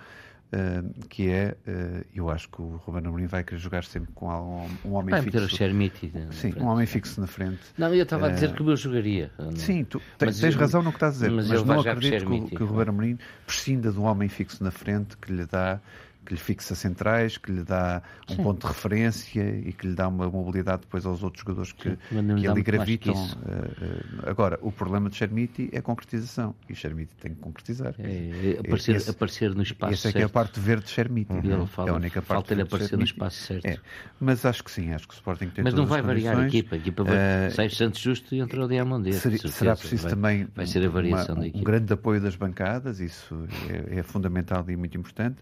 Uh, 0.50 1.06
que 1.10 1.28
é, 1.28 1.54
uh, 1.66 2.06
eu 2.14 2.30
acho 2.30 2.48
que 2.48 2.62
o 2.62 2.76
Ruben 2.76 3.06
Amorim 3.06 3.26
vai 3.26 3.44
querer 3.44 3.60
jogar 3.60 3.84
sempre 3.84 4.10
com 4.14 4.30
um, 4.30 4.88
um 4.88 4.94
homem 4.94 5.10
vai 5.10 5.20
fixo. 5.20 5.44
o 5.44 5.46
Chermiti 5.46 6.10
Sim, 6.30 6.54
um 6.56 6.64
homem 6.64 6.86
fixo 6.86 7.20
na 7.20 7.26
frente. 7.26 7.60
Não, 7.76 7.92
eu 7.92 8.02
estava 8.02 8.28
uh, 8.28 8.30
a 8.30 8.32
dizer 8.32 8.54
que 8.54 8.62
eu 8.62 8.74
jogaria. 8.74 9.30
Sim, 9.56 9.84
tu 9.84 10.00
tens, 10.16 10.40
tens 10.40 10.54
razão 10.54 10.82
no 10.82 10.88
que 10.88 10.96
estás 10.96 11.16
a 11.22 11.28
dizer, 11.28 11.30
mas, 11.30 11.48
mas 11.50 11.64
não 11.64 11.80
acredito 11.80 12.24
que, 12.24 12.56
que 12.56 12.62
o 12.62 12.66
Ruben 12.66 12.88
Amorim 12.88 13.18
prescinda 13.46 13.92
de 13.92 13.98
um 13.98 14.04
homem 14.04 14.30
fixo 14.30 14.64
na 14.64 14.70
frente 14.70 15.18
que 15.18 15.30
lhe 15.30 15.44
dá 15.44 15.78
que 16.24 16.34
lhe 16.34 16.40
fixa 16.40 16.74
centrais, 16.74 17.38
que 17.38 17.50
lhe 17.50 17.64
dá 17.64 18.02
um 18.30 18.34
Sim. 18.34 18.42
ponto 18.42 18.60
de 18.60 18.66
referência 18.66 19.42
e 19.42 19.72
que 19.72 19.86
lhe 19.86 19.94
dá 19.94 20.08
uma 20.08 20.28
mobilidade 20.28 20.82
depois 20.82 21.06
aos 21.06 21.22
outros 21.22 21.40
jogadores 21.40 21.72
que, 21.72 21.96
que 21.96 22.46
ali 22.46 22.62
gravitam. 22.62 23.14
Que 23.14 23.20
uh, 23.20 24.28
agora, 24.28 24.58
o 24.60 24.70
problema 24.70 25.08
de 25.08 25.16
Chermiti 25.16 25.70
é 25.72 25.78
a 25.78 25.82
concretização 25.82 26.54
e 26.68 26.74
Chermiti 26.74 27.14
tem 27.16 27.32
que 27.34 27.40
concretizar. 27.40 27.94
É, 27.98 28.56
é 28.56 28.60
aparecer, 28.60 28.96
esse, 28.96 29.10
aparecer 29.10 29.54
no 29.54 29.62
espaço 29.62 29.94
Essa 29.94 30.08
é 30.08 30.12
que 30.12 30.18
é 30.18 30.24
a 30.24 30.28
parte 30.28 30.60
verde 30.60 30.84
de 30.84 30.90
Chermiti. 30.90 31.32
Uhum. 31.32 31.66
Fala, 31.66 31.88
é 31.88 31.92
a 31.92 31.94
única 31.94 32.20
parte 32.20 32.28
falta-lhe 32.28 32.62
aparecer 32.62 32.98
no 32.98 33.04
espaço 33.04 33.40
certo. 33.44 33.66
É. 33.66 33.78
Mas 34.20 34.44
acho 34.44 34.62
que 34.62 34.70
sim, 34.70 34.92
acho 34.92 35.08
que 35.08 35.14
o 35.14 35.16
Sporting 35.16 35.48
tem 35.48 35.64
Mas 35.64 35.72
não 35.72 35.86
vai 35.86 36.02
variar 36.02 36.38
a 36.38 36.46
equipa. 36.46 36.74
A 36.74 36.78
equipa 36.78 37.04
vai, 37.04 37.16
uh, 37.16 37.52
sai 37.52 37.70
Santos 37.70 38.00
Justo 38.00 38.34
e 38.34 38.40
entra 38.40 38.62
o 38.62 38.68
Diamondê. 38.68 39.12
Será 39.12 39.74
preciso 39.74 40.02
vai, 40.02 40.12
também 40.12 40.48
vai 40.54 40.66
ser 40.66 40.84
a 40.84 40.90
variação 40.90 41.36
uma, 41.36 41.40
da 41.42 41.46
equipa. 41.48 41.58
um 41.58 41.64
grande 41.64 41.92
apoio 41.92 42.20
das 42.20 42.36
bancadas, 42.36 43.00
isso 43.00 43.48
é, 43.68 44.00
é 44.00 44.02
fundamental 44.02 44.64
e 44.68 44.76
muito 44.76 44.98
importante. 44.98 45.38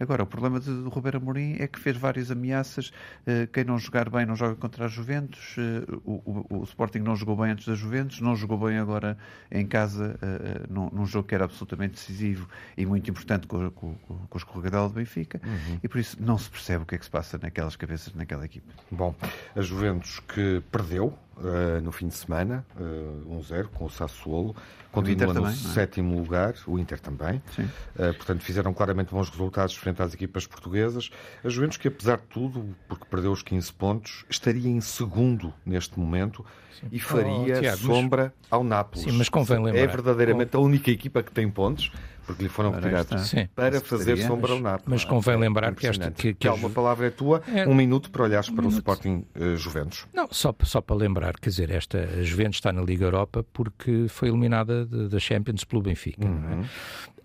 Agora, 0.00 0.22
o 0.22 0.26
problema 0.26 0.60
de, 0.60 0.66
de 0.66 0.88
Roberto 0.88 1.16
Amorim 1.16 1.56
é 1.58 1.66
que 1.66 1.78
fez 1.78 1.96
várias 1.96 2.30
ameaças. 2.30 2.88
Uh, 3.26 3.46
quem 3.52 3.64
não 3.64 3.78
jogar 3.78 4.08
bem 4.08 4.24
não 4.24 4.36
joga 4.36 4.54
contra 4.54 4.84
a 4.84 4.88
Juventus. 4.88 5.56
Uh, 5.56 6.02
o, 6.04 6.12
o, 6.24 6.60
o, 6.60 6.64
Sporting 6.64 6.98
não 6.98 7.16
jogou 7.16 7.36
bem 7.36 7.50
antes 7.50 7.66
da 7.66 7.74
Juventus, 7.74 8.20
não 8.20 8.36
jogou 8.36 8.58
bem 8.58 8.78
agora 8.78 9.16
em 9.50 9.66
casa, 9.66 10.18
uh, 10.22 10.72
num, 10.72 10.88
num, 10.90 11.06
jogo 11.06 11.26
que 11.26 11.34
era 11.34 11.44
absolutamente 11.44 11.94
decisivo 11.94 12.48
e 12.76 12.86
muito 12.86 13.10
importante 13.10 13.46
com, 13.46 13.70
com, 13.70 13.94
com 13.94 14.14
o 14.14 14.36
escorregadelo 14.36 14.88
de 14.88 14.94
Benfica. 14.94 15.40
Uhum. 15.44 15.78
E 15.82 15.88
por 15.88 15.98
isso 15.98 16.16
não 16.20 16.38
se 16.38 16.48
percebe 16.48 16.82
o 16.84 16.86
que 16.86 16.94
é 16.94 16.98
que 16.98 17.04
se 17.04 17.10
passa 17.10 17.38
naquelas 17.38 17.76
cabeças, 17.76 18.14
naquela 18.14 18.44
equipe. 18.44 18.66
Bom, 18.90 19.14
a 19.54 19.60
Juventus 19.60 20.20
que 20.20 20.62
perdeu 20.70 21.16
uh, 21.38 21.80
no 21.82 21.92
fim 21.92 22.08
de 22.08 22.14
semana, 22.14 22.64
uh, 22.78 23.34
eh, 23.34 23.62
1-0 23.62 23.68
com 23.68 23.84
o 23.84 23.90
Sassuolo. 23.90 24.54
Continua 24.90 25.28
no 25.28 25.34
também, 25.34 25.52
é? 25.52 25.54
sétimo 25.54 26.14
é? 26.14 26.18
lugar, 26.18 26.54
o 26.66 26.78
Inter 26.78 26.98
também. 27.00 27.42
Uh, 27.58 28.14
portanto, 28.14 28.42
fizeram 28.42 28.72
claramente 28.72 29.12
bons 29.12 29.28
resultados 29.28 29.74
frente 29.76 30.02
às 30.02 30.14
equipas 30.14 30.46
portuguesas. 30.46 31.10
A 31.44 31.48
Juventus, 31.48 31.76
que 31.76 31.88
apesar 31.88 32.18
de 32.18 32.24
tudo, 32.24 32.74
porque 32.88 33.04
perdeu 33.04 33.32
os 33.32 33.42
15 33.42 33.72
pontos, 33.72 34.24
estaria 34.28 34.68
em 34.68 34.80
segundo 34.80 35.52
neste 35.64 35.98
momento 35.98 36.44
Sim. 36.80 36.86
e 36.92 36.98
faria 36.98 37.56
oh, 37.56 37.60
Tiago, 37.60 37.78
sombra 37.78 38.22
mas... 38.24 38.48
ao 38.50 38.64
Nápoles. 38.64 39.04
Sim, 39.04 39.12
mas 39.12 39.28
convém 39.28 39.62
lembrar. 39.62 39.80
É 39.80 39.86
verdadeiramente 39.86 40.56
a 40.56 40.60
única 40.60 40.90
equipa 40.90 41.22
que 41.22 41.32
tem 41.32 41.48
pontos 41.50 41.90
porque 42.28 42.42
lhe 42.42 42.48
foram 42.50 42.72
retirados 42.72 43.34
para 43.56 43.80
fazer 43.80 44.18
sombra 44.18 44.52
ao 44.52 44.60
Nápoles. 44.60 44.84
Mas 44.86 45.04
convém 45.04 45.34
lembrar 45.38 45.74
que 45.74 45.86
esta... 45.86 46.10
Que, 46.10 46.34
que, 46.34 46.46
que 46.46 46.48
uma 46.48 46.68
palavra 46.68 47.06
é 47.06 47.10
tua, 47.10 47.42
é... 47.48 47.66
um 47.66 47.74
minuto 47.74 48.10
para 48.10 48.22
olhares 48.22 48.50
um 48.50 48.54
para 48.54 48.64
minuto. 48.64 48.74
o 48.74 48.78
Sporting 48.78 49.24
uh, 49.34 49.56
Juventus. 49.56 50.06
Não, 50.12 50.28
só, 50.30 50.54
só 50.64 50.82
para 50.82 50.94
lembrar, 50.94 51.40
quer 51.40 51.48
dizer, 51.48 51.70
esta 51.70 52.22
Juventus 52.22 52.56
está 52.56 52.70
na 52.70 52.82
Liga 52.82 53.06
Europa 53.06 53.46
porque 53.50 54.08
foi 54.10 54.28
eliminada 54.28 54.84
da 54.84 55.18
Champions 55.18 55.64
pelo 55.64 55.80
Benfica. 55.80 56.26
É? 56.26 56.28
Uhum. 56.28 56.64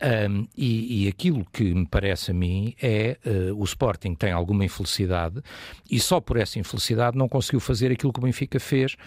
Um, 0.04 0.48
e, 0.58 1.06
e, 1.06 1.08
aquilo 1.08 1.46
que 1.54 1.74
me 1.74 1.86
parece 1.86 2.32
a 2.32 2.34
mim 2.34 2.76
é 2.82 3.18
uh, 3.26 3.56
o 3.58 3.64
Sporting 3.64 4.16
tem 4.16 4.34
alguma 4.34 4.66
infelicidade 4.66 5.42
e 5.90 5.98
só 5.98 6.20
por 6.20 6.36
essa 6.36 6.60
infelicidade 6.60 7.18
não 7.18 7.30
conseguiu 7.30 7.62
fazer 7.62 7.90
aquilo 7.90 8.12
que 8.12 8.20
o 8.20 8.24
Benfica 8.24 8.60
fez 8.60 8.98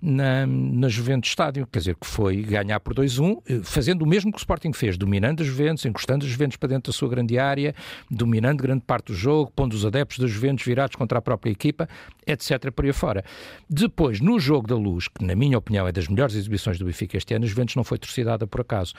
na, 0.00 0.46
na 0.46 0.88
Juventus 0.88 1.30
Estádio, 1.30 1.66
quer 1.66 1.78
dizer, 1.78 1.96
que 1.96 2.06
foi 2.06 2.42
ganhar 2.42 2.78
por 2.80 2.94
2-1, 2.94 3.42
eh, 3.48 3.60
fazendo 3.62 4.02
o 4.02 4.06
mesmo 4.06 4.30
que 4.30 4.38
o 4.38 4.40
Sporting 4.40 4.72
fez, 4.72 4.96
dominando 4.96 5.42
a 5.42 5.44
Juventus, 5.44 5.84
encostando 5.84 6.24
a 6.24 6.28
Juventus 6.28 6.56
para 6.56 6.68
dentro 6.68 6.92
da 6.92 6.96
sua 6.96 7.08
grande 7.08 7.38
área, 7.38 7.74
dominando 8.10 8.62
grande 8.62 8.82
parte 8.86 9.06
do 9.06 9.14
jogo, 9.14 9.50
pondo 9.54 9.72
os 9.72 9.84
adeptos 9.84 10.18
da 10.18 10.26
Juventus 10.26 10.64
virados 10.64 10.96
contra 10.96 11.18
a 11.18 11.22
própria 11.22 11.50
equipa, 11.50 11.88
etc. 12.26 12.70
por 12.70 12.84
aí 12.84 12.92
fora. 12.92 13.24
Depois, 13.68 14.20
no 14.20 14.38
jogo 14.38 14.66
da 14.66 14.76
luz, 14.76 15.08
que 15.08 15.24
na 15.24 15.34
minha 15.34 15.58
opinião 15.58 15.86
é 15.86 15.92
das 15.92 16.08
melhores 16.08 16.34
exibições 16.34 16.78
do 16.78 16.84
Benfica 16.84 17.16
este 17.16 17.34
ano, 17.34 17.44
a 17.44 17.48
Juventus 17.48 17.74
não 17.74 17.84
foi 17.84 17.98
torcidada 17.98 18.46
por 18.46 18.60
acaso 18.60 18.94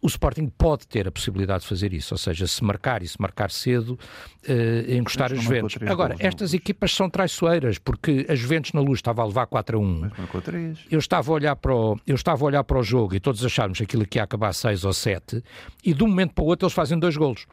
o 0.00 0.06
Sporting 0.06 0.46
pode 0.48 0.86
ter 0.86 1.08
a 1.08 1.10
possibilidade 1.10 1.62
de 1.62 1.68
fazer 1.68 1.92
isso, 1.92 2.14
ou 2.14 2.18
seja, 2.18 2.46
se 2.46 2.62
marcar 2.62 3.02
e 3.02 3.08
se 3.08 3.20
marcar 3.20 3.50
cedo, 3.50 3.98
uh, 4.48 4.92
encostar 4.92 5.32
as 5.32 5.42
Juventus. 5.42 5.76
Agora, 5.86 6.14
gols, 6.14 6.24
estas 6.24 6.54
equipas 6.54 6.92
são 6.92 7.10
traiçoeiras, 7.10 7.78
porque 7.78 8.24
a 8.28 8.34
Juventus 8.34 8.72
na 8.72 8.80
luz 8.80 8.98
estava 8.98 9.22
a 9.22 9.26
levar 9.26 9.46
4 9.46 9.76
a 9.76 9.80
1. 9.80 10.00
Mas 10.00 10.18
marcou 10.18 10.40
3. 10.40 10.78
Eu 10.90 10.98
estava 10.98 11.30
a 11.30 11.34
olhar 11.34 11.56
para 11.56 11.74
o, 11.74 11.98
eu 12.06 12.14
estava 12.14 12.44
a 12.44 12.46
olhar 12.46 12.64
para 12.64 12.78
o 12.78 12.82
jogo 12.82 13.14
e 13.14 13.20
todos 13.20 13.44
achávamos 13.44 13.78
que 13.78 13.84
aquilo 13.84 14.06
que 14.06 14.18
ia 14.18 14.22
acabar 14.22 14.52
6 14.52 14.84
ou 14.84 14.92
7, 14.92 15.42
e 15.84 15.92
de 15.92 16.04
um 16.04 16.08
momento 16.08 16.32
para 16.32 16.44
o 16.44 16.46
outro 16.46 16.66
eles 16.66 16.74
fazem 16.74 16.98
dois 16.98 17.16
golos. 17.16 17.46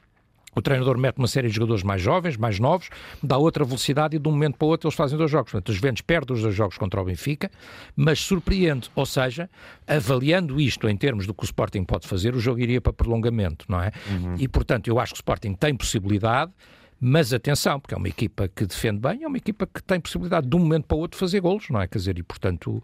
O 0.56 0.62
treinador 0.62 0.98
mete 0.98 1.18
uma 1.18 1.28
série 1.28 1.50
de 1.50 1.56
jogadores 1.56 1.84
mais 1.84 2.02
jovens, 2.02 2.38
mais 2.38 2.60
novos, 2.60 2.90
dá 3.22 3.38
outra 3.38 3.66
velocidade 3.66 4.16
e 4.16 4.20
de 4.20 4.28
um 4.28 4.32
momento 4.32 4.58
para 4.58 4.66
o 4.66 4.70
outro 4.70 4.88
eles 4.88 4.96
fazem 4.96 5.18
dois 5.18 5.30
jogos. 5.30 5.52
Portanto, 5.52 5.70
os 5.70 5.76
Juventus 5.76 6.02
perde 6.02 6.34
os 6.34 6.42
dois 6.42 6.56
jogos 6.56 6.78
contra 6.78 7.02
o 7.02 7.06
Benfica, 7.06 7.52
mas 7.96 8.20
surpreende. 8.20 8.90
Ou 8.96 9.06
seja, 9.06 9.50
avaliando 9.86 10.60
isto 10.60 10.88
em 10.88 10.96
termos 10.96 11.28
do 11.28 11.34
que 11.34 11.44
o 11.44 11.46
Sporting 11.46 11.84
pode 11.84 12.08
fazer, 12.08 12.34
o 12.34 12.40
jogo 12.40 12.60
iria 12.60 12.80
para 12.80 12.94
prolongamento, 12.94 13.66
não 13.68 13.82
é? 13.82 13.92
Uhum. 14.10 14.36
E, 14.40 14.48
portanto, 14.48 14.88
eu 14.88 15.00
acho 15.00 15.14
que 15.14 15.18
o 15.18 15.22
Sporting 15.22 15.54
tem 15.54 15.76
possibilidade, 15.76 16.52
mas 17.00 17.34
atenção, 17.34 17.80
porque 17.80 17.94
é 17.94 17.98
uma 17.98 18.08
equipa 18.08 18.48
que 18.48 18.66
defende 18.66 19.00
bem, 19.00 19.24
é 19.24 19.28
uma 19.28 19.38
equipa 19.38 19.68
que 19.68 19.84
tem 19.84 20.00
possibilidade 20.00 20.48
de 20.48 20.56
um 20.56 20.60
momento 20.60 20.86
para 20.86 20.96
o 20.98 21.00
outro 21.02 21.20
fazer 21.20 21.42
golos, 21.42 21.70
não 21.70 21.82
é? 21.82 21.88
Quer 21.88 21.98
dizer, 21.98 22.18
e 22.18 22.24
portanto, 22.24 22.82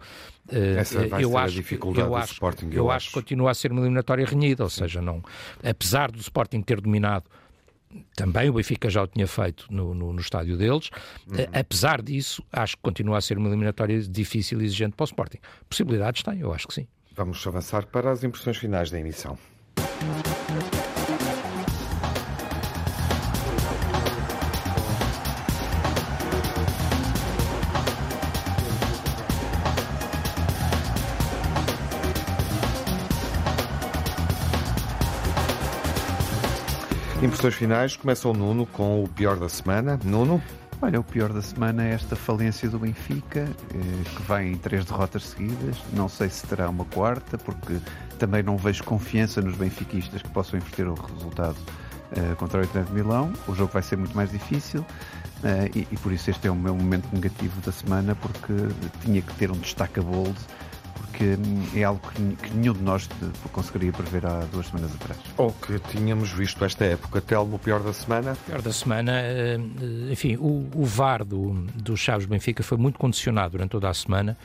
eh, 0.52 0.76
Essa 0.78 1.08
vai 1.08 1.24
eu, 1.24 1.38
acho, 1.38 1.54
a 1.54 1.62
dificuldade 1.62 2.08
eu, 2.08 2.16
acho, 2.16 2.34
Sporting, 2.34 2.66
eu, 2.68 2.74
eu 2.74 2.92
acho 2.92 3.08
que 3.08 3.14
continua 3.14 3.52
a 3.52 3.54
ser 3.54 3.72
uma 3.72 3.82
eliminatória 3.82 4.26
renhida, 4.26 4.64
ou 4.64 4.70
seja, 4.70 5.02
não, 5.02 5.24
apesar 5.64 6.12
do 6.12 6.20
Sporting 6.20 6.62
ter 6.62 6.82
dominado 6.82 7.26
também 8.16 8.50
o 8.50 8.54
Benfica 8.54 8.90
já 8.90 9.04
o 9.04 9.08
tinha 9.08 9.28
feito 9.28 9.66
no, 9.70 9.94
no, 9.94 10.14
no 10.14 10.20
estádio 10.20 10.58
deles. 10.58 10.90
Uhum. 11.28 11.46
apesar 11.54 12.02
disso, 12.02 12.44
acho 12.52 12.76
que 12.76 12.84
continua 12.84 13.18
a 13.18 13.22
ser 13.22 13.38
uma 13.38 13.48
eliminatória 13.48 14.00
difícil 14.02 14.62
e 14.62 14.66
exigente 14.66 14.96
para 14.96 15.04
o 15.04 15.06
Sporting. 15.06 15.40
Possibilidades 15.70 16.24
tem, 16.24 16.40
eu 16.40 16.54
acho 16.54 16.68
que 16.68 16.74
sim. 16.74 16.88
Vamos 17.16 17.46
avançar 17.46 17.86
para 17.88 18.12
as 18.12 18.24
impressões 18.24 18.58
finais 18.58 18.90
da 18.90 19.00
emissão. 19.00 19.38
Impressões 37.22 37.54
finais, 37.54 37.96
começa 37.96 38.28
o 38.28 38.34
Nuno 38.34 38.66
com 38.66 39.04
o 39.04 39.08
pior 39.08 39.38
da 39.38 39.48
semana. 39.48 40.00
Nuno? 40.04 40.42
Olha, 40.82 41.00
o 41.00 41.04
pior 41.04 41.32
da 41.32 41.42
semana 41.44 41.88
é 41.88 41.94
esta 41.94 42.16
falência 42.16 42.68
do 42.68 42.80
Benfica, 42.80 43.42
eh, 43.42 44.10
que 44.16 44.24
vai 44.24 44.48
em 44.48 44.58
três 44.58 44.86
derrotas 44.86 45.26
seguidas. 45.28 45.78
Não 45.94 46.10
sei 46.10 46.30
se 46.30 46.48
terá 46.48 46.68
uma 46.68 46.84
quarta, 46.86 47.38
porque 47.38 47.78
também 48.18 48.42
não 48.42 48.58
vejo 48.58 48.84
confiança 48.84 49.40
nos 49.40 49.56
benfiquistas 49.56 50.24
que 50.24 50.30
possam 50.30 50.58
inverter 50.58 50.88
o 50.88 50.96
resultado 50.96 51.58
uh, 51.58 52.36
contra 52.38 52.62
o 52.62 52.64
Inter 52.64 52.86
de 52.86 52.92
Milão. 52.92 53.32
O 53.48 53.54
jogo 53.54 53.72
vai 53.72 53.84
ser 53.84 53.98
muito 53.98 54.16
mais 54.16 54.32
difícil 54.32 54.82
uh, 54.82 55.78
e, 55.78 55.88
e, 55.92 55.98
por 55.98 56.12
isso 56.12 56.32
este 56.32 56.48
é 56.48 56.52
o 56.52 56.56
meu 56.56 56.76
momento 56.76 57.08
negativo 57.14 57.62
da 57.62 57.72
semana, 57.72 58.16
porque 58.16 58.54
tinha 59.04 59.22
que 59.22 59.34
ter 59.36 59.52
um 59.52 59.58
destaca-bold 59.60 60.34
porque 60.34 60.61
hum, 61.24 61.64
é 61.76 61.84
algo 61.84 62.02
que, 62.02 62.36
que 62.48 62.54
nenhum 62.56 62.74
de 62.74 62.82
nós 62.82 63.10
conseguiria 63.52 63.92
prever 63.92 64.26
há 64.26 64.42
duas 64.52 64.68
semanas 64.68 64.94
atrás. 64.96 65.20
Ou 65.38 65.52
que 65.52 65.80
tínhamos 65.92 66.32
visto 66.32 66.64
esta 66.64 66.86
época. 66.86 67.22
Telmo, 67.22 67.56
o 67.56 67.60
pior 67.60 67.82
da 67.82 67.94
semana? 67.94 68.34
O 68.34 68.50
pior 68.50 68.62
da 68.62 68.74
semana, 68.74 69.12
eh, 69.22 69.58
enfim, 70.12 70.36
o, 70.38 70.70
o 70.76 70.86
VAR 70.86 71.24
do, 71.24 71.54
do 71.76 71.96
Chaves 71.96 72.26
Benfica 72.26 72.64
foi 72.64 72.78
muito 72.78 73.00
condicionado 73.00 73.52
durante 73.52 73.72
toda 73.72 73.90
a 73.90 73.94
semana 73.94 74.38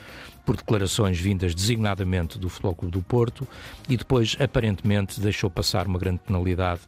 por 0.47 0.57
declarações 0.57 1.19
vindas 1.19 1.53
designadamente 1.55 2.39
do 2.39 2.49
Futebol 2.49 2.75
Clube 2.77 2.93
do 2.93 3.03
Porto 3.03 3.47
e 3.89 3.97
depois 3.97 4.37
aparentemente 4.39 5.21
deixou 5.21 5.51
passar 5.51 5.89
uma 5.89 5.99
grande 5.99 6.21
penalidade, 6.25 6.81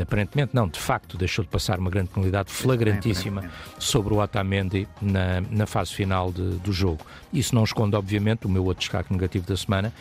aparentemente 0.00 0.54
não, 0.54 0.68
de 0.68 0.78
facto 0.78 1.16
deixou 1.16 1.42
de 1.42 1.50
passar 1.50 1.78
uma 1.78 1.90
grande 1.90 2.10
penalidade 2.10 2.52
flagrantíssima 2.52 3.50
sobre 3.78 4.12
o 4.12 4.18
Otamendi 4.18 4.86
na, 5.00 5.40
na 5.40 5.66
fase 5.66 5.94
final 5.94 6.30
de, 6.30 6.58
do 6.58 6.70
jogo. 6.70 7.00
Isso 7.32 7.54
não 7.54 7.64
esconde, 7.64 7.96
obviamente, 7.96 8.46
o 8.46 8.48
meu 8.48 8.64
outro 8.64 8.80
destaque 8.80 9.10
negativo 9.10 9.46
da 9.46 9.56
semana, 9.56 9.92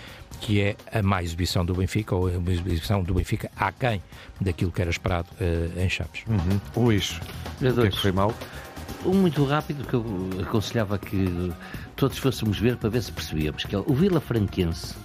que 0.41 0.60
é 0.60 0.76
a 0.91 1.01
má 1.01 1.24
exibição 1.24 1.66
do 1.66 1.74
Benfica, 1.74 2.14
ou 2.14 2.28
a 2.28 2.32
exibição 2.51 3.01
do 3.01 3.14
Benfica 3.14 3.49
aquém 3.55 4.03
daquilo 4.41 4.72
que 4.72 4.82
era 4.82 4.91
esperado 4.91 5.30
uh, 5.39 5.80
em 5.80 5.89
Chaves. 5.89 6.24
Uhum. 6.28 6.84
Luís, 6.84 7.22
o 7.62 7.74
que 7.74 7.88
é 7.88 7.89
que 7.89 7.99
foi 8.01 8.12
mal? 8.12 8.34
Um 9.05 9.14
muito 9.14 9.45
rápido 9.45 9.86
que 9.86 9.93
eu 9.93 10.03
aconselhava 10.41 10.97
que 10.97 11.53
todos 11.97 12.17
fôssemos 12.19 12.59
ver 12.59 12.77
para 12.77 12.89
ver 12.89 13.01
se 13.01 13.11
percebíamos 13.11 13.65
que 13.65 13.75
o 13.75 13.93
Vila 13.93 14.21
Franquense 14.21 14.95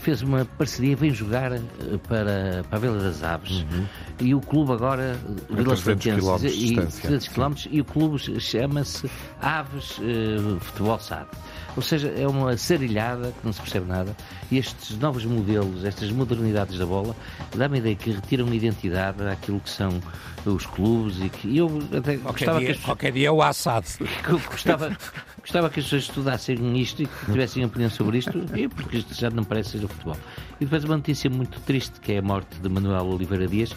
fez 0.00 0.20
uma 0.22 0.44
parceria, 0.44 0.96
vem 0.96 1.12
jogar 1.12 1.52
eh, 1.52 1.60
para, 2.08 2.64
para 2.68 2.76
a 2.76 2.80
Vila 2.80 2.98
das 2.98 3.22
Aves 3.22 3.64
uhum. 3.70 3.86
e 4.18 4.34
o 4.34 4.40
clube 4.40 4.72
agora, 4.72 5.16
Vila 5.48 5.76
Franquense, 5.76 6.46
e 6.48 6.74
300 6.74 7.28
km, 7.28 7.54
e 7.70 7.80
o 7.80 7.84
clube 7.84 8.18
chama-se 8.40 9.08
Aves 9.40 9.98
uh, 9.98 10.58
Futebol 10.60 10.98
SAD. 10.98 11.28
Ou 11.76 11.82
seja, 11.82 12.08
é 12.08 12.26
uma 12.26 12.56
sarilhada 12.56 13.32
que 13.32 13.44
não 13.44 13.52
se 13.52 13.60
percebe 13.60 13.86
nada. 13.86 14.14
E 14.50 14.58
estes 14.58 14.98
novos 14.98 15.24
modelos, 15.24 15.84
estas 15.84 16.10
modernidades 16.10 16.78
da 16.78 16.84
bola, 16.84 17.16
dá-me 17.56 17.76
a 17.76 17.78
ideia 17.78 17.96
que 17.96 18.10
retiram 18.10 18.44
uma 18.44 18.54
identidade 18.54 19.22
àquilo 19.22 19.60
que 19.60 19.70
são 19.70 20.00
os 20.44 20.66
clubes 20.66 21.20
e 21.20 21.28
que 21.28 21.56
eu 21.56 21.68
até 21.96 22.16
qualquer 22.16 22.46
gostava 22.46 22.58
dia, 22.58 22.66
que 22.68 22.72
as... 22.72 22.84
qualquer 22.84 23.12
dia 23.12 23.28
é 23.28 23.30
o 23.30 23.42
assado. 23.42 23.86
Gostava, 24.50 24.96
gostava 25.40 25.70
que 25.70 25.80
as 25.80 25.86
pessoas 25.86 26.02
estudassem 26.02 26.80
isto 26.80 27.02
e 27.02 27.06
que 27.06 27.26
tivessem 27.26 27.64
opinião 27.64 27.90
sobre 27.90 28.18
isto, 28.18 28.44
e 28.54 28.68
porque 28.68 28.98
isto 28.98 29.14
já 29.14 29.30
não 29.30 29.44
parece 29.44 29.78
ser 29.78 29.84
o 29.84 29.88
futebol. 29.88 30.16
E 30.60 30.64
depois 30.64 30.84
uma 30.84 30.96
notícia 30.96 31.28
muito 31.30 31.60
triste, 31.60 32.00
que 32.00 32.12
é 32.12 32.18
a 32.18 32.22
morte 32.22 32.58
de 32.60 32.68
Manuel 32.68 33.06
Oliveira 33.06 33.46
Dias, 33.46 33.74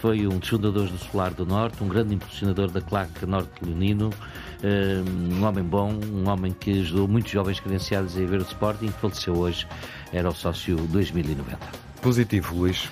foi 0.00 0.26
um 0.26 0.38
dos 0.38 0.48
fundadores 0.48 0.90
do 0.90 0.98
Solar 0.98 1.32
do 1.32 1.46
Norte, 1.46 1.82
um 1.82 1.88
grande 1.88 2.14
impulsionador 2.14 2.70
da 2.70 2.80
claque 2.80 3.24
Norte 3.26 3.50
Leonino, 3.62 4.12
eh, 4.12 4.45
um 4.64 5.44
homem 5.44 5.64
bom, 5.64 5.92
um 6.12 6.28
homem 6.28 6.52
que 6.58 6.80
ajudou 6.80 7.06
muitos 7.06 7.32
jovens 7.32 7.60
credenciados 7.60 8.16
a 8.16 8.20
ver 8.20 8.40
o 8.40 8.42
Sporting, 8.42 8.86
que 8.86 9.00
faleceu 9.00 9.36
hoje, 9.36 9.66
era 10.12 10.28
o 10.28 10.34
sócio 10.34 10.76
2090. 10.76 11.58
Positivo, 12.00 12.54
Luís. 12.56 12.88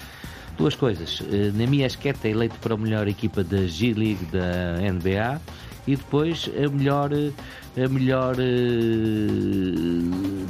Duas 0.57 0.75
coisas. 0.75 1.23
Eh, 1.33 1.51
na 1.53 1.67
minha 1.67 1.87
esqueta, 1.87 2.29
eleito 2.29 2.57
para 2.61 2.75
a 2.75 2.77
melhor 2.77 3.09
equipa 3.09 3.43
da 3.43 3.67
G-League 3.67 4.25
da 4.27 4.79
NBA 4.81 5.41
e 5.87 5.97
depois 5.97 6.49
a 6.57 6.69
melhor, 6.69 7.11
a 7.13 7.89
melhor 7.89 8.37
uh, 8.37 8.41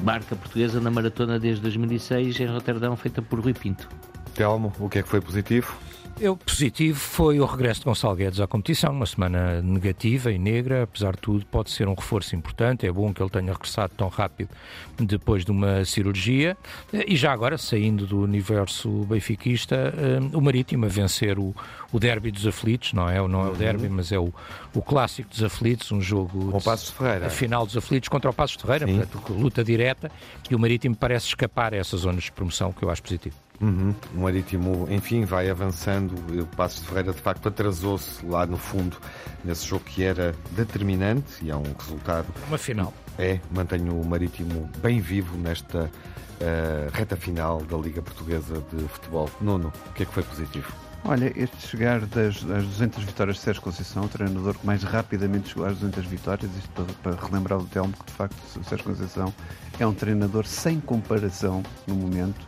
marca 0.04 0.36
portuguesa 0.36 0.80
na 0.80 0.90
maratona 0.90 1.38
desde 1.38 1.62
2006 1.62 2.38
em 2.40 2.46
Roterdão, 2.46 2.96
feita 2.96 3.22
por 3.22 3.40
Rui 3.40 3.54
Pinto. 3.54 3.88
Telmo, 4.34 4.72
o 4.78 4.88
que 4.88 4.98
é 4.98 5.02
que 5.02 5.08
foi 5.08 5.20
positivo? 5.20 5.74
Eu, 6.20 6.36
positivo 6.36 6.98
foi 6.98 7.40
o 7.40 7.44
regresso 7.44 7.80
de 7.80 7.86
Gonçalo 7.86 8.14
Guedes 8.14 8.38
à 8.38 8.46
competição, 8.46 8.92
uma 8.92 9.04
semana 9.04 9.60
negativa 9.60 10.30
e 10.30 10.38
negra, 10.38 10.84
apesar 10.84 11.12
de 11.12 11.18
tudo, 11.18 11.44
pode 11.46 11.70
ser 11.70 11.88
um 11.88 11.94
reforço 11.94 12.36
importante. 12.36 12.86
É 12.86 12.92
bom 12.92 13.12
que 13.12 13.20
ele 13.20 13.30
tenha 13.30 13.52
regressado 13.52 13.92
tão 13.96 14.08
rápido 14.08 14.48
depois 14.96 15.44
de 15.44 15.50
uma 15.50 15.84
cirurgia. 15.84 16.56
E 16.92 17.16
já 17.16 17.32
agora, 17.32 17.58
saindo 17.58 18.06
do 18.06 18.20
universo 18.20 18.88
benfiquista, 19.06 19.74
eh, 19.74 20.20
o 20.32 20.40
Marítimo 20.40 20.84
a 20.86 20.88
vencer 20.88 21.36
o, 21.36 21.52
o 21.92 21.98
derby 21.98 22.30
dos 22.30 22.46
aflitos, 22.46 22.92
não 22.92 23.08
é? 23.08 23.16
Não 23.26 23.46
é 23.46 23.50
o 23.50 23.54
derby, 23.56 23.88
mas 23.88 24.12
é 24.12 24.18
o, 24.18 24.32
o 24.72 24.80
clássico 24.80 25.28
dos 25.28 25.42
aflitos, 25.42 25.90
um 25.90 26.00
jogo. 26.00 26.52
Com 26.52 26.58
o 26.58 26.62
Passos 26.62 26.90
de 26.90 26.96
Ferreira. 26.96 27.26
A 27.26 27.30
final 27.30 27.66
dos 27.66 27.76
aflitos 27.76 28.08
contra 28.08 28.30
o 28.30 28.32
Passos 28.32 28.56
de 28.56 28.62
Ferreira, 28.62 28.86
portanto, 28.86 29.32
luta 29.32 29.64
direta. 29.64 30.12
E 30.48 30.54
o 30.54 30.58
Marítimo 30.60 30.94
parece 30.94 31.26
escapar 31.26 31.74
a 31.74 31.76
essas 31.76 32.00
zonas 32.00 32.24
de 32.24 32.32
promoção, 32.32 32.72
que 32.72 32.84
eu 32.84 32.90
acho 32.90 33.02
positivo. 33.02 33.34
Uhum. 33.60 33.94
O 34.14 34.20
Marítimo, 34.20 34.86
enfim, 34.90 35.24
vai 35.24 35.48
avançando. 35.48 36.14
O 36.40 36.46
Passos 36.56 36.80
de 36.80 36.88
Ferreira, 36.88 37.12
de 37.12 37.20
facto, 37.20 37.48
atrasou-se 37.48 38.24
lá 38.26 38.46
no 38.46 38.56
fundo, 38.56 38.96
nesse 39.44 39.66
jogo 39.66 39.84
que 39.84 40.02
era 40.02 40.34
determinante 40.52 41.44
e 41.44 41.50
é 41.50 41.56
um 41.56 41.74
resultado. 41.78 42.26
Uma 42.48 42.58
final. 42.58 42.92
É, 43.18 43.38
mantenho 43.52 44.00
o 44.00 44.04
Marítimo 44.04 44.68
bem 44.78 45.00
vivo 45.00 45.36
nesta 45.36 45.84
uh, 45.84 46.90
reta 46.92 47.16
final 47.16 47.62
da 47.62 47.76
Liga 47.76 48.02
Portuguesa 48.02 48.62
de 48.72 48.88
Futebol. 48.88 49.30
Nuno, 49.40 49.72
o 49.90 49.92
que 49.92 50.02
é 50.02 50.06
que 50.06 50.12
foi 50.12 50.24
positivo? 50.24 50.72
Olha, 51.06 51.30
este 51.36 51.68
chegar 51.68 52.00
das, 52.00 52.42
das 52.42 52.64
200 52.64 53.04
vitórias 53.04 53.36
de 53.36 53.42
Sérgio 53.42 53.62
Conceição, 53.62 54.04
o 54.04 54.08
treinador 54.08 54.54
que 54.54 54.64
mais 54.66 54.82
rapidamente 54.82 55.50
chegou 55.50 55.66
às 55.66 55.74
200 55.78 56.06
vitórias, 56.06 56.50
isto 56.56 56.70
para, 56.70 57.12
para 57.12 57.26
relembrar 57.26 57.58
o 57.58 57.66
Telmo 57.66 57.92
que 57.92 58.06
de 58.06 58.12
facto 58.12 58.36
o 58.58 58.64
Sérgio 58.64 58.86
Conceição 58.86 59.32
é 59.78 59.86
um 59.86 59.92
treinador 59.92 60.46
sem 60.46 60.80
comparação 60.80 61.62
no 61.86 61.94
momento 61.94 62.40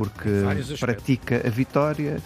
porque 0.00 0.30
pratica 0.78 1.42
a 1.46 1.50
vitória 1.50 2.16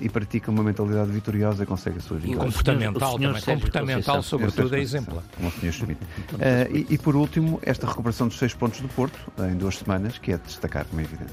e 0.00 0.08
pratica 0.08 0.50
uma 0.50 0.62
mentalidade 0.62 1.10
vitoriosa 1.10 1.62
e 1.62 1.66
consegue 1.66 1.98
a 1.98 2.00
sua 2.00 2.18
vitória. 2.18 2.36
E 2.36 2.44
comportamental, 2.46 3.18
também, 3.18 3.42
comportamental 3.42 4.22
sobretudo, 4.22 4.76
é 4.76 4.80
exemplo. 4.80 5.22
Como 5.36 5.48
o 5.48 5.52
Sr. 5.52 5.72
Schmidt. 5.72 6.02
uh, 6.02 6.76
e, 6.76 6.86
e, 6.90 6.98
por 6.98 7.16
último, 7.16 7.58
esta 7.62 7.86
recuperação 7.86 8.28
dos 8.28 8.38
seis 8.38 8.54
pontos 8.54 8.80
do 8.80 8.88
Porto, 8.88 9.18
em 9.38 9.56
duas 9.56 9.78
semanas, 9.78 10.18
que 10.18 10.32
é 10.32 10.36
de 10.36 10.44
destacar, 10.44 10.84
como 10.84 11.00
é 11.00 11.04
evidente. 11.04 11.32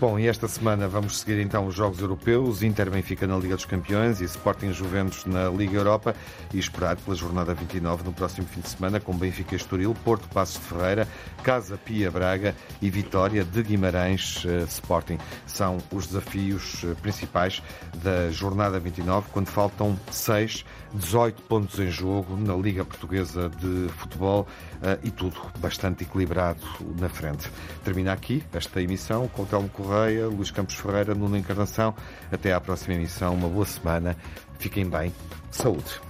Bom, 0.00 0.18
e 0.18 0.28
esta 0.28 0.46
semana 0.48 0.86
vamos 0.86 1.18
seguir 1.18 1.40
então 1.40 1.66
os 1.66 1.74
Jogos 1.74 2.00
Europeus, 2.00 2.62
Inter 2.62 2.90
Benfica 2.90 3.26
na 3.26 3.36
Liga 3.36 3.56
dos 3.56 3.64
Campeões 3.64 4.20
e 4.20 4.24
Sporting 4.24 4.72
Juventus 4.72 5.24
na 5.24 5.48
Liga 5.48 5.76
Europa 5.76 6.14
e 6.52 6.58
esperar 6.58 6.96
pela 6.96 7.16
jornada 7.16 7.54
29 7.54 8.04
no 8.04 8.12
próximo 8.12 8.46
fim 8.46 8.60
de 8.60 8.68
semana 8.68 9.00
com 9.00 9.16
Benfica 9.16 9.56
Estoril, 9.56 9.94
Porto 10.04 10.28
Passos 10.28 10.60
de 10.60 10.66
Ferreira, 10.66 11.08
Casa 11.42 11.76
Pia 11.76 12.10
Braga 12.10 12.54
e 12.80 12.90
Vitória 12.90 13.44
de 13.44 13.62
Guimarães 13.62 14.44
uh, 14.44 14.64
Sporting. 14.68 15.18
São 15.46 15.78
os 15.92 16.06
desafios 16.06 16.82
uh, 16.84 16.94
principais 17.02 17.62
da 18.02 18.30
jornada 18.30 18.78
29, 18.78 19.28
quando 19.32 19.48
faltam 19.48 19.98
6, 20.10 20.64
18 20.94 21.42
pontos 21.42 21.78
em 21.78 21.90
jogo 21.90 22.36
na 22.36 22.54
Liga 22.54 22.84
Portuguesa 22.84 23.48
de 23.48 23.88
Futebol 23.92 24.46
uh, 24.76 24.98
e 25.02 25.10
tudo 25.10 25.36
bastante 25.58 26.04
equilibrado 26.04 26.60
na 26.98 27.08
frente. 27.08 27.50
Termina 27.84 28.12
aqui 28.12 28.42
esta 28.52 28.80
emissão 28.80 29.28
com 29.28 29.42
o 29.42 29.46
Telmo 29.46 29.68
Correia, 29.68 30.26
Luís 30.26 30.50
Campos 30.50 30.74
Ferreira, 30.74 31.14
Nuno 31.14 31.36
Encarnação. 31.36 31.94
Até 32.30 32.52
à 32.52 32.60
próxima 32.60 32.94
emissão, 32.94 33.34
uma 33.34 33.48
boa 33.48 33.66
semana, 33.66 34.16
fiquem 34.58 34.88
bem, 34.88 35.12
saúde. 35.50 36.00